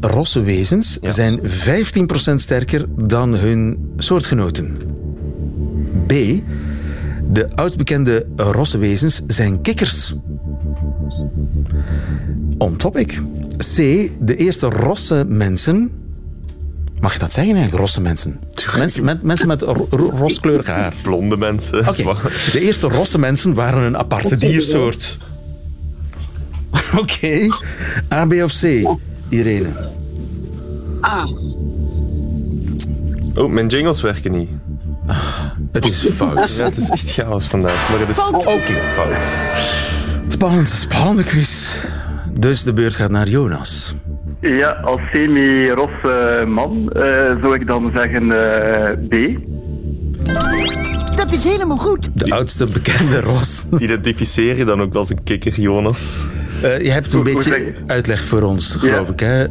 rosse 0.00 0.40
wezens 0.40 0.98
ja. 1.00 1.10
zijn 1.10 1.40
15% 1.40 2.34
sterker 2.34 2.86
dan 2.96 3.34
hun 3.34 3.92
soortgenoten. 3.96 4.76
B. 6.06 6.12
De 7.30 7.48
oudst 7.54 7.76
bekende 7.76 8.26
rosse 8.36 8.78
wezens 8.78 9.22
zijn 9.26 9.60
kikkers. 9.60 10.14
On 12.58 12.76
topic. 12.76 13.20
C. 13.56 13.76
De 14.20 14.36
eerste 14.36 14.66
rosse 14.66 15.24
mensen. 15.28 15.90
Mag 17.00 17.12
je 17.12 17.18
dat 17.18 17.32
zeggen 17.32 17.54
eigenlijk, 17.54 17.82
rosse 17.82 18.00
mensen? 18.00 18.40
Mensen 18.76 19.04
met, 19.04 19.22
mensen 19.22 19.48
met 19.48 19.62
ro 19.62 19.86
ro 19.90 20.10
roskleurig 20.22 20.66
haar. 20.66 20.94
Blonde 21.02 21.36
mensen. 21.36 21.78
Okay. 21.88 22.14
De 22.52 22.60
eerste 22.60 22.88
rosse 22.88 23.18
mensen 23.18 23.54
waren 23.54 23.82
een 23.82 23.96
aparte 23.96 24.36
diersoort. 24.36 25.18
Oké. 26.72 26.98
Okay. 26.98 27.50
A, 28.12 28.26
B 28.26 28.32
of 28.32 28.52
C? 28.60 28.62
Irene. 29.28 29.90
A. 31.04 31.26
Oh, 33.34 33.50
mijn 33.50 33.66
jingles 33.66 34.00
werken 34.00 34.30
niet. 34.30 34.48
Ah, 35.06 35.16
het 35.72 35.86
is 35.86 36.08
fout. 36.12 36.56
Ja, 36.56 36.64
het 36.64 36.76
is 36.76 36.90
echt 36.90 37.10
chaos 37.10 37.46
vandaag. 37.46 37.88
Maar 37.90 37.98
het 37.98 38.08
is 38.08 38.18
oké 38.18 38.36
okay. 38.36 38.60
fout. 38.94 39.16
Spannend, 40.28 40.68
spannende 40.68 41.24
quiz. 41.24 41.80
Dus 42.32 42.62
de 42.62 42.72
beurt 42.72 42.96
gaat 42.96 43.10
naar 43.10 43.28
Jonas. 43.28 43.94
Ja, 44.40 44.70
als 44.70 45.00
semi-rosse 45.12 46.44
man 46.48 46.90
eh, 46.92 47.02
zou 47.40 47.54
ik 47.54 47.66
dan 47.66 47.90
zeggen 47.94 48.32
eh, 48.32 48.92
B. 49.08 49.38
Dat 51.16 51.32
is 51.32 51.44
helemaal 51.44 51.76
goed. 51.76 52.08
De 52.14 52.30
oudste 52.34 52.66
bekende 52.66 53.20
ros. 53.20 53.66
Identificeer 53.78 54.56
je 54.56 54.64
dan 54.64 54.80
ook 54.82 54.94
als 54.94 55.10
een 55.10 55.22
kikker, 55.24 55.60
Jonas? 55.60 56.26
Eh, 56.62 56.80
je 56.80 56.90
hebt 56.90 57.12
een 57.12 57.22
beetje 57.22 57.58
je? 57.58 57.72
uitleg 57.86 58.24
voor 58.24 58.42
ons, 58.42 58.74
geloof 58.74 59.06
Ja. 59.06 59.12
ik, 59.12 59.20
hè, 59.20 59.44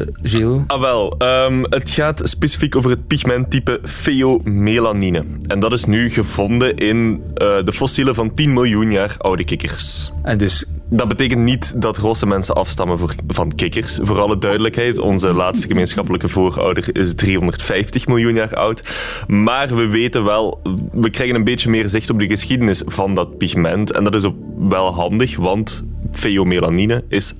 eh, 0.00 0.06
Gilles? 0.22 0.60
Ah 0.66 0.80
wel, 0.80 1.14
ehm, 1.18 1.62
het 1.62 1.90
gaat 1.90 2.20
specifiek 2.24 2.76
over 2.76 2.90
het 2.90 3.06
pigmenttype 3.06 3.80
pheomelanine. 3.82 5.24
En 5.46 5.60
dat 5.60 5.72
is 5.72 5.84
nu 5.84 6.10
gevonden 6.10 6.76
in 6.76 7.22
eh, 7.34 7.46
de 7.64 7.72
fossielen 7.72 8.14
van 8.14 8.34
10 8.34 8.52
miljoen 8.52 8.92
jaar 8.92 9.14
oude 9.18 9.44
kikkers. 9.44 10.12
En 10.22 10.38
dus 10.38 10.66
Dat 10.90 11.08
betekent 11.08 11.40
niet 11.40 11.82
dat 11.82 11.98
rosse 11.98 12.26
mensen 12.26 12.54
afstammen 12.54 12.98
voor, 12.98 13.14
van 13.26 13.54
kikkers. 13.54 13.98
Voor 14.02 14.20
alle 14.20 14.38
duidelijkheid, 14.38 14.98
onze 14.98 15.32
laatste 15.32 15.66
gemeenschappelijke 15.66 16.28
voorouder 16.28 16.96
is 16.96 17.14
350 17.14 18.06
miljoen 18.06 18.34
jaar 18.34 18.54
oud. 18.54 18.88
Maar 19.26 19.74
we 19.74 19.86
weten 19.86 20.24
wel, 20.24 20.60
we 20.92 21.10
krijgen 21.10 21.36
een 21.36 21.44
beetje 21.44 21.70
meer 21.70 21.88
zicht 21.88 22.10
op 22.10 22.18
de 22.18 22.26
geschiedenis 22.26 22.82
van 22.86 23.14
dat 23.14 23.38
pigment. 23.38 23.92
En 23.92 24.04
dat 24.04 24.14
is 24.14 24.24
ook 24.24 24.36
wel 24.68 24.94
handig, 24.94 25.36
want 25.36 25.84
pheomelanine 26.12 27.04
is, 27.08 27.34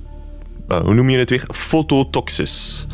eh, 0.68 0.80
hoe 0.80 0.94
noem 0.94 1.10
je 1.10 1.18
het 1.18 1.30
weer, 1.30 1.44
fototoxisch. 1.52 2.86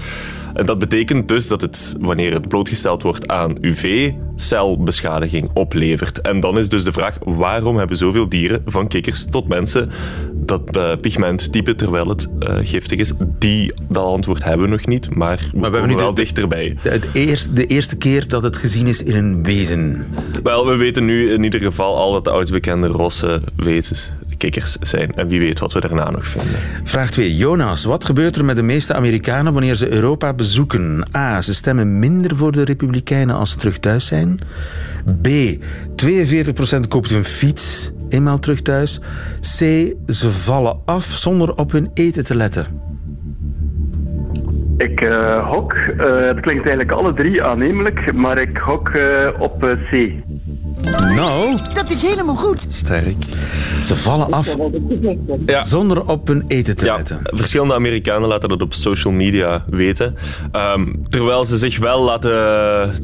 En 0.54 0.66
dat 0.66 0.78
betekent 0.78 1.28
dus 1.28 1.48
dat 1.48 1.60
het, 1.60 1.96
wanneer 2.00 2.32
het 2.32 2.48
blootgesteld 2.48 3.02
wordt 3.02 3.28
aan 3.28 3.56
UV-celbeschadiging, 3.60 5.50
oplevert. 5.54 6.20
En 6.20 6.40
dan 6.40 6.58
is 6.58 6.68
dus 6.68 6.84
de 6.84 6.92
vraag, 6.92 7.18
waarom 7.24 7.76
hebben 7.76 7.96
zoveel 7.96 8.28
dieren, 8.28 8.62
van 8.66 8.88
kikkers 8.88 9.26
tot 9.30 9.48
mensen, 9.48 9.90
dat 10.32 10.76
eh, 10.76 10.92
pigmenttype, 11.00 11.74
terwijl 11.74 12.08
het 12.08 12.28
eh, 12.38 12.56
giftig 12.62 12.98
is? 12.98 13.12
Die, 13.38 13.72
dat 13.88 14.04
antwoord 14.04 14.44
hebben 14.44 14.66
we 14.66 14.72
nog 14.72 14.86
niet, 14.86 15.14
maar 15.14 15.48
we, 15.52 15.60
hebben 15.60 15.88
nu 15.88 15.94
wel 15.94 16.14
de- 16.14 16.20
dichterbij. 16.20 16.76
de, 16.82 16.88
het 16.90 17.06
eerst, 17.12 17.56
de 17.56 17.66
eerste 17.66 17.96
keer 17.96 18.28
dat 18.28 18.42
het 18.42 18.56
gezien 18.56 18.86
is 18.86 19.02
in 19.02 19.14
een 19.14 19.42
wezen. 19.42 20.06
Wel, 20.42 20.66
we 20.66 20.76
weten 20.76 21.04
nu 21.04 21.32
in 21.32 21.42
ieder 21.42 21.60
geval 21.60 21.96
al 21.96 22.12
dat 22.12 22.24
de 22.24 22.30
oudst 22.30 22.52
bekende 22.52 22.86
rosse 22.86 23.40
wezens 23.56 24.12
kikkers 24.40 24.76
zijn. 24.80 25.14
En 25.14 25.28
wie 25.28 25.40
weet 25.40 25.58
wat 25.58 25.72
we 25.72 25.80
daarna 25.80 26.10
nog 26.10 26.26
vinden. 26.26 26.58
Vraag 26.84 27.10
2. 27.10 27.36
Jonas, 27.36 27.84
wat 27.84 28.04
gebeurt 28.04 28.36
er 28.36 28.44
met 28.44 28.56
de 28.56 28.62
meeste 28.62 28.94
Amerikanen 28.94 29.52
wanneer 29.52 29.74
ze 29.74 29.92
Europa 29.92 30.34
bezoeken? 30.34 31.04
A. 31.16 31.40
Ze 31.40 31.54
stemmen 31.54 31.98
minder 31.98 32.36
voor 32.36 32.52
de 32.52 32.64
Republikeinen 32.64 33.36
als 33.36 33.50
ze 33.50 33.56
terug 33.58 33.78
thuis 33.78 34.06
zijn. 34.06 34.38
B. 35.22 35.28
42% 36.06 36.88
koopt 36.88 37.10
een 37.10 37.24
fiets 37.24 37.92
eenmaal 38.08 38.38
terug 38.38 38.62
thuis. 38.62 39.00
C. 39.40 39.58
Ze 40.06 40.30
vallen 40.30 40.76
af 40.84 41.04
zonder 41.04 41.56
op 41.56 41.72
hun 41.72 41.90
eten 41.94 42.24
te 42.24 42.36
letten. 42.36 42.66
Ik 44.76 45.00
eh, 45.00 45.48
hok, 45.50 45.72
eh, 45.72 46.26
het 46.26 46.40
klinkt 46.40 46.66
eigenlijk 46.66 46.90
alle 46.90 47.14
drie 47.14 47.42
aannemelijk, 47.42 48.12
maar 48.12 48.38
ik 48.38 48.56
hok 48.56 48.88
eh, 48.88 49.28
op 49.38 49.60
C. 49.90 50.12
Nou, 51.14 51.56
Dat 51.74 51.90
is 51.90 52.02
helemaal 52.02 52.36
goed. 52.36 52.64
Sterk. 52.68 53.16
ze 53.82 53.96
vallen 53.96 54.30
af 54.30 54.56
Ja. 55.46 55.64
zonder 55.64 56.06
op 56.06 56.26
hun 56.26 56.44
eten 56.48 56.76
te 56.76 56.84
Ja, 56.84 56.96
letten. 56.96 57.20
verschillende 57.22 57.74
Amerikanen 57.74 58.28
laten 58.28 58.48
dat 58.48 58.62
op 58.62 58.74
social 58.74 59.12
media 59.12 59.64
weten. 59.70 60.14
Ehm, 60.52 60.92
terwijl 61.08 61.44
ze 61.44 61.58
zich 61.58 61.78
wel 61.78 62.02
laten, 62.02 62.30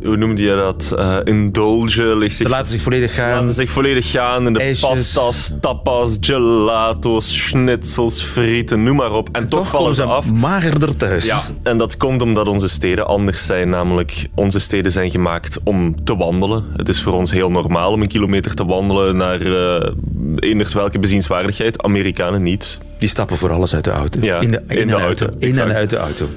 hoe 0.04 0.16
noemde 0.16 0.42
je 0.42 0.54
dat, 0.54 0.92
eh 0.98 1.16
indulgen. 1.24 2.18
ligt 2.18 2.36
Ze 2.36 2.42
zich- 2.42 2.48
laten 2.52 2.68
zich 2.72 2.82
volledig 2.82 3.14
gaan. 3.14 3.40
laten 3.40 3.54
zich 3.54 3.70
volledig 3.70 4.10
gaan 4.10 4.46
in 4.46 4.52
de 4.52 4.76
pasta's, 4.80 5.52
tapas, 5.60 6.16
gelato's, 6.20 7.44
schnitzels, 7.46 8.22
frieten, 8.22 8.82
noem 8.82 8.96
maar 8.96 9.12
op. 9.12 9.28
En, 9.32 9.48
toch, 9.48 9.68
vallen 9.68 9.78
komen 9.78 9.94
ze 9.94 10.02
af. 10.02 10.32
magerder 10.32 10.96
thuis. 10.96 11.24
Ja, 11.24 11.40
en 11.62 11.78
dat 11.78 11.96
komt 11.96 12.22
omdat 12.22 12.48
onze 12.48 12.68
steden 12.68 13.06
anders 13.06 13.46
zijn. 13.46 13.68
Namelijk, 13.68 14.28
onze 14.34 14.58
steden 14.60 14.92
zijn 14.92 15.10
gemaakt 15.10 15.58
om 15.64 16.04
te 16.04 16.16
wandelen. 16.16 16.64
Het 16.76 16.88
is 16.88 17.02
voor 17.02 17.12
ons 17.12 17.30
heel 17.30 17.50
normaal 17.62 17.90
om 17.92 18.02
een 18.02 18.08
kilometer 18.08 18.54
te 18.54 18.64
wandelen 18.64 19.16
naar 19.16 19.40
eh 19.40 19.90
eender 20.36 20.70
welke 20.74 20.98
bezienswaardigheid. 20.98 21.82
Amerikanen 21.82 22.42
niet. 22.42 22.78
Die 22.98 23.08
stappen 23.08 23.36
voor 23.36 23.50
alles 23.50 23.74
uit 23.74 23.84
de 23.84 23.90
auto. 23.90 24.18
Ja, 24.22 24.40
in 24.40 24.50
de, 24.50 24.62
in 24.68 24.78
in 24.78 24.86
de 24.88 24.94
en 24.94 25.00
uit 25.00 25.20
auto, 25.22 25.36
In 25.38 25.58
en 25.58 25.72
uit 25.72 25.90
de 25.90 25.96
auto. 25.96 26.28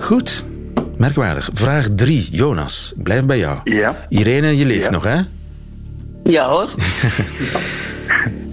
Goed. 0.00 0.44
Merkwaardig. 0.96 1.50
Vraag 1.52 1.86
3. 1.96 2.28
Jonas, 2.30 2.92
blijf 2.96 3.24
bij 3.24 3.38
jou. 3.38 3.58
Ja. 3.64 3.96
Irene, 4.08 4.56
je 4.58 4.64
leeft 4.64 4.84
Ja. 4.84 4.90
nog, 4.90 5.02
hè? 5.04 5.20
Ja 6.24 6.48
hoor. 6.48 6.74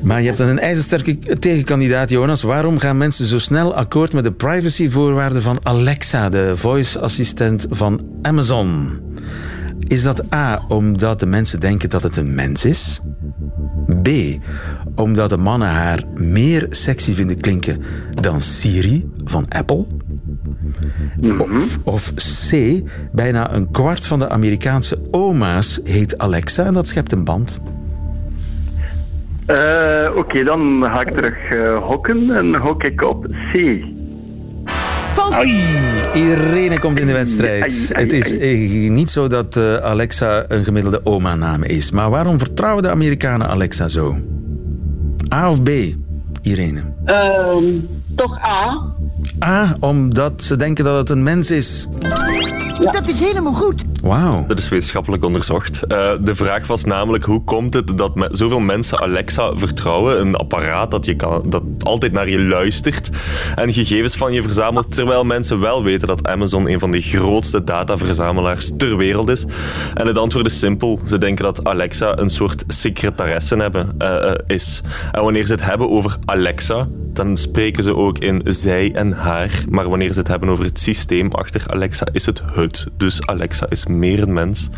Maar 0.04 0.22
je 0.22 0.28
hebt 0.28 0.40
een 0.40 0.60
ijzersterke 0.60 1.38
tegenkandidaat, 1.40 2.10
Jonas. 2.10 2.42
Waarom 2.42 2.80
gaan 2.80 2.98
mensen 2.98 3.26
zo 3.26 3.40
snel 3.40 3.76
akkoord 3.76 4.14
met 4.14 4.24
de 4.24 4.32
privacyvoorwaarden 4.32 5.42
van 5.42 5.60
Alexa, 5.64 6.30
de 6.30 6.54
voice-assistent 6.56 7.68
van 7.70 8.02
Amazon? 8.22 9.00
Is 9.92 10.04
dat 10.04 10.34
A, 10.36 10.62
omdat 10.68 11.20
de 11.20 11.26
mensen 11.26 11.60
denken 11.60 11.90
dat 11.90 12.04
het 12.04 12.18
een 12.18 12.36
mens 12.36 12.66
is? 12.66 13.02
B, 14.02 14.10
omdat 14.96 15.30
de 15.30 15.38
mannen 15.38 15.68
haar 15.68 16.04
meer 16.16 16.68
sexy 16.70 17.14
vinden 17.14 17.40
klinken 17.40 17.84
dan 18.22 18.42
Siri 18.42 19.10
van 19.24 19.46
Apple? 19.50 19.86
Of, 21.38 21.80
of 21.84 22.14
C, 22.50 22.82
bijna 23.12 23.54
een 23.54 23.72
kwart 23.72 24.08
van 24.08 24.20
de 24.20 24.30
Amerikaanse 24.30 24.98
oma's 25.12 25.82
heet 25.84 26.18
Alexa 26.18 26.66
en 26.66 26.74
dat 26.74 26.88
schept 26.88 27.12
een 27.12 27.24
band. 27.24 27.62
Eh, 29.46 30.12
Oké, 30.16 30.44
dan 30.44 30.84
ga 30.84 31.02
ik 31.02 31.14
terug 31.14 31.50
eh, 31.50 31.78
hokken 31.84 32.30
en 32.30 32.56
hok 32.56 32.84
ik 32.84 33.02
op 33.02 33.26
C. 33.54 33.84
Fout. 35.14 35.46
Irene 36.14 36.80
komt 36.80 37.00
in 37.00 37.08
de 37.08 37.14
wedstrijd. 37.14 37.64
Ai, 37.64 37.88
ai, 37.94 38.04
Het 38.04 38.12
is 38.12 38.38
eh, 38.38 38.90
niet 38.90 39.12
zo 39.12 39.28
dat 39.28 39.58
eh, 39.58 39.76
Alexa 39.76 40.46
een 40.48 40.64
gemiddelde 40.64 41.02
oma-naam 41.04 41.64
is. 41.64 41.92
Maar 41.92 42.10
waarom 42.10 42.38
vertrouwen 42.40 42.84
de 42.84 42.90
Amerikanen 42.90 43.48
Alexa 43.48 43.88
zo? 43.88 44.16
A 45.34 45.52
of 45.52 45.64
B, 45.64 45.70
Irene? 46.42 46.82
Ehm, 47.06 47.80
toch 48.16 48.38
A. 48.40 48.94
A, 49.46 49.76
omdat 49.80 50.44
ze 50.44 50.56
denken 50.56 50.84
dat 50.84 50.98
het 50.98 51.10
een 51.10 51.24
mens 51.24 51.52
is. 51.52 51.88
Dat 52.92 53.08
is 53.08 53.20
helemaal 53.20 53.54
goed. 53.54 53.84
Dat 54.48 54.60
is 54.60 54.70
wetenschappelijk 54.70 55.24
onderzocht. 55.24 55.84
Eh, 55.84 56.12
de 56.22 56.36
vraag 56.36 56.68
was 56.68 56.84
namelijk, 56.84 57.24
hoe 57.24 57.44
komt 57.44 57.74
het 57.74 57.98
dat 57.98 58.28
zoveel 58.30 58.60
mensen 58.60 59.00
Alexa 59.00 59.56
vertrouwen? 59.56 60.20
Een 60.20 60.36
apparaat 60.36 60.92
dat, 60.92 61.06
je 61.06 61.16
kan, 61.16 61.44
dat 61.48 61.64
altijd 61.80 62.12
naar 62.12 62.30
je 62.30 62.42
luistert 62.42 63.10
en 63.56 63.74
gegevens 63.74 64.16
van 64.16 64.34
je 64.34 64.42
verzamelt, 64.42 64.96
terwijl 64.96 65.24
mensen 65.24 65.60
wel 65.60 65.84
weten 65.84 66.08
dat 66.08 66.28
Amazon 66.28 66.70
een 66.70 66.80
van 66.80 66.92
de 66.92 67.02
grootste 67.02 67.64
dataverzamelaars 67.64 68.72
ter 68.78 68.98
wereld 68.98 69.30
is. 69.30 69.46
En 69.94 70.08
het 70.08 70.18
antwoord 70.18 70.46
is 70.46 70.60
simpel. 70.60 71.00
Ze 71.06 71.18
denken 71.18 71.44
dat 71.44 71.64
Alexa 71.64 72.18
een 72.18 72.30
soort 72.30 72.64
secretaresse 72.68 73.56
hebben, 73.56 73.96
eh, 73.98 74.30
eh, 74.30 74.36
is. 74.48 74.82
En 75.12 75.24
wanneer 75.24 75.46
ze 75.46 75.52
het 75.52 75.66
hebben 75.66 75.90
over 75.90 76.18
Alexa, 76.26 76.88
dan 77.14 77.38
spreken 77.38 77.84
ze 77.84 77.96
ook 77.96 78.20
in 78.20 78.42
zij 78.46 78.92
en 78.94 79.12
haar. 79.12 79.64
Maar 79.70 79.90
wanneer 79.90 80.14
ze 80.14 80.20
het 80.20 80.28
hebben 80.28 80.50
over 80.50 80.66
het 80.66 80.80
systeem 80.80 81.32
achter 81.32 81.64
Alexa, 81.68 82.08
is 82.12 82.26
het 82.26 82.42
het. 82.54 82.88
Dus 82.98 83.26
Alexa 83.26 83.66
is 83.70 83.86
meer 84.00 84.22
een 84.22 84.34
mens. 84.34 84.70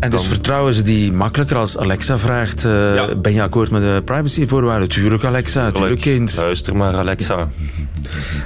En 0.00 0.10
dus 0.10 0.20
Dan- 0.20 0.28
vertrouwen 0.30 0.74
ze 0.74 0.82
die 0.82 1.12
makkelijker 1.12 1.56
als 1.56 1.78
Alexa 1.78 2.18
vraagt... 2.18 2.64
eh, 2.64 2.94
Ja. 2.94 3.14
Ben 3.16 3.32
je 3.32 3.42
akkoord 3.42 3.70
met 3.70 3.82
de 3.82 4.02
privacyvoorwaarden? 4.04 4.88
Tuurlijk, 4.88 5.24
Alexa. 5.24 5.70
Tuurlijk, 5.70 6.00
kind. 6.00 6.36
Luister 6.36 6.76
maar, 6.76 6.94
Alexa. 6.94 7.48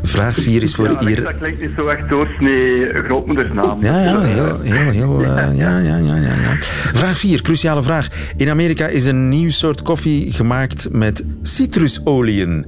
Vraag 0.03 0.35
4 0.35 0.63
is 0.63 0.75
voor 0.75 0.85
Ja, 0.85 0.91
Alexa 0.97 1.11
Irene. 1.11 1.39
klinkt 1.39 1.61
niet 1.61 1.71
zo 1.77 1.89
echt 1.89 2.09
doorsnee 2.09 2.93
grootmoedersnaam. 3.05 3.83
Ja, 3.85 4.01
ja, 4.03 4.21
heel, 4.21 4.61
heel, 4.61 4.91
heel, 4.91 5.23
eh, 5.25 5.57
ja, 5.57 5.79
ja, 5.79 5.97
ja, 5.97 6.17
ja, 6.17 6.17
ja. 6.35 6.57
Vraag 6.95 7.19
4, 7.19 7.43
cruciale 7.43 7.83
vraag. 7.83 8.09
In 8.37 8.49
Amerika 8.51 8.87
is 8.87 9.05
een 9.05 9.29
nieuw 9.29 9.51
soort 9.51 9.83
koffie 9.83 10.33
gemaakt 10.33 10.89
met 10.93 11.25
citrusolieën, 11.43 12.67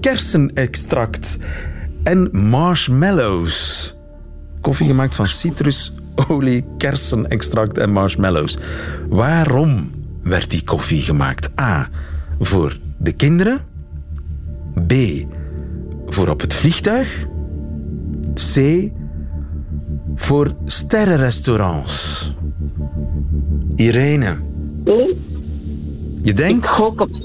kersenextract 0.00 1.38
en 2.02 2.28
marshmallows. 2.32 3.94
Koffie 4.60 4.86
gemaakt 4.86 5.14
van 5.14 5.26
citrusolie, 6.16 6.64
kersenextract 6.76 7.78
en 7.78 7.90
marshmallows. 7.92 8.56
Waarom 9.08 9.90
werd 10.22 10.50
die 10.50 10.64
koffie 10.64 11.02
gemaakt? 11.02 11.60
A. 11.60 11.88
Voor 12.38 12.78
de 12.98 13.12
kinderen. 13.12 13.58
B. 14.86 14.92
Voor 16.06 16.28
op 16.28 16.40
het 16.40 16.54
vliegtuig. 16.54 17.26
C 18.34 18.90
voor 20.14 20.50
sterrenrestaurants. 20.64 22.34
Irene, 23.76 24.36
je 24.84 26.30
Ik 26.30 26.36
denkt 26.36 26.68
gok 26.68 27.00
op 27.00 27.08
C. 27.10 27.24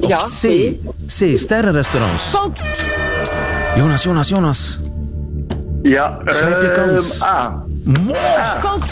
op 0.00 0.08
ja, 0.08 0.16
C. 0.16 0.74
C, 1.06 1.38
sterrenrestaurants. 1.38 2.22
Fout. 2.24 2.60
Jonas, 3.76 4.02
Jonas, 4.02 4.28
Jonas. 4.28 4.80
Ja, 5.82 6.20
Grijp 6.24 6.60
je 6.60 6.70
ehm, 6.70 6.88
kans. 6.88 7.24
A. 7.24 7.64
Fout. 8.60 8.82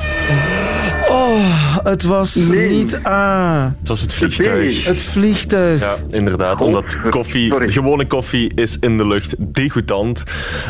Oh, 1.08 1.76
het 1.82 2.02
was 2.02 2.34
Nee. 2.34 2.68
niet 2.68 3.00
A. 3.06 3.74
Het 3.78 3.88
was 3.88 4.00
het 4.00 4.14
vliegtuig. 4.14 4.84
Het 4.84 5.02
vliegtuig. 5.02 5.80
Ja, 5.80 5.96
inderdaad. 6.10 6.60
Omdat 6.60 6.96
koffie, 7.10 7.48
sorry. 7.48 7.68
gewone 7.68 8.06
koffie 8.06 8.52
is 8.54 8.76
in 8.80 8.96
de 8.96 9.06
lucht 9.06 9.34
degoutant. 9.38 10.24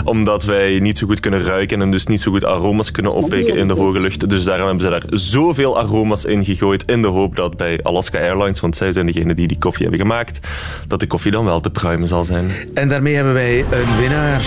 Omdat 0.05 0.45
wij 0.45 0.79
niet 0.79 0.99
zo 0.99 1.07
goed 1.07 1.21
kunnen 1.21 1.43
ruiken 1.43 1.83
en 1.83 1.91
dus 1.91 2.07
niet 2.07 2.21
zo 2.21 2.31
goed 2.31 2.45
aroma's 2.45 2.91
kunnen 2.91 3.13
oppikken 3.13 3.57
in 3.57 3.69
de 3.69 3.75
hoge 3.75 4.01
lucht. 4.01 4.31
Dus 4.31 4.45
daarom 4.45 4.67
hebben 4.67 4.85
ze 4.85 4.91
daar 4.91 5.05
zoveel 5.19 5.79
aroma's 5.79 6.25
in 6.25 6.45
gegooid 6.45 6.83
in 6.91 7.03
de 7.03 7.09
hoop 7.09 7.37
dat 7.37 7.57
bij 7.57 7.81
Alaska 7.83 8.19
Airlines, 8.19 8.61
want 8.61 8.77
zij 8.77 8.93
zijn 8.93 9.07
degene 9.07 9.35
die 9.35 9.47
die 9.47 9.59
koffie 9.59 9.87
hebben 9.87 10.07
gemaakt, 10.07 10.41
dat 10.87 11.01
de 11.01 11.07
koffie 11.07 11.31
dan 11.31 11.45
wel 11.45 11.61
te 11.61 11.71
pruimen 11.71 12.09
zal 12.09 12.25
zijn. 12.25 12.51
En 12.75 12.89
daarmee 12.89 13.15
hebben 13.15 13.33
wij 13.33 13.59
een 13.59 13.99
winnaar. 14.01 14.43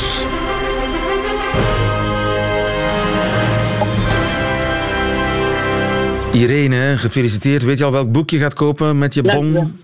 Irene, 6.33 6.97
gefeliciteerd. 6.97 7.63
Weet 7.63 7.77
je 7.77 7.83
al 7.83 7.91
welk 7.91 8.11
boek 8.11 8.29
je 8.29 8.37
gaat 8.39 8.53
kopen 8.53 8.97
met 8.97 9.13
je 9.13 9.21
bon? 9.21 9.77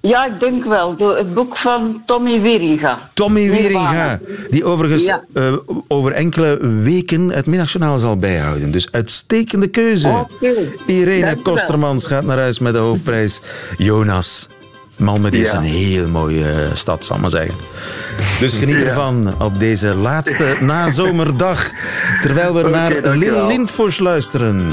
Ja, 0.00 0.24
ik 0.26 0.40
denk 0.40 0.64
wel. 0.64 0.96
Door 0.96 1.16
het 1.16 1.34
boek 1.34 1.56
van 1.56 2.02
Tommy 2.06 2.40
Wieringa. 2.40 2.98
Tommy 3.14 3.50
Wieringa, 3.50 4.20
die 4.50 4.64
overigens 4.64 5.04
Ja. 5.04 5.24
eh, 5.34 5.56
over 5.88 6.12
enkele 6.12 6.58
weken 6.82 7.28
het 7.28 7.46
middagjournaal 7.46 7.98
zal 7.98 8.16
bijhouden. 8.16 8.70
Dus 8.70 8.88
uitstekende 8.92 9.66
keuze. 9.66 10.08
Oké. 10.08 10.52
Irene. 10.86 11.36
Kostermans 11.42 12.06
gaat 12.06 12.24
naar 12.24 12.38
huis 12.38 12.58
met 12.58 12.72
de 12.72 12.78
hoofdprijs. 12.78 13.40
Jonas. 13.76 14.48
Malmedy 14.98 15.36
is 15.36 15.50
Ja. 15.50 15.56
een 15.56 15.62
heel 15.62 16.08
mooie 16.08 16.44
eh, 16.50 16.68
stad, 16.74 17.04
zal 17.04 17.16
ik 17.16 17.22
maar 17.22 17.30
zeggen. 17.30 17.54
Dus 18.40 18.56
geniet 18.56 18.80
Ja. 18.80 18.86
ervan 18.86 19.34
op 19.42 19.58
deze 19.58 19.94
laatste 19.96 20.56
nazomerdag. 20.60 21.70
Terwijl 22.22 22.54
we 22.54 22.62
naar 22.70 22.90
Lil 22.92 23.02
dankjewel. 23.02 23.46
Lindfors 23.46 23.98
luisteren. 23.98 24.66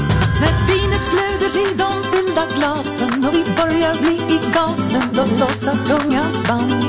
Gasen 4.52 5.02
de 5.12 5.24
lossar 5.40 5.76
tungans 5.86 6.48
band. 6.48 6.84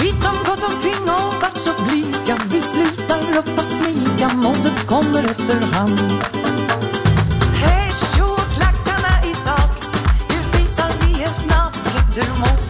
Vi 0.00 0.08
som 0.12 0.36
gått 0.46 0.64
omkring 0.64 1.02
och 1.02 1.42
varit 1.42 1.58
så 1.58 1.72
blyga 1.84 2.36
vi 2.52 2.60
slutar 2.60 3.38
upp 3.38 3.58
att 3.58 3.72
smyga, 3.72 4.28
modet 4.34 4.86
kommer 4.86 5.24
efterhand. 5.24 6.00
Hej 7.62 7.90
tjo 8.14 8.24
och 8.24 8.52
klackarna 8.54 9.24
i 9.24 9.34
tak, 9.44 9.70
nu 10.28 10.58
visar 10.58 10.90
vi 11.00 11.22
ett 11.22 11.46
naket 11.46 12.16
hur 12.16 12.61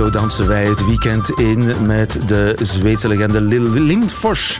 zo 0.00 0.10
dansen 0.10 0.48
wij 0.48 0.64
het 0.64 0.86
weekend 0.86 1.30
in 1.30 1.86
met 1.86 2.28
de 2.28 2.54
Zweedse 2.62 3.08
legende 3.08 3.40
Lil 3.40 3.62
Lindfors. 3.62 4.58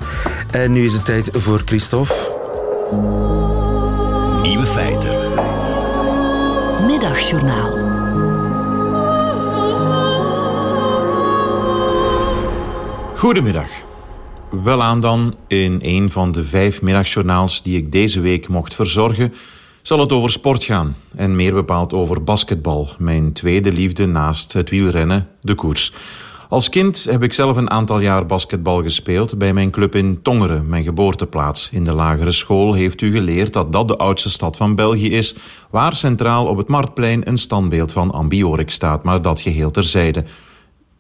En 0.50 0.72
nu 0.72 0.84
is 0.84 0.92
het 0.92 1.04
tijd 1.04 1.28
voor 1.32 1.62
Christophe. 1.64 2.14
Nieuwe 4.42 4.66
feiten. 4.66 5.10
Middagjournaal. 6.86 7.78
Goedemiddag. 13.16 13.68
Welaan 14.64 15.00
dan, 15.00 15.36
in 15.46 15.78
een 15.82 16.10
van 16.10 16.32
de 16.32 16.44
vijf 16.44 16.82
middagjournaals 16.82 17.62
die 17.62 17.76
ik 17.76 17.92
deze 17.92 18.20
week 18.20 18.48
mocht 18.48 18.74
verzorgen, 18.74 19.34
zal 19.82 20.00
het 20.00 20.12
over 20.12 20.30
sport 20.30 20.64
gaan. 20.64 20.96
En 21.16 21.36
meer 21.36 21.54
bepaald 21.54 21.92
over 21.92 22.24
basketbal, 22.24 22.88
mijn 22.98 23.32
tweede 23.32 23.72
liefde 23.72 24.06
naast 24.06 24.52
het 24.52 24.70
wielrennen, 24.70 25.28
de 25.40 25.54
koers. 25.54 25.92
Als 26.48 26.68
kind 26.68 27.04
heb 27.04 27.22
ik 27.22 27.32
zelf 27.32 27.56
een 27.56 27.70
aantal 27.70 28.00
jaar 28.00 28.26
basketbal 28.26 28.82
gespeeld 28.82 29.38
bij 29.38 29.52
mijn 29.52 29.70
club 29.70 29.94
in 29.94 30.22
Tongeren, 30.22 30.68
mijn 30.68 30.84
geboorteplaats. 30.84 31.68
In 31.72 31.84
de 31.84 31.92
lagere 31.92 32.32
school 32.32 32.74
heeft 32.74 33.00
u 33.00 33.12
geleerd 33.12 33.52
dat 33.52 33.72
dat 33.72 33.88
de 33.88 33.96
oudste 33.96 34.30
stad 34.30 34.56
van 34.56 34.74
België 34.74 35.10
is, 35.12 35.34
waar 35.70 35.96
centraal 35.96 36.46
op 36.46 36.56
het 36.56 36.68
Marktplein 36.68 37.28
een 37.28 37.38
standbeeld 37.38 37.92
van 37.92 38.10
Ambiorix 38.10 38.74
staat, 38.74 39.04
maar 39.04 39.22
dat 39.22 39.40
geheel 39.40 39.70
terzijde. 39.70 40.24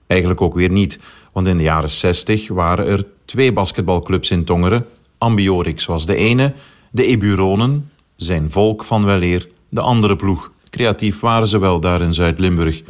Eigenlijk 0.06 0.40
ook 0.40 0.54
weer 0.54 0.70
niet, 0.70 0.98
want 1.32 1.46
in 1.46 1.56
de 1.56 1.62
jaren 1.62 1.90
60 1.90 2.48
waren 2.48 2.86
er 2.86 3.04
twee 3.24 3.52
basketbalclubs 3.52 4.30
in 4.30 4.44
Tongeren. 4.44 4.86
Ambiorix 5.18 5.86
was 5.86 6.06
de 6.06 6.16
ene, 6.16 6.54
de 6.90 7.04
Eburonen, 7.04 7.90
zijn 8.22 8.50
volk 8.50 8.84
van 8.84 9.04
weleer, 9.04 9.48
de 9.68 9.80
andere 9.80 10.16
ploeg. 10.16 10.52
Creatief 10.70 11.20
waren 11.20 11.46
ze 11.46 11.58
wel 11.58 11.80
daar 11.80 12.00
in 12.00 12.14
Zuid-Limburg. 12.14 12.82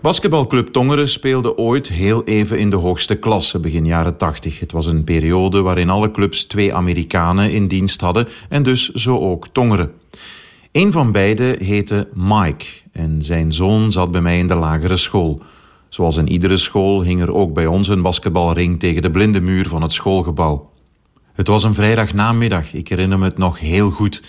Basketbalclub 0.00 0.68
Tongeren 0.68 1.08
speelde 1.08 1.56
ooit 1.56 1.88
heel 1.88 2.24
even 2.24 2.58
in 2.58 2.70
de 2.70 2.76
hoogste 2.76 3.14
klasse, 3.16 3.60
begin 3.60 3.86
jaren 3.86 4.16
80. 4.16 4.60
Het 4.60 4.72
was 4.72 4.86
een 4.86 5.04
periode 5.04 5.60
waarin 5.60 5.90
alle 5.90 6.10
clubs 6.10 6.44
twee 6.44 6.74
Amerikanen 6.74 7.50
in 7.50 7.68
dienst 7.68 8.00
hadden 8.00 8.28
en 8.48 8.62
dus 8.62 8.88
zo 8.88 9.18
ook 9.18 9.48
Tongeren. 9.48 9.92
Een 10.72 10.92
van 10.92 11.12
beiden 11.12 11.62
heette 11.64 12.08
Mike 12.14 12.66
en 12.92 13.22
zijn 13.22 13.52
zoon 13.52 13.92
zat 13.92 14.10
bij 14.10 14.20
mij 14.20 14.38
in 14.38 14.46
de 14.46 14.54
lagere 14.54 14.96
school. 14.96 15.42
Zoals 15.88 16.16
in 16.16 16.28
iedere 16.28 16.56
school 16.56 17.02
hing 17.02 17.20
er 17.20 17.34
ook 17.34 17.52
bij 17.52 17.66
ons 17.66 17.88
een 17.88 18.02
basketbalring 18.02 18.78
tegen 18.78 19.02
de 19.02 19.10
blinde 19.10 19.40
muur 19.40 19.68
van 19.68 19.82
het 19.82 19.92
schoolgebouw. 19.92 20.70
Het 21.36 21.46
was 21.46 21.64
een 21.64 21.74
vrijdagnamiddag, 21.74 22.72
ik 22.72 22.88
herinner 22.88 23.18
me 23.18 23.24
het 23.24 23.38
nog 23.38 23.58
heel 23.58 23.90
goed. 23.90 24.22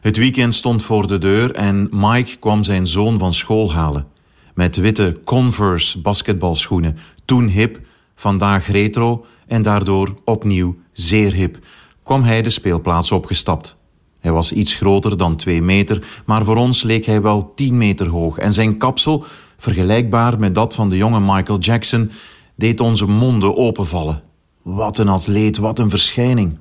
Het 0.00 0.16
weekend 0.16 0.54
stond 0.54 0.82
voor 0.82 1.06
de 1.06 1.18
deur 1.18 1.54
en 1.54 1.88
Mike 1.90 2.36
kwam 2.36 2.64
zijn 2.64 2.86
zoon 2.86 3.18
van 3.18 3.34
school 3.34 3.72
halen. 3.72 4.06
Met 4.54 4.76
witte 4.76 5.20
Converse 5.24 6.00
basketbalschoenen, 6.00 6.98
toen 7.24 7.48
hip, 7.48 7.80
vandaag 8.14 8.66
retro 8.66 9.26
en 9.46 9.62
daardoor 9.62 10.14
opnieuw 10.24 10.76
zeer 10.92 11.32
hip, 11.32 11.58
kwam 12.02 12.22
hij 12.22 12.42
de 12.42 12.50
speelplaats 12.50 13.12
opgestapt. 13.12 13.76
Hij 14.20 14.32
was 14.32 14.52
iets 14.52 14.74
groter 14.74 15.16
dan 15.16 15.36
twee 15.36 15.62
meter, 15.62 16.06
maar 16.26 16.44
voor 16.44 16.56
ons 16.56 16.82
leek 16.82 17.06
hij 17.06 17.22
wel 17.22 17.52
tien 17.54 17.76
meter 17.76 18.08
hoog 18.08 18.38
en 18.38 18.52
zijn 18.52 18.76
kapsel, 18.76 19.24
vergelijkbaar 19.58 20.38
met 20.38 20.54
dat 20.54 20.74
van 20.74 20.88
de 20.88 20.96
jonge 20.96 21.20
Michael 21.20 21.58
Jackson, 21.58 22.10
deed 22.54 22.80
onze 22.80 23.06
monden 23.06 23.56
openvallen. 23.56 24.22
Wat 24.64 24.98
een 24.98 25.08
atleet, 25.08 25.56
wat 25.56 25.78
een 25.78 25.90
verschijning. 25.90 26.58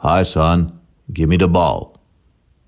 Hi 0.00 0.24
son, 0.24 0.70
give 1.12 1.28
me 1.28 1.36
the 1.36 1.48
ball. 1.48 1.86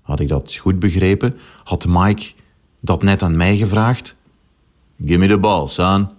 Had 0.01 0.19
ik 0.19 0.27
dat 0.27 0.55
goed 0.55 0.79
begrepen? 0.79 1.37
Had 1.63 1.85
Mike 1.87 2.31
dat 2.79 3.03
net 3.03 3.21
aan 3.21 3.37
mij 3.37 3.57
gevraagd? 3.57 4.15
Give 5.05 5.17
me 5.17 5.27
the 5.27 5.37
ball, 5.37 5.67
son. 5.67 6.09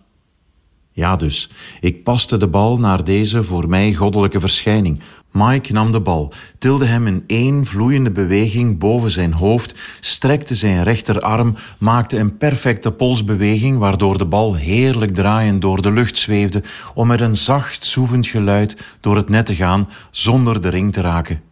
Ja 0.92 1.16
dus, 1.16 1.50
ik 1.80 2.02
paste 2.02 2.36
de 2.36 2.48
bal 2.48 2.78
naar 2.78 3.04
deze 3.04 3.44
voor 3.44 3.68
mij 3.68 3.94
goddelijke 3.94 4.40
verschijning. 4.40 5.00
Mike 5.32 5.72
nam 5.72 5.92
de 5.92 6.00
bal, 6.00 6.32
tilde 6.58 6.84
hem 6.84 7.06
in 7.06 7.24
één 7.26 7.66
vloeiende 7.66 8.10
beweging 8.10 8.78
boven 8.78 9.10
zijn 9.10 9.32
hoofd, 9.32 9.74
strekte 10.00 10.54
zijn 10.54 10.82
rechterarm, 10.82 11.56
maakte 11.78 12.18
een 12.18 12.36
perfecte 12.36 12.92
polsbeweging 12.92 13.78
waardoor 13.78 14.18
de 14.18 14.26
bal 14.26 14.54
heerlijk 14.54 15.14
draaiend 15.14 15.62
door 15.62 15.82
de 15.82 15.90
lucht 15.90 16.18
zweefde 16.18 16.62
om 16.94 17.06
met 17.06 17.20
een 17.20 17.36
zacht 17.36 17.84
zoevend 17.84 18.26
geluid 18.26 18.76
door 19.00 19.16
het 19.16 19.28
net 19.28 19.46
te 19.46 19.54
gaan 19.54 19.88
zonder 20.10 20.60
de 20.60 20.68
ring 20.68 20.92
te 20.92 21.00
raken. 21.00 21.42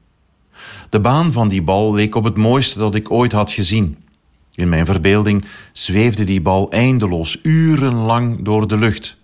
De 0.91 1.01
baan 1.01 1.33
van 1.33 1.49
die 1.49 1.63
bal 1.63 1.95
leek 1.95 2.15
op 2.15 2.25
het 2.25 2.37
mooiste 2.37 2.79
dat 2.79 2.95
ik 2.95 3.11
ooit 3.11 3.33
had 3.33 3.51
gezien. 3.51 3.97
In 4.55 4.69
mijn 4.69 4.87
verbeelding 4.87 5.45
zweefde 5.73 6.25
die 6.25 6.41
bal 6.41 6.71
eindeloos 6.71 7.39
urenlang 7.43 8.43
door 8.43 8.69
de 8.69 8.77
lucht. 8.77 9.18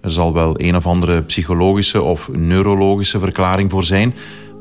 Er 0.00 0.10
zal 0.10 0.32
wel 0.32 0.54
een 0.56 0.76
of 0.76 0.86
andere 0.86 1.22
psychologische 1.22 2.02
of 2.02 2.28
neurologische 2.32 3.18
verklaring 3.18 3.70
voor 3.70 3.84
zijn, 3.84 4.14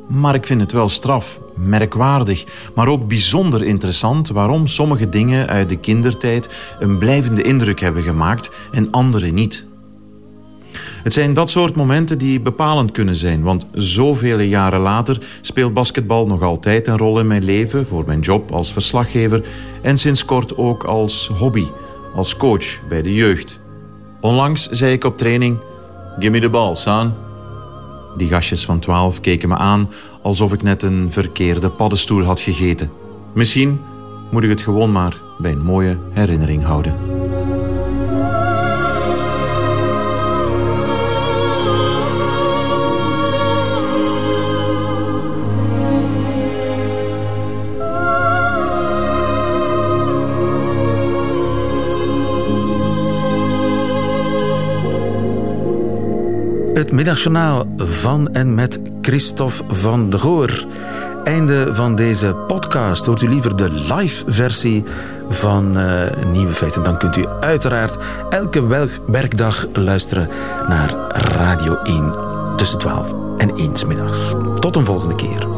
maar 0.08 0.36
ik 0.36 0.46
vind 0.46 0.62
het 0.62 0.72
wel 0.72 0.90
straf, 0.90 1.40
merkwaardig, 1.56 2.44
maar 2.76 2.88
ook 2.88 3.08
bijzonder 3.08 3.64
interessant 3.64 4.30
waarom 4.30 4.68
sommige 4.68 5.10
dingen 5.10 5.48
uit 5.48 5.70
de 5.70 5.76
kindertijd 5.76 6.50
een 6.80 6.98
blijvende 6.98 7.42
indruk 7.42 7.80
hebben 7.80 8.04
gemaakt 8.04 8.50
en 8.72 8.92
andere 8.92 9.28
niet. 9.28 9.68
Het 11.04 11.14
zijn 11.14 11.34
dat 11.34 11.50
soort 11.50 11.76
momenten 11.76 12.18
die 12.18 12.42
bepalend 12.42 12.92
kunnen 12.92 13.16
zijn, 13.16 13.42
want 13.42 13.66
zoveel 13.74 14.40
jaren 14.40 14.80
later 14.80 15.22
speelt 15.42 15.74
basketbal 15.74 16.28
nog 16.28 16.42
altijd 16.42 16.88
een 16.88 16.98
rol 16.98 17.20
in 17.20 17.28
mijn 17.28 17.44
leven, 17.44 17.88
voor 17.88 18.04
mijn 18.06 18.20
job 18.20 18.52
als 18.52 18.74
verslaggever 18.74 19.48
en 19.82 19.98
sinds 19.98 20.26
kort 20.26 20.58
ook 20.58 20.84
als 20.84 21.32
hobby, 21.38 21.66
als 22.16 22.38
coach 22.38 22.88
bij 22.88 23.02
de 23.02 23.14
jeugd. 23.14 23.60
Onlangs 24.22 24.70
zei 24.70 24.92
ik 24.92 25.04
op 25.04 25.18
training: 25.18 25.58
Give 26.20 26.32
me 26.32 26.40
the 26.40 26.50
ball, 26.50 26.76
son. 26.76 27.14
Die 28.18 28.28
gastjes 28.28 28.66
van 28.66 28.80
12 28.80 29.22
keken 29.22 29.50
me 29.50 29.56
aan 29.56 29.90
alsof 30.22 30.54
ik 30.54 30.62
net 30.62 30.84
een 30.84 31.12
verkeerde 31.12 31.70
paddenstoel 31.70 32.24
had 32.24 32.40
gegeten. 32.40 32.92
Misschien 33.34 33.80
moet 34.32 34.44
ik 34.44 34.50
het 34.50 34.62
gewoon 34.62 34.92
maar 34.92 35.22
bij 35.38 35.52
een 35.52 35.64
mooie 35.64 35.98
herinnering 36.12 36.64
houden. 36.64 36.96
Het 56.80 56.92
middagjournaal 56.92 57.66
van 57.78 58.34
en 58.34 58.56
met 58.56 58.80
Christophe 59.02 59.64
van 59.68 60.10
de 60.10 60.20
Goor. 60.20 60.66
Einde 61.24 61.76
van 61.76 61.96
deze 61.96 62.36
podcast. 62.48 63.06
Hoort 63.06 63.22
u 63.22 63.30
liever 63.30 63.56
de 63.56 63.72
live 63.72 64.24
versie 64.28 64.84
van 65.30 65.78
uh, 65.78 66.02
Nieuwe 66.32 66.54
Feiten? 66.54 66.84
Dan 66.84 66.98
kunt 66.98 67.18
u 67.18 67.26
uiteraard 67.40 67.98
elke 68.30 68.90
werkdag 69.08 69.68
luisteren 69.74 70.30
naar 70.68 70.94
Radio 71.10 71.76
1 71.76 72.14
tussen 72.56 72.80
12 72.80 73.14
en 73.38 73.56
1 73.56 73.74
middags. 73.88 74.34
Tot 74.60 74.76
een 74.76 74.86
volgende 74.86 75.16
keer. 75.16 75.49